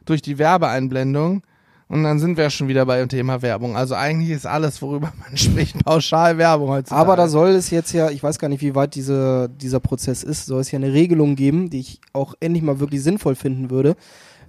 durch 0.06 0.20
die 0.20 0.38
Werbeeinblendung. 0.38 1.42
Und 1.88 2.04
dann 2.04 2.20
sind 2.20 2.36
wir 2.36 2.50
schon 2.50 2.68
wieder 2.68 2.86
beim 2.86 3.08
Thema 3.08 3.42
Werbung. 3.42 3.76
Also 3.76 3.96
eigentlich 3.96 4.30
ist 4.30 4.46
alles, 4.46 4.80
worüber 4.80 5.12
man 5.18 5.36
spricht, 5.36 5.84
pauschal 5.84 6.38
Werbung 6.38 6.68
heutzutage. 6.68 7.00
Aber 7.00 7.16
da 7.16 7.26
soll 7.26 7.48
es 7.50 7.70
jetzt 7.70 7.92
ja, 7.92 8.10
ich 8.10 8.22
weiß 8.22 8.38
gar 8.38 8.48
nicht, 8.48 8.62
wie 8.62 8.76
weit 8.76 8.94
diese, 8.94 9.48
dieser 9.48 9.80
Prozess 9.80 10.22
ist, 10.22 10.46
soll 10.46 10.60
es 10.60 10.70
ja 10.70 10.78
eine 10.78 10.92
Regelung 10.92 11.34
geben, 11.34 11.68
die 11.68 11.80
ich 11.80 12.00
auch 12.12 12.34
endlich 12.38 12.62
mal 12.62 12.78
wirklich 12.78 13.02
sinnvoll 13.02 13.34
finden 13.34 13.70
würde, 13.70 13.96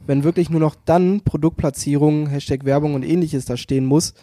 wenn 0.06 0.24
wirklich 0.24 0.52
nur 0.52 0.60
noch 0.60 0.76
dann 0.86 1.22
Produktplatzierung, 1.22 2.28
Hashtag 2.28 2.64
Werbung 2.64 2.94
und 2.94 3.04
ähnliches 3.04 3.46
da 3.46 3.58
stehen 3.58 3.86
muss, 3.86 4.14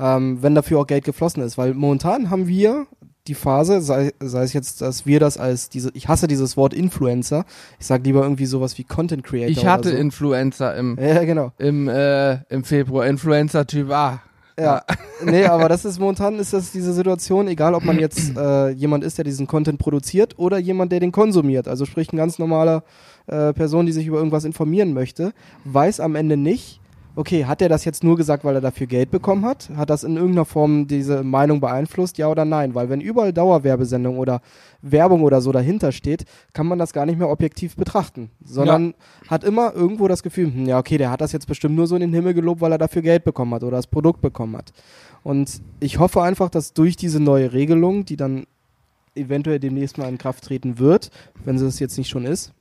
ähm, 0.00 0.38
wenn 0.40 0.54
dafür 0.54 0.80
auch 0.80 0.86
Geld 0.86 1.04
geflossen 1.04 1.42
ist. 1.42 1.58
Weil 1.58 1.74
momentan 1.74 2.30
haben 2.30 2.48
wir 2.48 2.86
die 3.26 3.34
Phase, 3.34 3.80
sei, 3.82 4.12
sei 4.18 4.42
es 4.42 4.52
jetzt, 4.54 4.80
dass 4.80 5.06
wir 5.06 5.20
das 5.20 5.36
als 5.36 5.68
diese, 5.68 5.90
ich 5.94 6.08
hasse 6.08 6.26
dieses 6.26 6.56
Wort 6.56 6.72
Influencer, 6.72 7.44
ich 7.78 7.86
sage 7.86 8.02
lieber 8.04 8.22
irgendwie 8.22 8.46
sowas 8.46 8.78
wie 8.78 8.84
Content 8.84 9.22
Creator. 9.22 9.50
ich 9.50 9.66
hatte 9.66 9.90
so. 9.90 9.96
Influencer 9.96 10.74
im, 10.74 10.98
Ja, 11.00 11.22
genau. 11.24 11.52
im, 11.58 11.86
äh, 11.88 12.42
im 12.52 12.64
Februar. 12.64 13.06
Influencer-Typ 13.06 13.90
A. 13.90 14.22
Ja, 14.58 14.82
nee, 15.24 15.44
aber 15.44 15.68
das 15.68 15.84
ist 15.84 15.98
momentan 15.98 16.38
ist 16.38 16.52
das 16.52 16.72
diese 16.72 16.92
Situation, 16.92 17.48
egal 17.48 17.74
ob 17.74 17.84
man 17.84 17.98
jetzt 17.98 18.36
äh, 18.36 18.70
jemand 18.70 19.04
ist, 19.04 19.18
der 19.18 19.24
diesen 19.24 19.46
Content 19.46 19.78
produziert 19.78 20.38
oder 20.38 20.58
jemand, 20.58 20.92
der 20.92 21.00
den 21.00 21.12
konsumiert. 21.12 21.68
Also 21.68 21.84
sprich 21.84 22.12
ein 22.12 22.16
ganz 22.16 22.38
normaler 22.38 22.82
äh, 23.26 23.52
Person, 23.52 23.86
die 23.86 23.92
sich 23.92 24.06
über 24.06 24.18
irgendwas 24.18 24.44
informieren 24.44 24.92
möchte, 24.92 25.32
weiß 25.64 26.00
am 26.00 26.14
Ende 26.14 26.36
nicht, 26.36 26.79
okay, 27.20 27.44
hat 27.44 27.60
er 27.60 27.68
das 27.68 27.84
jetzt 27.84 28.02
nur 28.02 28.16
gesagt, 28.16 28.44
weil 28.44 28.54
er 28.54 28.62
dafür 28.62 28.86
Geld 28.86 29.10
bekommen 29.10 29.44
hat? 29.44 29.68
Hat 29.76 29.90
das 29.90 30.04
in 30.04 30.16
irgendeiner 30.16 30.46
Form 30.46 30.86
diese 30.86 31.22
Meinung 31.22 31.60
beeinflusst, 31.60 32.16
ja 32.16 32.28
oder 32.28 32.46
nein? 32.46 32.74
Weil 32.74 32.88
wenn 32.88 33.02
überall 33.02 33.32
Dauerwerbesendung 33.32 34.18
oder 34.18 34.40
Werbung 34.80 35.22
oder 35.22 35.42
so 35.42 35.52
dahinter 35.52 35.92
steht, 35.92 36.24
kann 36.54 36.66
man 36.66 36.78
das 36.78 36.94
gar 36.94 37.04
nicht 37.04 37.18
mehr 37.18 37.28
objektiv 37.28 37.76
betrachten, 37.76 38.30
sondern 38.42 38.94
hat 39.28 39.44
immer 39.44 39.74
irgendwo 39.74 40.08
das 40.08 40.22
Gefühl, 40.22 40.46
hm, 40.46 40.66
ja 40.66 40.78
okay, 40.78 40.96
der 40.96 41.10
hat 41.10 41.20
das 41.20 41.32
jetzt 41.32 41.46
bestimmt 41.46 41.76
nur 41.76 41.86
so 41.86 41.94
in 41.94 42.00
den 42.00 42.14
Himmel 42.14 42.32
gelobt, 42.32 42.62
weil 42.62 42.72
er 42.72 42.78
dafür 42.78 43.02
Geld 43.02 43.24
bekommen 43.24 43.52
hat 43.54 43.62
oder 43.62 43.76
das 43.76 43.86
Produkt 43.86 44.22
bekommen 44.22 44.56
hat. 44.56 44.72
Und 45.22 45.60
ich 45.78 45.98
hoffe 45.98 46.22
einfach, 46.22 46.48
dass 46.48 46.72
durch 46.72 46.96
diese 46.96 47.20
neue 47.20 47.52
Regelung, 47.52 48.06
die 48.06 48.16
dann 48.16 48.46
eventuell 49.14 49.60
demnächst 49.60 49.98
mal 49.98 50.08
in 50.08 50.16
Kraft 50.16 50.44
treten 50.44 50.78
wird, 50.78 51.10
wenn 51.44 51.58
sie 51.58 51.66
es 51.66 51.80
jetzt 51.80 51.98
nicht 51.98 52.08
schon 52.08 52.24
ist, 52.24 52.54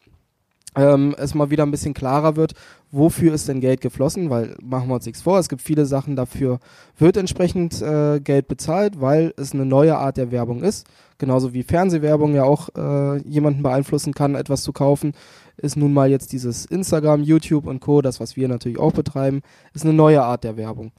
ähm, 0.75 1.15
es 1.17 1.33
mal 1.33 1.49
wieder 1.49 1.63
ein 1.63 1.71
bisschen 1.71 1.93
klarer 1.93 2.35
wird, 2.35 2.53
wofür 2.91 3.33
ist 3.33 3.47
denn 3.47 3.59
Geld 3.59 3.81
geflossen, 3.81 4.29
weil 4.29 4.55
machen 4.61 4.87
wir 4.87 4.95
uns 4.95 5.05
nichts 5.05 5.21
vor, 5.21 5.39
es 5.39 5.49
gibt 5.49 5.61
viele 5.61 5.85
Sachen, 5.85 6.15
dafür 6.15 6.59
wird 6.97 7.17
entsprechend 7.17 7.81
äh, 7.81 8.19
Geld 8.19 8.47
bezahlt, 8.47 9.01
weil 9.01 9.33
es 9.37 9.53
eine 9.53 9.65
neue 9.65 9.97
Art 9.97 10.17
der 10.17 10.31
Werbung 10.31 10.63
ist. 10.63 10.87
Genauso 11.17 11.53
wie 11.53 11.63
Fernsehwerbung 11.63 12.33
ja 12.33 12.43
auch 12.43 12.69
äh, 12.77 13.17
jemanden 13.27 13.63
beeinflussen 13.63 14.13
kann, 14.13 14.35
etwas 14.35 14.63
zu 14.63 14.71
kaufen, 14.71 15.13
ist 15.57 15.75
nun 15.75 15.93
mal 15.93 16.09
jetzt 16.09 16.31
dieses 16.31 16.65
Instagram, 16.65 17.23
YouTube 17.23 17.67
und 17.67 17.81
Co., 17.81 18.01
das, 18.01 18.19
was 18.19 18.35
wir 18.35 18.47
natürlich 18.47 18.79
auch 18.79 18.93
betreiben, 18.93 19.41
ist 19.73 19.83
eine 19.83 19.93
neue 19.93 20.23
Art 20.23 20.43
der 20.43 20.55
Werbung. 20.55 20.91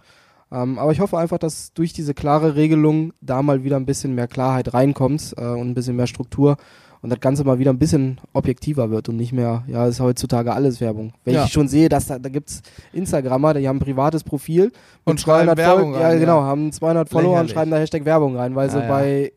Ähm, 0.52 0.78
aber 0.78 0.92
ich 0.92 1.00
hoffe 1.00 1.16
einfach, 1.16 1.38
dass 1.38 1.72
durch 1.72 1.92
diese 1.92 2.12
klare 2.12 2.56
Regelung 2.56 3.12
da 3.20 3.40
mal 3.42 3.62
wieder 3.64 3.76
ein 3.76 3.86
bisschen 3.86 4.14
mehr 4.14 4.28
Klarheit 4.28 4.74
reinkommt 4.74 5.34
äh, 5.36 5.46
und 5.46 5.68
ein 5.68 5.74
bisschen 5.74 5.96
mehr 5.96 6.08
Struktur 6.08 6.56
und 7.02 7.10
das 7.10 7.20
Ganze 7.20 7.44
mal 7.44 7.58
wieder 7.58 7.70
ein 7.72 7.78
bisschen 7.78 8.18
objektiver 8.32 8.90
wird 8.90 9.08
und 9.08 9.16
nicht 9.16 9.32
mehr, 9.32 9.64
ja, 9.66 9.86
ist 9.86 10.00
heutzutage 10.00 10.52
alles 10.52 10.80
Werbung. 10.80 11.12
Wenn 11.24 11.34
Ja. 11.34 11.44
ich 11.44 11.52
schon 11.52 11.68
sehe, 11.68 11.88
dass 11.88 12.06
da, 12.06 12.18
da 12.18 12.28
gibt's 12.28 12.62
Instagrammer, 12.92 13.54
die 13.54 13.66
haben 13.68 13.76
ein 13.78 13.80
privates 13.80 14.22
Profil 14.24 14.72
Und 15.04 15.20
schreiben 15.20 15.46
200 15.48 15.58
Werbung 15.58 15.92
Fol- 15.94 16.00
ja, 16.00 16.08
rein, 16.08 16.20
genau, 16.20 16.42
haben 16.42 16.70
200 16.72 17.08
Follower 17.08 17.40
und 17.40 17.50
schreiben 17.50 17.70
da 17.70 17.78
Hashtag 17.78 18.04
Werbung 18.04 18.36
rein, 18.36 18.54
weil 18.54 18.70
sie 18.70 18.78
bei 18.80 19.32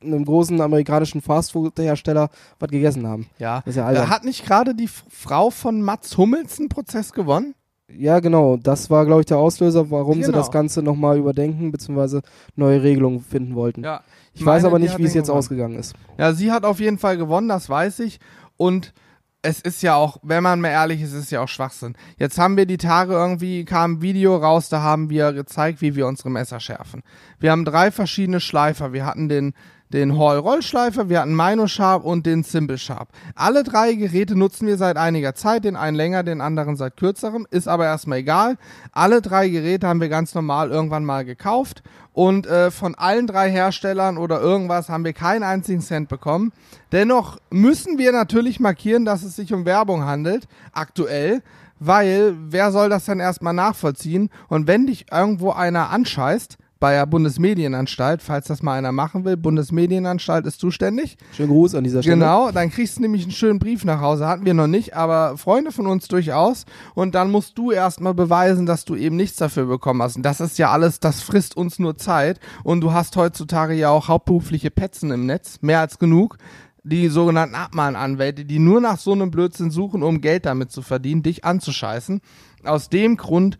einem 0.00 0.24
großen 0.24 0.60
amerikanischen 0.60 1.20
Fastfood-Hersteller 1.20 2.28
was 2.60 2.70
gegessen 2.70 3.06
haben. 3.06 3.26
Ja. 3.38 3.62
Das 3.64 3.70
ist 3.70 3.76
ja 3.78 3.86
albern. 3.86 4.10
hat 4.10 4.24
nicht 4.24 4.46
gerade 4.46 4.74
die 4.74 4.88
Frau 5.10 5.50
von 5.50 5.82
Mats 5.82 6.16
Hummels 6.16 6.60
einen 6.60 6.68
Prozess 6.68 7.12
gewonnen? 7.12 7.54
Ja, 7.90 8.20
genau. 8.20 8.56
Das 8.56 8.90
war, 8.90 9.06
glaube 9.06 9.20
ich, 9.22 9.26
der 9.26 9.38
Auslöser, 9.38 9.90
warum 9.90 10.14
sie 10.16 10.26
Genau. 10.26 10.38
das 10.38 10.50
Ganze 10.50 10.82
nochmal 10.82 11.16
überdenken 11.18 11.72
bzw. 11.72 12.20
neue 12.54 12.82
Regelungen 12.82 13.20
finden 13.20 13.54
wollten. 13.54 13.82
Ja. 13.84 14.02
ich 14.34 14.44
weiß 14.44 14.62
meine, 14.62 14.68
aber 14.68 14.78
nicht, 14.78 14.98
wie 14.98 15.04
es 15.04 15.14
jetzt 15.14 15.26
gewonnen. 15.26 15.38
ausgegangen 15.38 15.78
ist. 15.78 15.94
Ja, 16.18 16.32
sie 16.32 16.52
hat 16.52 16.64
auf 16.64 16.80
jeden 16.80 16.98
Fall 16.98 17.16
gewonnen, 17.16 17.48
das 17.48 17.68
weiß 17.70 18.00
ich. 18.00 18.20
Und 18.56 18.92
es 19.40 19.60
ist 19.60 19.82
ja 19.82 19.94
auch, 19.94 20.18
wenn 20.22 20.42
man 20.42 20.60
mal 20.60 20.68
ehrlich 20.68 21.00
ist, 21.00 21.12
ist 21.12 21.24
es 21.24 21.30
ja 21.30 21.40
auch 21.40 21.48
Schwachsinn. 21.48 21.94
Jetzt 22.18 22.38
haben 22.38 22.56
wir 22.56 22.66
die 22.66 22.76
Tage 22.76 23.12
irgendwie, 23.14 23.64
kam 23.64 23.92
ein 23.94 24.02
Video 24.02 24.36
raus, 24.36 24.68
da 24.68 24.82
haben 24.82 25.10
wir 25.10 25.32
gezeigt, 25.32 25.80
wie 25.80 25.94
wir 25.96 26.06
unsere 26.06 26.28
Messer 26.30 26.60
schärfen. 26.60 27.02
Wir 27.38 27.52
haben 27.52 27.64
drei 27.64 27.90
verschiedene 27.90 28.40
Schleifer. 28.40 28.92
Wir 28.92 29.06
hatten 29.06 29.28
den, 29.28 29.54
den 29.92 30.18
Hall 30.18 30.38
Rollschleifer, 30.38 31.08
wir 31.08 31.20
hatten 31.20 31.34
Mino 31.34 31.66
Sharp 31.66 32.04
und 32.04 32.26
den 32.26 32.42
Simple 32.42 32.78
Sharp. 32.78 33.08
Alle 33.34 33.64
drei 33.64 33.94
Geräte 33.94 34.36
nutzen 34.36 34.66
wir 34.66 34.76
seit 34.76 34.96
einiger 34.96 35.34
Zeit, 35.34 35.64
den 35.64 35.76
einen 35.76 35.96
länger, 35.96 36.22
den 36.22 36.40
anderen 36.40 36.76
seit 36.76 36.96
kürzerem, 36.96 37.46
ist 37.50 37.68
aber 37.68 37.86
erstmal 37.86 38.18
egal. 38.18 38.58
Alle 38.92 39.22
drei 39.22 39.48
Geräte 39.48 39.88
haben 39.88 40.00
wir 40.00 40.08
ganz 40.08 40.34
normal 40.34 40.70
irgendwann 40.70 41.04
mal 41.04 41.24
gekauft 41.24 41.82
und 42.12 42.46
äh, 42.46 42.70
von 42.70 42.94
allen 42.96 43.26
drei 43.26 43.50
Herstellern 43.50 44.18
oder 44.18 44.40
irgendwas 44.40 44.88
haben 44.88 45.04
wir 45.04 45.12
keinen 45.12 45.42
einzigen 45.42 45.80
Cent 45.80 46.08
bekommen. 46.08 46.52
Dennoch 46.92 47.38
müssen 47.50 47.96
wir 47.96 48.12
natürlich 48.12 48.60
markieren, 48.60 49.04
dass 49.04 49.22
es 49.22 49.36
sich 49.36 49.54
um 49.54 49.64
Werbung 49.64 50.04
handelt, 50.04 50.48
aktuell, 50.72 51.42
weil 51.80 52.34
wer 52.36 52.72
soll 52.72 52.88
das 52.88 53.04
dann 53.04 53.20
erstmal 53.20 53.54
nachvollziehen? 53.54 54.30
Und 54.48 54.66
wenn 54.66 54.86
dich 54.86 55.06
irgendwo 55.12 55.52
einer 55.52 55.90
anscheißt, 55.90 56.58
bei 56.80 56.92
der 56.94 57.06
Bundesmedienanstalt, 57.06 58.22
falls 58.22 58.46
das 58.46 58.62
mal 58.62 58.78
einer 58.78 58.92
machen 58.92 59.24
will. 59.24 59.36
Bundesmedienanstalt 59.36 60.46
ist 60.46 60.60
zuständig. 60.60 61.16
Schönen 61.36 61.50
Gruß 61.50 61.74
an 61.74 61.84
dieser 61.84 62.02
Stelle. 62.02 62.16
Genau, 62.16 62.50
dann 62.52 62.70
kriegst 62.70 62.98
du 62.98 63.02
nämlich 63.02 63.22
einen 63.22 63.32
schönen 63.32 63.58
Brief 63.58 63.84
nach 63.84 64.00
Hause. 64.00 64.26
Hatten 64.26 64.44
wir 64.44 64.54
noch 64.54 64.66
nicht, 64.66 64.94
aber 64.94 65.36
Freunde 65.36 65.72
von 65.72 65.86
uns 65.86 66.08
durchaus. 66.08 66.66
Und 66.94 67.14
dann 67.14 67.30
musst 67.30 67.58
du 67.58 67.72
erstmal 67.72 68.14
beweisen, 68.14 68.66
dass 68.66 68.84
du 68.84 68.94
eben 68.94 69.16
nichts 69.16 69.38
dafür 69.38 69.66
bekommen 69.66 70.02
hast. 70.02 70.16
Und 70.16 70.22
das 70.22 70.40
ist 70.40 70.58
ja 70.58 70.70
alles, 70.70 71.00
das 71.00 71.20
frisst 71.20 71.56
uns 71.56 71.78
nur 71.78 71.96
Zeit. 71.96 72.38
Und 72.62 72.80
du 72.80 72.92
hast 72.92 73.16
heutzutage 73.16 73.74
ja 73.74 73.90
auch 73.90 74.08
hauptberufliche 74.08 74.70
Petzen 74.70 75.10
im 75.10 75.26
Netz, 75.26 75.58
mehr 75.60 75.80
als 75.80 75.98
genug. 75.98 76.38
Die 76.84 77.08
sogenannten 77.08 77.56
Abmahnanwälte, 77.56 78.44
die 78.44 78.60
nur 78.60 78.80
nach 78.80 78.98
so 78.98 79.12
einem 79.12 79.30
Blödsinn 79.30 79.70
suchen, 79.70 80.02
um 80.02 80.20
Geld 80.20 80.46
damit 80.46 80.70
zu 80.70 80.80
verdienen, 80.80 81.22
dich 81.22 81.44
anzuscheißen. 81.44 82.20
Aus 82.64 82.88
dem 82.88 83.16
Grund 83.16 83.58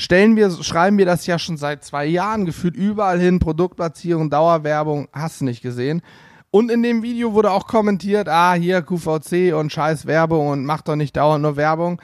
stellen 0.00 0.34
wir, 0.34 0.50
schreiben 0.50 0.96
wir 0.98 1.04
das 1.04 1.26
ja 1.26 1.38
schon 1.38 1.58
seit 1.58 1.84
zwei 1.84 2.06
Jahren 2.06 2.46
gefühlt 2.46 2.74
überall 2.74 3.20
hin, 3.20 3.38
Produktplatzierung, 3.38 4.30
Dauerwerbung, 4.30 5.08
hast 5.12 5.40
du 5.40 5.44
nicht 5.44 5.62
gesehen. 5.62 6.00
Und 6.50 6.70
in 6.70 6.82
dem 6.82 7.02
Video 7.02 7.34
wurde 7.34 7.52
auch 7.52 7.66
kommentiert, 7.66 8.28
ah, 8.28 8.54
hier 8.54 8.82
QVC 8.82 9.54
und 9.54 9.70
scheiß 9.70 10.06
Werbung 10.06 10.48
und 10.48 10.64
macht 10.64 10.88
doch 10.88 10.96
nicht 10.96 11.16
dauernd 11.16 11.42
nur 11.42 11.56
Werbung. 11.56 12.00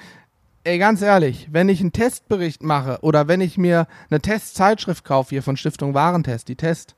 Ey, 0.62 0.78
ganz 0.78 1.00
ehrlich, 1.00 1.48
wenn 1.50 1.68
ich 1.68 1.80
einen 1.80 1.92
Testbericht 1.92 2.62
mache 2.62 2.98
oder 3.00 3.28
wenn 3.28 3.40
ich 3.40 3.56
mir 3.56 3.86
eine 4.10 4.20
Testzeitschrift 4.20 5.04
kaufe 5.04 5.30
hier 5.30 5.42
von 5.42 5.56
Stiftung 5.56 5.94
Warentest, 5.94 6.48
die 6.48 6.56
Test, 6.56 6.94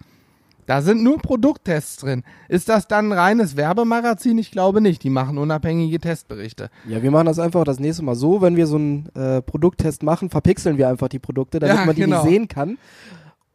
da 0.68 0.82
sind 0.82 1.02
nur 1.02 1.16
Produkttests 1.16 1.96
drin. 1.96 2.24
Ist 2.50 2.68
das 2.68 2.86
dann 2.86 3.08
ein 3.08 3.18
reines 3.18 3.56
Werbemagazin? 3.56 4.36
Ich 4.36 4.50
glaube 4.50 4.82
nicht. 4.82 5.02
Die 5.02 5.08
machen 5.08 5.38
unabhängige 5.38 5.98
Testberichte. 5.98 6.68
Ja, 6.86 7.02
wir 7.02 7.10
machen 7.10 7.24
das 7.24 7.38
einfach 7.38 7.64
das 7.64 7.80
nächste 7.80 8.04
Mal 8.04 8.14
so, 8.14 8.42
wenn 8.42 8.54
wir 8.54 8.66
so 8.66 8.76
einen 8.76 9.08
äh, 9.16 9.40
Produkttest 9.40 10.02
machen, 10.02 10.28
verpixeln 10.28 10.76
wir 10.76 10.90
einfach 10.90 11.08
die 11.08 11.18
Produkte, 11.18 11.58
damit 11.58 11.74
Ja, 11.74 11.84
man 11.86 11.94
die 11.94 12.02
genau. 12.02 12.22
nicht 12.22 12.30
sehen 12.30 12.48
kann. 12.48 12.76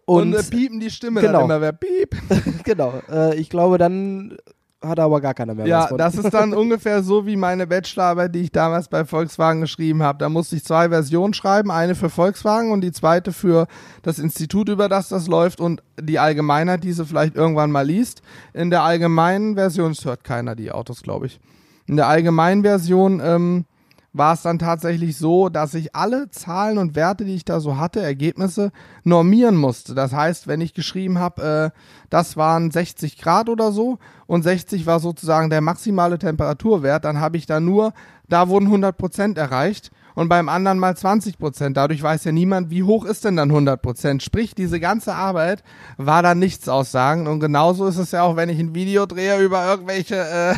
Und, 0.05 0.33
Und, 0.33 0.39
äh, 0.39 0.43
piepen 0.43 0.79
die 0.79 0.89
Stimme 0.89 1.21
genau. 1.21 1.33
dann 1.33 1.43
immer 1.43 1.61
wer 1.61 1.73
piep. 1.73 2.15
genau, 2.63 2.93
äh, 3.07 3.35
ich 3.35 3.51
glaube, 3.51 3.77
dann 3.77 4.35
hat 4.83 4.99
aber 4.99 5.21
gar 5.21 5.33
keiner 5.33 5.53
mehr 5.55 5.63
was 5.63 5.69
Ja, 5.69 5.87
von. 5.87 5.97
das 5.97 6.15
ist 6.15 6.33
dann 6.33 6.53
ungefähr 6.53 7.01
so 7.03 7.25
wie 7.25 7.35
meine 7.35 7.65
Bachelorarbeit, 7.67 8.35
die 8.35 8.41
ich 8.41 8.51
damals 8.51 8.87
bei 8.89 9.05
Volkswagen 9.05 9.61
geschrieben 9.61 10.03
habe. 10.03 10.19
Da 10.19 10.29
musste 10.29 10.55
ich 10.55 10.63
zwei 10.63 10.89
Versionen 10.89 11.33
schreiben, 11.33 11.71
eine 11.71 11.95
für 11.95 12.09
Volkswagen 12.09 12.71
und 12.71 12.81
die 12.81 12.91
zweite 12.91 13.31
für 13.33 13.67
das 14.01 14.19
Institut, 14.19 14.69
über 14.69 14.89
das 14.89 15.09
das 15.09 15.27
läuft 15.27 15.59
und 15.59 15.81
die 15.99 16.19
Allgemeinheit, 16.19 16.83
die 16.83 16.91
sie 16.93 17.05
vielleicht 17.05 17.35
irgendwann 17.35 17.71
mal 17.71 17.85
liest. 17.85 18.21
In 18.53 18.69
der 18.69 18.83
allgemeinen 18.83 19.55
Version, 19.55 19.91
es 19.91 20.05
hört 20.05 20.23
keiner 20.23 20.55
die 20.55 20.71
Autos, 20.71 21.01
glaube 21.01 21.27
ich. 21.27 21.39
In 21.87 21.95
der 21.95 22.07
allgemeinen 22.07 22.63
Version 22.63 23.21
ähm, 23.23 23.65
war 24.13 24.35
es 24.35 24.43
dann 24.43 24.59
tatsächlich 24.59 25.17
so, 25.17 25.49
dass 25.49 25.73
ich 25.73 25.95
alle 25.95 26.29
Zahlen 26.29 26.77
und 26.77 26.95
Werte, 26.95 27.25
die 27.25 27.33
ich 27.33 27.45
da 27.45 27.59
so 27.59 27.77
hatte, 27.77 27.99
Ergebnisse, 27.99 28.71
normieren 29.03 29.55
musste. 29.55 29.95
Das 29.95 30.13
heißt, 30.13 30.47
wenn 30.47 30.61
ich 30.61 30.75
geschrieben 30.75 31.17
habe, 31.17 31.71
äh, 31.73 31.79
das 32.11 32.37
waren 32.37 32.69
60 32.69 33.17
Grad 33.17 33.49
oder 33.49 33.71
so 33.71 33.97
und 34.27 34.43
60 34.43 34.85
war 34.85 34.99
sozusagen 34.99 35.49
der 35.49 35.61
maximale 35.61 36.19
Temperaturwert, 36.19 37.05
dann 37.05 37.19
habe 37.19 37.37
ich 37.37 37.47
da 37.47 37.59
nur, 37.59 37.93
da 38.29 38.47
wurden 38.49 38.67
100 38.67 38.95
Prozent 38.95 39.37
erreicht 39.37 39.91
und 40.15 40.29
beim 40.29 40.49
anderen 40.49 40.79
mal 40.79 40.95
20 40.95 41.37
Prozent. 41.37 41.77
Dadurch 41.77 42.01
weiß 42.01 42.23
ja 42.23 42.31
niemand, 42.31 42.69
wie 42.69 42.83
hoch 42.83 43.05
ist 43.05 43.25
denn 43.25 43.35
dann 43.35 43.49
100 43.49 43.81
Prozent. 43.81 44.23
Sprich, 44.23 44.55
diese 44.55 44.79
ganze 44.79 45.15
Arbeit 45.15 45.63
war 45.97 46.23
dann 46.23 46.39
nichts 46.39 46.69
aussagen 46.69 47.27
und 47.27 47.39
genauso 47.39 47.87
ist 47.87 47.97
es 47.97 48.11
ja 48.11 48.23
auch, 48.23 48.35
wenn 48.35 48.49
ich 48.49 48.59
ein 48.59 48.75
Video 48.75 49.05
drehe 49.05 49.39
über 49.39 49.65
irgendwelche, 49.65 50.15
äh, 50.15 50.55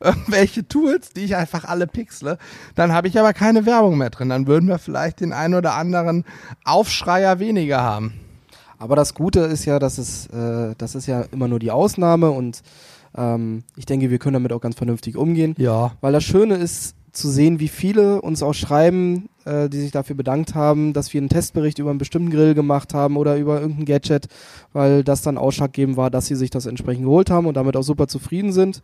irgendwelche 0.00 0.66
Tools, 0.66 1.10
die 1.10 1.24
ich 1.24 1.36
einfach 1.36 1.64
alle 1.64 1.86
pixle, 1.86 2.38
dann 2.74 2.92
habe 2.92 3.08
ich 3.08 3.18
aber 3.18 3.32
keine 3.32 3.66
Werbung 3.66 3.98
mehr 3.98 4.10
drin. 4.10 4.28
Dann 4.28 4.46
würden 4.46 4.68
wir 4.68 4.78
vielleicht 4.78 5.20
den 5.20 5.32
ein 5.32 5.54
oder 5.54 5.74
anderen 5.74 6.24
Aufschreier 6.64 7.38
weniger 7.38 7.82
haben. 7.82 8.14
Aber 8.78 8.94
das 8.94 9.14
Gute 9.14 9.40
ist 9.40 9.64
ja, 9.64 9.78
dass 9.78 9.98
es, 9.98 10.26
äh, 10.28 10.74
das 10.78 10.94
ist 10.94 11.06
ja 11.06 11.22
immer 11.32 11.48
nur 11.48 11.58
die 11.58 11.70
Ausnahme 11.70 12.30
und 12.30 12.62
ähm, 13.16 13.64
ich 13.76 13.86
denke, 13.86 14.10
wir 14.10 14.18
können 14.18 14.34
damit 14.34 14.52
auch 14.52 14.60
ganz 14.60 14.76
vernünftig 14.76 15.16
umgehen. 15.16 15.54
Ja. 15.58 15.92
Weil 16.00 16.12
das 16.12 16.24
Schöne 16.24 16.54
ist 16.54 16.94
zu 17.12 17.28
sehen, 17.30 17.60
wie 17.60 17.68
viele 17.68 18.20
uns 18.20 18.42
auch 18.42 18.54
schreiben, 18.54 19.28
äh, 19.44 19.68
die 19.68 19.80
sich 19.80 19.90
dafür 19.90 20.16
bedankt 20.16 20.54
haben, 20.54 20.92
dass 20.92 21.12
wir 21.12 21.20
einen 21.20 21.28
Testbericht 21.28 21.78
über 21.78 21.90
einen 21.90 21.98
bestimmten 21.98 22.30
Grill 22.30 22.54
gemacht 22.54 22.94
haben 22.94 23.16
oder 23.16 23.36
über 23.36 23.60
irgendein 23.60 23.86
Gadget, 23.86 24.28
weil 24.72 25.04
das 25.04 25.22
dann 25.22 25.38
ausschlaggebend 25.38 25.96
war, 25.96 26.10
dass 26.10 26.26
sie 26.26 26.36
sich 26.36 26.50
das 26.50 26.66
entsprechend 26.66 27.04
geholt 27.04 27.30
haben 27.30 27.46
und 27.46 27.56
damit 27.56 27.76
auch 27.76 27.82
super 27.82 28.08
zufrieden 28.08 28.52
sind. 28.52 28.82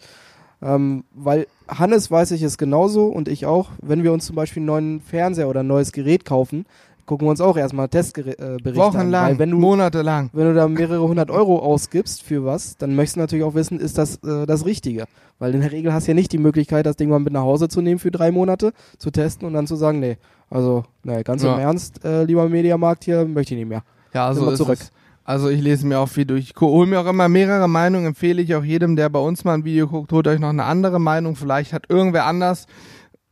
Ähm, 0.63 1.05
weil 1.13 1.47
Hannes 1.69 2.11
weiß 2.11 2.31
ich 2.31 2.43
es 2.43 2.57
genauso 2.57 3.07
und 3.07 3.29
ich 3.29 3.45
auch, 3.45 3.71
wenn 3.83 4.03
wir 4.03 4.13
uns 4.13 4.27
zum 4.27 4.37
Beispiel 4.37 4.61
einen 4.61 4.67
neuen 4.67 5.01
Fernseher 5.01 5.49
oder 5.49 5.61
ein 5.61 5.67
neues 5.67 5.93
Gerät 5.93 6.25
kaufen, 6.25 6.65
gucken 7.07 7.27
wir 7.27 7.31
uns 7.31 7.41
auch 7.41 7.57
erstmal 7.57 7.89
Testberichte 7.89 8.43
äh, 8.43 8.57
Berichte 8.63 8.83
an. 8.85 8.95
Wochenlang, 8.95 9.25
Weil 9.33 9.39
wenn 9.39 9.51
du 9.51 9.59
monatelang. 9.59 10.31
wenn 10.33 10.47
du 10.47 10.55
da 10.55 10.69
mehrere 10.69 11.07
hundert 11.07 11.31
Euro 11.31 11.59
ausgibst 11.59 12.23
für 12.23 12.45
was, 12.45 12.77
dann 12.77 12.95
möchtest 12.95 13.17
du 13.17 13.21
natürlich 13.21 13.45
auch 13.45 13.55
wissen, 13.55 13.79
ist 13.81 13.99
das 13.99 14.17
äh, 14.25 14.47
das 14.47 14.65
Richtige. 14.65 15.05
Weil 15.39 15.55
in 15.55 15.61
der 15.61 15.73
Regel 15.73 15.93
hast 15.93 16.07
du 16.07 16.13
ja 16.13 16.15
nicht 16.15 16.33
die 16.33 16.39
Möglichkeit, 16.39 16.87
das 16.87 16.97
Ding 16.97 17.09
mal 17.11 17.19
mit 17.19 17.33
nach 17.33 17.43
Hause 17.43 17.69
zu 17.69 17.81
nehmen 17.81 17.99
für 17.99 18.11
drei 18.11 18.31
Monate, 18.31 18.73
zu 18.99 19.11
testen 19.11 19.47
und 19.47 19.55
dann 19.55 19.67
zu 19.67 19.77
sagen, 19.77 19.99
nee, 20.01 20.17
also, 20.51 20.85
nee, 21.03 21.23
ganz 21.23 21.43
Ja. 21.43 21.55
im 21.55 21.61
Ernst, 21.61 22.05
äh, 22.05 22.25
lieber 22.25 22.49
Mediamarkt 22.49 23.05
hier, 23.05 23.25
möchte 23.27 23.55
ich 23.55 23.59
nicht 23.61 23.69
mehr. 23.69 23.83
Ja, 24.13 24.33
Sind 24.33 24.41
so 24.43 24.47
wir 24.49 24.53
ist 24.53 24.59
zurück. 24.59 24.79
es. 24.81 24.91
Also 25.27 25.49
ich 25.49 25.63
lese 25.63 25.87
mir 25.87 25.99
auch 25.99 26.09
viel 26.09 26.27
durch. 26.27 26.51
Ich 26.55 26.61
hole 26.61 26.87
mir 26.87 27.01
auch 27.01 27.07
immer 27.07 27.29
mehrere 27.31 27.67
Meinungen, 27.67 28.07
empfehle 28.09 28.43
ich 28.43 28.55
auch 28.55 28.63
jedem, 28.63 28.95
der 28.95 29.09
bei 29.09 29.19
uns 29.19 29.43
mal 29.43 29.55
ein 29.55 29.65
Video 29.65 29.89
guckt, 29.89 30.13
holt 30.13 30.29
euch 30.29 30.39
noch 30.39 30.51
eine 30.51 30.65
andere 30.65 31.01
Meinung. 31.01 31.35
Vielleicht 31.35 31.73
hat 31.73 31.85
irgendwer 31.89 32.27
anders 32.27 32.67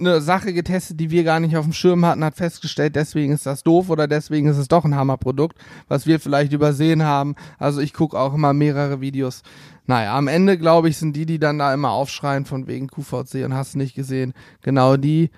eine 0.06 0.20
Sache 0.20 0.52
getestet, 0.52 1.00
die 1.00 1.10
wir 1.10 1.24
gar 1.24 1.40
nicht 1.40 1.56
auf 1.56 1.64
dem 1.64 1.72
Schirm 1.72 2.04
hatten, 2.04 2.24
hat 2.24 2.36
festgestellt, 2.36 2.96
deswegen 2.96 3.32
ist 3.32 3.46
das 3.46 3.62
doof 3.62 3.90
oder 3.90 4.06
deswegen 4.06 4.48
ist 4.48 4.58
es 4.58 4.68
doch 4.68 4.84
ein 4.84 4.94
Hammerprodukt, 4.94 5.56
was 5.88 6.06
wir 6.06 6.20
vielleicht 6.20 6.52
übersehen 6.52 7.02
haben. 7.02 7.34
Also 7.58 7.80
ich 7.80 7.92
gucke 7.92 8.18
auch 8.18 8.34
immer 8.34 8.52
mehrere 8.52 9.00
Videos. 9.00 9.42
Naja, 9.86 10.16
am 10.16 10.28
Ende, 10.28 10.58
glaube 10.58 10.88
ich, 10.88 10.96
sind 10.96 11.16
die, 11.16 11.26
die 11.26 11.38
dann 11.38 11.58
da 11.58 11.74
immer 11.74 11.90
aufschreien 11.90 12.44
von 12.44 12.66
wegen 12.66 12.88
QVC 12.88 13.44
und 13.44 13.54
hast 13.54 13.74
nicht 13.74 13.94
gesehen, 13.94 14.32
genau 14.60 14.96
die, 14.96 15.30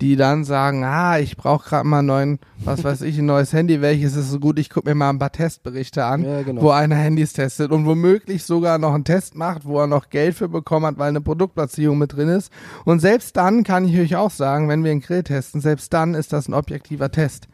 die 0.00 0.16
dann 0.16 0.44
sagen, 0.44 0.82
ah, 0.84 1.18
ich 1.18 1.36
brauche 1.36 1.68
gerade 1.68 1.86
mal 1.86 1.98
einen 1.98 2.06
neuen, 2.06 2.38
was 2.64 2.82
weiß 2.84 3.02
ich, 3.02 3.18
ein 3.18 3.26
neues 3.26 3.52
Handy, 3.52 3.82
welches 3.82 4.16
ist 4.16 4.30
so 4.30 4.40
gut, 4.40 4.58
ich 4.58 4.70
gucke 4.70 4.88
mir 4.88 4.94
mal 4.94 5.10
ein 5.10 5.18
paar 5.18 5.32
Testberichte 5.32 6.04
an, 6.04 6.24
Ja, 6.24 6.42
genau. 6.42 6.62
wo 6.62 6.70
einer 6.70 6.96
Handys 6.96 7.34
testet 7.34 7.70
und 7.70 7.84
womöglich 7.84 8.44
sogar 8.44 8.78
noch 8.78 8.94
einen 8.94 9.04
Test 9.04 9.34
macht, 9.34 9.66
wo 9.66 9.78
er 9.78 9.86
noch 9.86 10.08
Geld 10.08 10.34
für 10.36 10.48
bekommen 10.48 10.86
hat, 10.86 10.98
weil 10.98 11.08
eine 11.10 11.20
Produktplatzierung 11.20 11.98
mit 11.98 12.14
drin 12.16 12.28
ist. 12.28 12.50
Und 12.84 13.00
selbst 13.00 13.36
dann 13.36 13.62
kann 13.62 13.84
ich 13.84 13.98
euch 13.98 14.16
auch 14.16 14.30
sagen, 14.30 14.68
wenn 14.68 14.84
wir 14.84 14.90
einen 14.90 15.02
Grill 15.02 15.22
testen, 15.22 15.60
selbst 15.60 15.92
dann 15.92 16.14
ist 16.14 16.32
das 16.32 16.48
ein 16.48 16.54
objektiver 16.54 17.10
Test. 17.10 17.48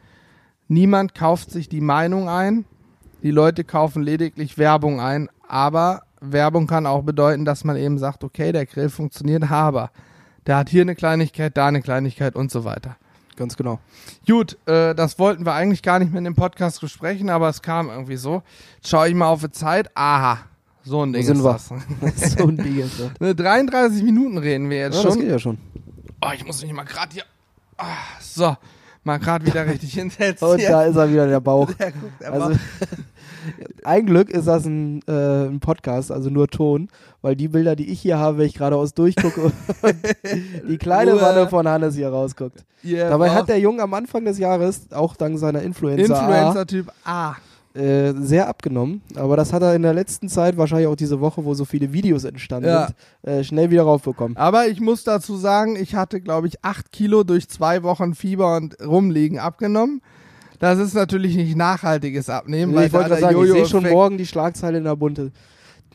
Niemand 0.69 1.15
kauft 1.15 1.51
sich 1.51 1.67
die 1.67 1.81
Meinung 1.81 2.29
ein, 2.29 2.65
die 3.23 3.31
Leute 3.31 3.63
kaufen 3.65 4.03
lediglich 4.03 4.57
Werbung 4.57 5.01
ein, 5.01 5.29
aber 5.47 6.03
Werbung 6.21 6.65
kann 6.67 6.85
auch 6.85 7.03
bedeuten, 7.03 7.45
dass 7.45 7.63
man 7.63 7.75
eben 7.75 7.97
sagt, 7.97 8.23
okay, 8.23 8.51
der 8.51 8.65
Grill 8.65 8.89
funktioniert, 8.89 9.51
aber 9.51 9.91
der 10.47 10.57
hat 10.57 10.69
hier 10.69 10.81
eine 10.81 10.95
Kleinigkeit, 10.95 11.55
da 11.57 11.67
eine 11.67 11.81
Kleinigkeit 11.81 12.35
und 12.35 12.49
so 12.51 12.63
weiter. 12.63 12.95
Ganz 13.35 13.55
genau. 13.55 13.79
Gut, 14.25 14.57
äh, 14.65 14.95
das 14.95 15.19
wollten 15.19 15.45
wir 15.45 15.53
eigentlich 15.53 15.83
gar 15.83 15.99
nicht 15.99 16.11
mehr 16.11 16.17
in 16.17 16.23
dem 16.23 16.35
Podcast 16.35 16.81
besprechen, 16.81 17.29
aber 17.29 17.49
es 17.49 17.61
kam 17.61 17.89
irgendwie 17.89 18.15
so. 18.17 18.41
Jetzt 18.77 18.89
schaue 18.89 19.09
ich 19.09 19.13
mal 19.13 19.27
auf 19.27 19.41
die 19.41 19.51
Zeit. 19.51 19.95
Aha, 19.95 20.39
so 20.83 21.03
ein 21.05 21.13
Ding 21.13 21.23
sind 21.23 21.37
ist 21.37 21.43
wir? 21.43 21.53
das. 21.53 21.67
so 22.37 22.47
ein 22.47 22.57
Ding 22.57 22.79
ist 22.79 22.99
das. 22.99 23.11
Ne, 23.19 23.35
33 23.35 24.01
Minuten 24.03 24.39
reden 24.39 24.69
wir 24.71 24.77
jetzt 24.79 24.95
Ja, 24.95 25.03
das 25.03 25.13
schon. 25.13 25.21
geht 25.21 25.29
ja 25.29 25.37
schon. 25.37 25.59
Oh, 26.21 26.29
ich 26.33 26.45
muss 26.47 26.63
mich 26.63 26.73
mal 26.73 26.83
gerade 26.83 27.13
hier. 27.13 27.23
Ah, 27.77 27.85
so, 28.19 28.57
mal 29.07 29.17
gerade 29.17 29.45
wieder 29.45 29.65
richtig 29.65 29.93
hinsetzen. 29.95 30.47
Und 30.47 30.59
hier. 30.59 30.69
da 30.69 30.83
ist 30.83 30.95
er 30.95 31.11
wieder, 31.11 31.25
der 31.27 31.39
Bauch. 31.39 31.71
Der 31.79 31.91
guckt 31.91 32.23
Also, 32.23 32.59
ein 33.83 34.05
Glück 34.05 34.29
ist 34.29 34.47
das 34.47 34.65
ein, 34.65 35.01
äh, 35.07 35.47
ein 35.47 35.59
Podcast, 35.59 36.11
also 36.11 36.29
nur 36.29 36.47
Ton, 36.47 36.89
weil 37.21 37.35
die 37.35 37.47
Bilder, 37.47 37.75
die 37.75 37.89
ich 37.89 38.01
hier 38.01 38.19
habe, 38.19 38.37
wenn 38.37 38.45
ich 38.45 38.53
geradeaus 38.53 38.93
durchgucke 38.93 39.41
und 39.41 39.53
die 40.69 40.77
kleine 40.77 41.13
Ruhe. 41.13 41.21
Wanne 41.21 41.47
von 41.47 41.67
Hannes 41.67 41.95
hier 41.95 42.09
rausguckt. 42.09 42.63
Ihr 42.83 43.09
Dabei 43.09 43.29
hat 43.29 43.37
braucht 43.37 43.49
der 43.49 43.59
Junge 43.59 43.81
am 43.81 43.93
Anfang 43.93 44.25
des 44.25 44.37
Jahres, 44.37 44.91
auch 44.91 45.15
dank 45.15 45.39
seiner 45.39 45.61
Influencer, 45.63 46.19
Influencer-Typ 46.19 46.91
A. 47.03 47.35
äh, 47.77 48.13
sehr 48.19 48.47
abgenommen. 48.47 49.01
Aber 49.15 49.37
das 49.37 49.53
hat 49.53 49.61
er 49.61 49.75
in 49.75 49.83
der 49.83 49.93
letzten 49.93 50.29
Zeit, 50.29 50.57
wahrscheinlich 50.57 50.87
auch 50.87 50.95
diese 50.95 51.19
Woche, 51.21 51.45
wo 51.45 51.53
so 51.53 51.63
viele 51.65 51.93
Videos 51.93 52.23
entstanden 52.23 52.69
Ja. 52.69 52.87
sind, 53.23 53.31
äh, 53.31 53.43
schnell 53.43 53.69
wieder 53.69 53.83
raufbekommen. 53.83 54.35
Aber 54.37 54.67
ich 54.67 54.79
muss 54.81 55.03
dazu 55.03 55.37
sagen, 55.37 55.75
ich 55.75 55.95
hatte, 55.95 56.19
glaube 56.21 56.47
ich, 56.47 56.63
acht 56.63 56.91
Kilo 56.91 57.23
durch 57.23 57.47
zwei 57.49 57.83
Wochen 57.83 58.15
Fieber 58.15 58.55
und 58.57 58.75
Rumliegen 58.85 59.39
abgenommen. 59.39 60.01
Das 60.59 60.79
ist 60.79 60.95
natürlich 60.95 61.35
nicht 61.35 61.55
nachhaltiges 61.55 62.29
Abnehmen, 62.29 62.73
weil 62.73 62.87
ich 62.87 62.93
wollte 62.93 63.15
sagen, 63.17 63.43
ich 63.43 63.51
sehe 63.51 63.65
schon 63.67 63.87
morgen 63.87 64.17
die 64.17 64.25
Schlagzeile 64.25 64.79
in 64.79 64.85
der 64.85 64.95
Bunte. 64.95 65.31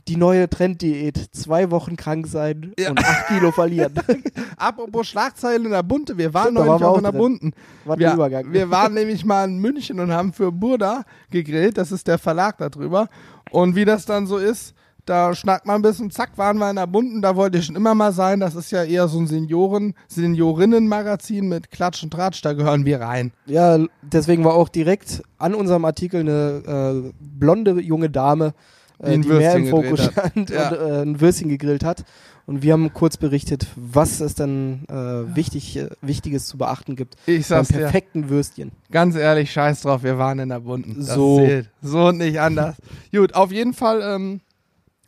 Die 0.09 0.17
neue 0.17 0.49
Trenddiät. 0.51 1.29
Zwei 1.33 1.71
Wochen 1.71 1.97
krank 1.97 2.27
sein 2.27 2.73
Ja. 2.79 2.91
und 2.91 2.99
acht 3.05 3.29
Kilo 3.29 3.53
verlieren. 3.53 3.95
Apropos 4.57 5.07
Schlagzeilen 5.09 5.65
in 5.67 5.71
der 5.73 5.83
Bunte, 5.83 6.19
wir 6.19 6.35
waren 6.35 6.53
Stimmt, 6.55 6.67
neulich 6.67 6.83
auch 6.85 6.93
auch 6.95 6.99
in 6.99 7.05
der. 7.05 7.13
Bunten. 7.13 7.53
War 7.85 7.97
der 7.97 8.09
Wir, 8.11 8.15
Übergang. 8.15 8.53
wir 8.53 8.71
waren 8.71 8.95
nämlich 8.95 9.25
mal 9.25 9.45
in 9.49 9.59
München 9.59 10.01
und 10.01 10.13
haben 10.13 10.33
für 10.33 10.51
Burda 10.53 11.03
gegrillt, 11.31 11.79
das 11.79 11.93
ist 11.93 12.07
der 12.09 12.19
Verlag 12.19 12.59
darüber. 12.59 13.09
Und 13.51 13.77
wie 13.77 13.85
das 13.85 14.05
dann 14.07 14.27
so 14.27 14.39
ist, 14.39 14.75
da 15.05 15.35
schnackt 15.35 15.67
man 15.67 15.77
ein 15.77 15.83
bisschen, 15.83 16.13
zack, 16.13 16.39
waren 16.39 16.59
wir 16.59 16.71
in 16.71 16.77
der 16.77 16.87
Bunten, 16.87 17.23
da 17.23 17.35
wollte 17.35 17.59
ich 17.59 17.65
schon 17.67 17.75
immer 17.75 17.93
mal 17.95 18.13
sein. 18.13 18.39
Das 18.39 18.55
ist 18.55 18.71
ja 18.71 18.85
eher 18.85 19.09
so 19.09 19.19
ein 19.19 19.27
Senioren, 19.27 19.95
Seniorinnen-Magazin 20.07 21.49
mit 21.49 21.71
Klatsch 21.71 22.03
und 22.05 22.13
Tratsch, 22.13 22.41
da 22.43 22.53
gehören 22.53 22.85
wir 22.85 23.01
rein. 23.01 23.33
Ja, 23.47 23.79
deswegen 24.03 24.45
war 24.45 24.55
auch 24.55 24.69
direkt 24.69 25.23
an 25.39 25.55
unserem 25.55 25.85
Artikel 25.85 26.21
eine 26.21 27.03
äh, 27.07 27.13
blonde 27.21 27.81
junge 27.81 28.11
Dame, 28.11 28.55
äh, 29.03 29.19
die, 29.19 29.29
mehr 29.29 29.55
im 29.57 29.69
Fokus 29.69 30.01
gegrillt 30.01 30.17
hat. 30.17 30.31
stand 30.33 30.51
Ja. 30.51 30.69
und 30.71 30.91
äh, 30.91 31.03
ein 31.03 31.21
Würstchen 31.21 31.49
gegrillt 31.49 31.85
hat. 31.85 32.05
Und 32.45 32.63
wir 32.63 32.73
haben 32.73 32.93
kurz 32.93 33.17
berichtet, 33.17 33.69
was 33.77 34.19
es 34.21 34.35
dann 34.35 34.85
äh, 34.89 35.37
wichtig, 35.37 35.77
äh, 35.77 35.89
Wichtiges 36.01 36.47
zu 36.47 36.59
beachten 36.59 36.97
gibt 36.97 37.15
Ich 37.27 37.47
beim 37.49 37.59
sag's 37.59 37.69
dir. 37.69 37.79
perfekten 37.79 38.29
Würstchen. 38.31 38.73
Ganz 38.91 39.15
ehrlich, 39.15 39.53
scheiß 39.53 39.83
drauf, 39.83 40.03
wir 40.03 40.19
waren 40.19 40.41
in 40.41 40.49
der 40.49 40.59
Bunten. 40.61 40.97
Das 40.99 41.15
So. 41.15 41.37
Zählt. 41.39 41.71
So 41.83 42.07
und 42.09 42.19
nicht 42.19 42.41
anders. 42.41 42.77
Gut, 43.15 43.35
auf 43.35 43.53
jeden 43.53 43.75
Fall, 43.75 44.03
ähm, 44.03 44.41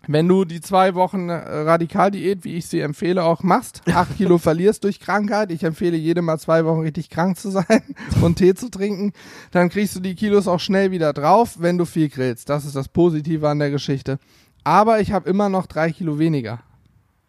wenn 0.07 0.29
du 0.29 0.45
die 0.45 0.61
zwei 0.61 0.95
Wochen 0.95 1.29
äh, 1.29 1.35
Radikaldiät, 1.35 2.45
wie 2.45 2.55
ich 2.55 2.67
sie 2.67 2.81
empfehle, 2.81 3.25
auch 3.25 3.43
machst, 3.43 3.83
acht 3.93 4.15
Kilo 4.17 4.39
verlierst 4.39 4.85
durch 4.85 5.01
Krankheit, 5.01 5.51
ich 5.51 5.65
empfehle 5.65 5.97
jedem 5.97 6.27
mal 6.27 6.39
zwei 6.39 6.65
Wochen 6.65 6.81
richtig 6.81 7.11
krank 7.11 7.39
zu 7.39 7.51
sein 7.51 7.83
und 8.23 8.37
Tee 8.37 8.55
zu 8.55 8.71
trinken, 8.71 9.13
dann 9.51 9.69
kriegst 9.69 9.97
du 9.97 10.01
die 10.01 10.15
Kilos 10.15 10.49
auch 10.49 10.61
schnell 10.61 10.91
wieder 10.91 11.13
drauf, 11.13 11.57
wenn 11.59 11.79
du 11.79 11.85
viel 11.85 12.09
grillst. 12.09 12.49
Das 12.49 12.65
ist 12.65 12.77
das 12.77 12.89
Positive 12.89 13.49
an 13.49 13.59
der 13.59 13.71
Geschichte. 13.71 14.19
Aber 14.65 15.01
ich 15.01 15.13
habe 15.13 15.29
immer 15.29 15.49
noch 15.49 15.67
drei 15.67 15.93
Kilo 15.93 16.19
weniger, 16.19 16.61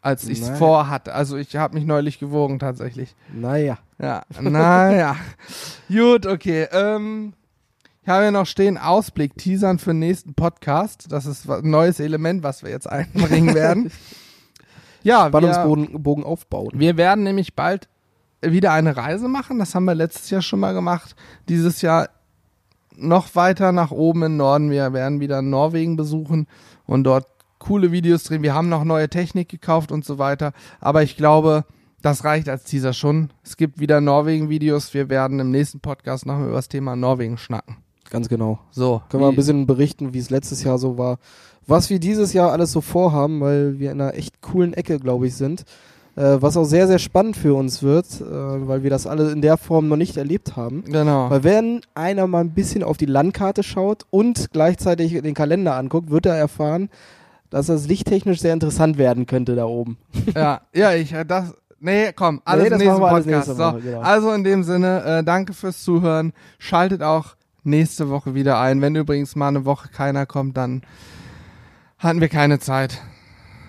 als 0.01 0.26
ich 0.28 0.39
es 0.39 0.47
Nein. 0.47 0.57
vorhatte. 0.57 1.13
Also 1.13 1.36
ich 1.36 1.55
habe 1.57 1.76
mich 1.76 1.86
neulich 1.86 2.19
gewogen 2.19 2.59
tatsächlich. 2.59 3.15
Naja. 3.34 3.78
Ja, 3.99 4.23
naja. 4.39 5.15
Gut, 5.89 6.26
okay. 6.26 6.67
Ähm, 6.71 7.34
ich 8.05 8.09
habe 8.09 8.25
ja 8.25 8.29
noch 8.29 8.45
stehen 8.45 8.77
Ausblick, 8.77 9.35
Teasern 9.35 9.79
für 9.79 9.89
den 9.89 9.97
nächsten 9.97 10.35
Podcast. 10.35 11.07
Das 11.11 11.25
ist 11.25 11.49
ein 11.49 11.67
neues 11.67 11.99
Element, 11.99 12.43
was 12.43 12.61
wir 12.61 12.69
jetzt 12.69 12.87
einbringen 12.87 13.55
werden. 13.55 13.91
ja, 15.01 15.23
wir, 15.23 15.29
Spannungsbogen 15.29 16.03
Bogen 16.03 16.23
aufbauen. 16.23 16.69
wir 16.75 16.97
werden 16.97 17.23
nämlich 17.23 17.55
bald 17.55 17.89
wieder 18.43 18.73
eine 18.73 18.95
Reise 18.95 19.27
machen. 19.27 19.57
Das 19.57 19.73
haben 19.73 19.85
wir 19.85 19.95
letztes 19.95 20.29
Jahr 20.29 20.43
schon 20.43 20.59
mal 20.59 20.75
gemacht. 20.75 21.15
Dieses 21.49 21.81
Jahr 21.81 22.09
noch 22.95 23.33
weiter 23.33 23.71
nach 23.71 23.89
oben 23.89 24.21
im 24.21 24.37
Norden. 24.37 24.69
Wir 24.69 24.93
werden 24.93 25.19
wieder 25.19 25.41
Norwegen 25.41 25.95
besuchen 25.95 26.45
und 26.85 27.05
dort 27.05 27.25
coole 27.57 27.91
Videos 27.91 28.25
drehen. 28.25 28.43
Wir 28.43 28.53
haben 28.53 28.69
noch 28.69 28.83
neue 28.83 29.09
Technik 29.09 29.49
gekauft 29.49 29.91
und 29.91 30.05
so 30.05 30.19
weiter. 30.19 30.53
Aber 30.79 31.01
ich 31.01 31.17
glaube, 31.17 31.65
das 32.03 32.23
reicht 32.23 32.49
als 32.49 32.65
Teaser 32.65 32.93
schon. 32.93 33.31
Es 33.43 33.57
gibt 33.57 33.79
wieder 33.79 33.99
Norwegen-Videos. 33.99 34.93
Wir 34.93 35.09
werden 35.09 35.39
im 35.39 35.49
nächsten 35.49 35.79
Podcast 35.79 36.27
noch 36.27 36.39
über 36.39 36.51
das 36.51 36.69
Thema 36.69 36.95
Norwegen 36.95 37.39
schnacken. 37.39 37.77
Ganz 38.09 38.29
genau. 38.29 38.59
So. 38.71 39.01
Können 39.09 39.23
wir 39.23 39.29
ein 39.29 39.35
bisschen 39.35 39.65
berichten, 39.65 40.13
wie 40.13 40.19
es 40.19 40.29
letztes 40.29 40.63
Jahr 40.63 40.77
so 40.77 40.97
war. 40.97 41.17
Was 41.67 41.89
wir 41.89 41.99
dieses 41.99 42.33
Jahr 42.33 42.51
alles 42.51 42.71
so 42.71 42.81
vorhaben, 42.81 43.41
weil 43.41 43.79
wir 43.79 43.91
in 43.91 43.99
einer 43.99 44.13
echt 44.13 44.41
coolen 44.41 44.73
Ecke, 44.73 44.99
glaube 44.99 45.27
ich, 45.27 45.35
sind. 45.35 45.63
Äh, 46.15 46.37
was 46.41 46.55
auch 46.55 46.63
sehr, 46.63 46.87
sehr 46.87 46.99
spannend 46.99 47.35
für 47.35 47.55
uns 47.55 47.83
wird, 47.83 48.05
äh, 48.21 48.23
weil 48.67 48.83
wir 48.83 48.89
das 48.89 49.05
alle 49.05 49.31
in 49.31 49.41
der 49.41 49.57
Form 49.57 49.89
noch 49.89 49.97
nicht 49.97 50.15
erlebt 50.15 50.55
haben. 50.55 50.83
Genau. 50.85 51.29
Weil 51.29 51.43
wenn 51.43 51.81
einer 51.93 52.25
mal 52.27 52.39
ein 52.39 52.53
bisschen 52.53 52.83
auf 52.83 52.95
die 52.95 53.05
Landkarte 53.05 53.63
schaut 53.63 54.05
und 54.11 54.51
gleichzeitig 54.53 55.11
den 55.21 55.33
Kalender 55.33 55.75
anguckt, 55.75 56.11
wird 56.11 56.25
er 56.25 56.35
erfahren, 56.35 56.89
dass 57.49 57.65
das 57.65 57.87
lichttechnisch 57.87 58.39
sehr 58.39 58.53
interessant 58.53 58.97
werden 58.97 59.25
könnte 59.25 59.55
da 59.55 59.65
oben. 59.65 59.97
ja, 60.35 60.61
ja, 60.73 60.93
ich, 60.93 61.11
äh, 61.11 61.25
das, 61.25 61.53
nee, 61.81 62.13
komm, 62.15 62.41
alles 62.45 62.69
Nee, 62.69 62.75
im 62.75 62.77
nächsten 62.77 62.99
Podcast. 63.01 63.27
nächste 63.27 63.53
so, 63.55 63.63
Woche, 63.63 63.81
genau. 63.81 63.99
Also 63.99 64.31
in 64.31 64.43
dem 64.45 64.63
Sinne, 64.63 65.03
äh, 65.03 65.23
danke 65.23 65.51
fürs 65.53 65.83
Zuhören. 65.83 66.31
Schaltet 66.59 67.03
auch 67.03 67.35
nächste 67.66 68.09
Woche 68.09 68.36
wieder 68.36 68.59
ein. 68.59 68.82
Wenn 68.82 68.95
übrigens 68.95 69.36
mal 69.36 69.49
eine 69.49 69.66
Woche 69.66 69.89
keiner 69.89 70.26
kommt, 70.26 70.57
dann 70.57 70.82
hatten 71.97 72.22
wir 72.22 72.30
keine 72.30 72.59
Zeit. 72.59 73.01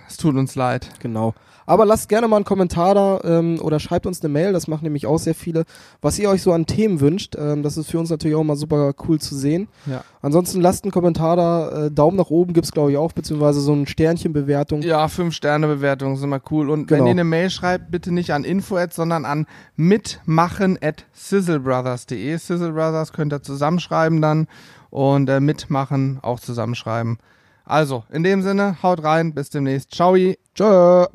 Es 0.08 0.16
tut 0.16 0.36
uns 0.36 0.54
leid. 0.54 0.90
Genau. 1.00 1.34
Aber 1.66 1.84
lasst 1.84 2.08
gerne 2.08 2.28
mal 2.28 2.36
einen 2.36 2.44
Kommentar 2.44 2.94
da 2.94 3.20
ähm, 3.24 3.60
oder 3.60 3.80
schreibt 3.80 4.06
uns 4.06 4.22
eine 4.22 4.32
Mail, 4.32 4.52
das 4.52 4.68
machen 4.68 4.84
nämlich 4.84 5.06
auch 5.06 5.18
sehr 5.18 5.34
viele, 5.34 5.64
was 6.00 6.18
ihr 6.18 6.30
euch 6.30 6.42
so 6.42 6.52
an 6.52 6.66
Themen 6.66 7.00
wünscht. 7.00 7.36
Ähm, 7.36 7.62
das 7.62 7.76
ist 7.76 7.90
für 7.90 7.98
uns 7.98 8.08
natürlich 8.08 8.36
auch 8.36 8.44
mal 8.44 8.56
super 8.56 8.94
cool 9.08 9.20
zu 9.20 9.34
sehen. 9.34 9.68
Ja. 9.86 10.04
Ansonsten 10.22 10.60
lasst 10.60 10.84
einen 10.84 10.92
Kommentar 10.92 11.36
da, 11.36 11.86
äh, 11.86 11.90
Daumen 11.90 12.16
nach 12.16 12.30
oben 12.30 12.52
gibt's 12.52 12.72
glaube 12.72 12.92
ich 12.92 12.96
auch, 12.96 13.12
beziehungsweise 13.12 13.60
so 13.60 13.72
ein 13.72 13.86
Sternchenbewertung. 13.86 14.82
Ja, 14.82 15.08
fünf 15.08 15.34
Sterne 15.34 15.66
Bewertungen 15.66 16.16
sind 16.16 16.24
immer 16.28 16.40
cool. 16.50 16.70
Und 16.70 16.86
Genau. 16.86 17.00
wenn 17.00 17.06
ihr 17.06 17.10
eine 17.12 17.24
Mail 17.24 17.50
schreibt, 17.50 17.90
bitte 17.90 18.12
nicht 18.12 18.32
an 18.32 18.44
info 18.44 18.76
sondern 18.90 19.24
an 19.24 19.46
mitmachen 19.74 20.78
at 20.80 21.04
sizzlebrothers.de. 21.12 22.36
Sizzle 22.36 22.72
Brothers 22.72 23.12
könnt 23.12 23.32
ihr 23.32 23.42
zusammenschreiben 23.42 24.20
dann 24.20 24.46
und 24.90 25.28
äh, 25.28 25.40
mitmachen 25.40 26.18
auch 26.22 26.40
zusammenschreiben. 26.40 27.18
Also, 27.64 28.04
in 28.12 28.22
dem 28.22 28.42
Sinne, 28.42 28.82
haut 28.82 29.02
rein, 29.02 29.34
bis 29.34 29.50
demnächst. 29.50 29.92
Ciao. 29.94 30.14
Tschö. 30.54 31.06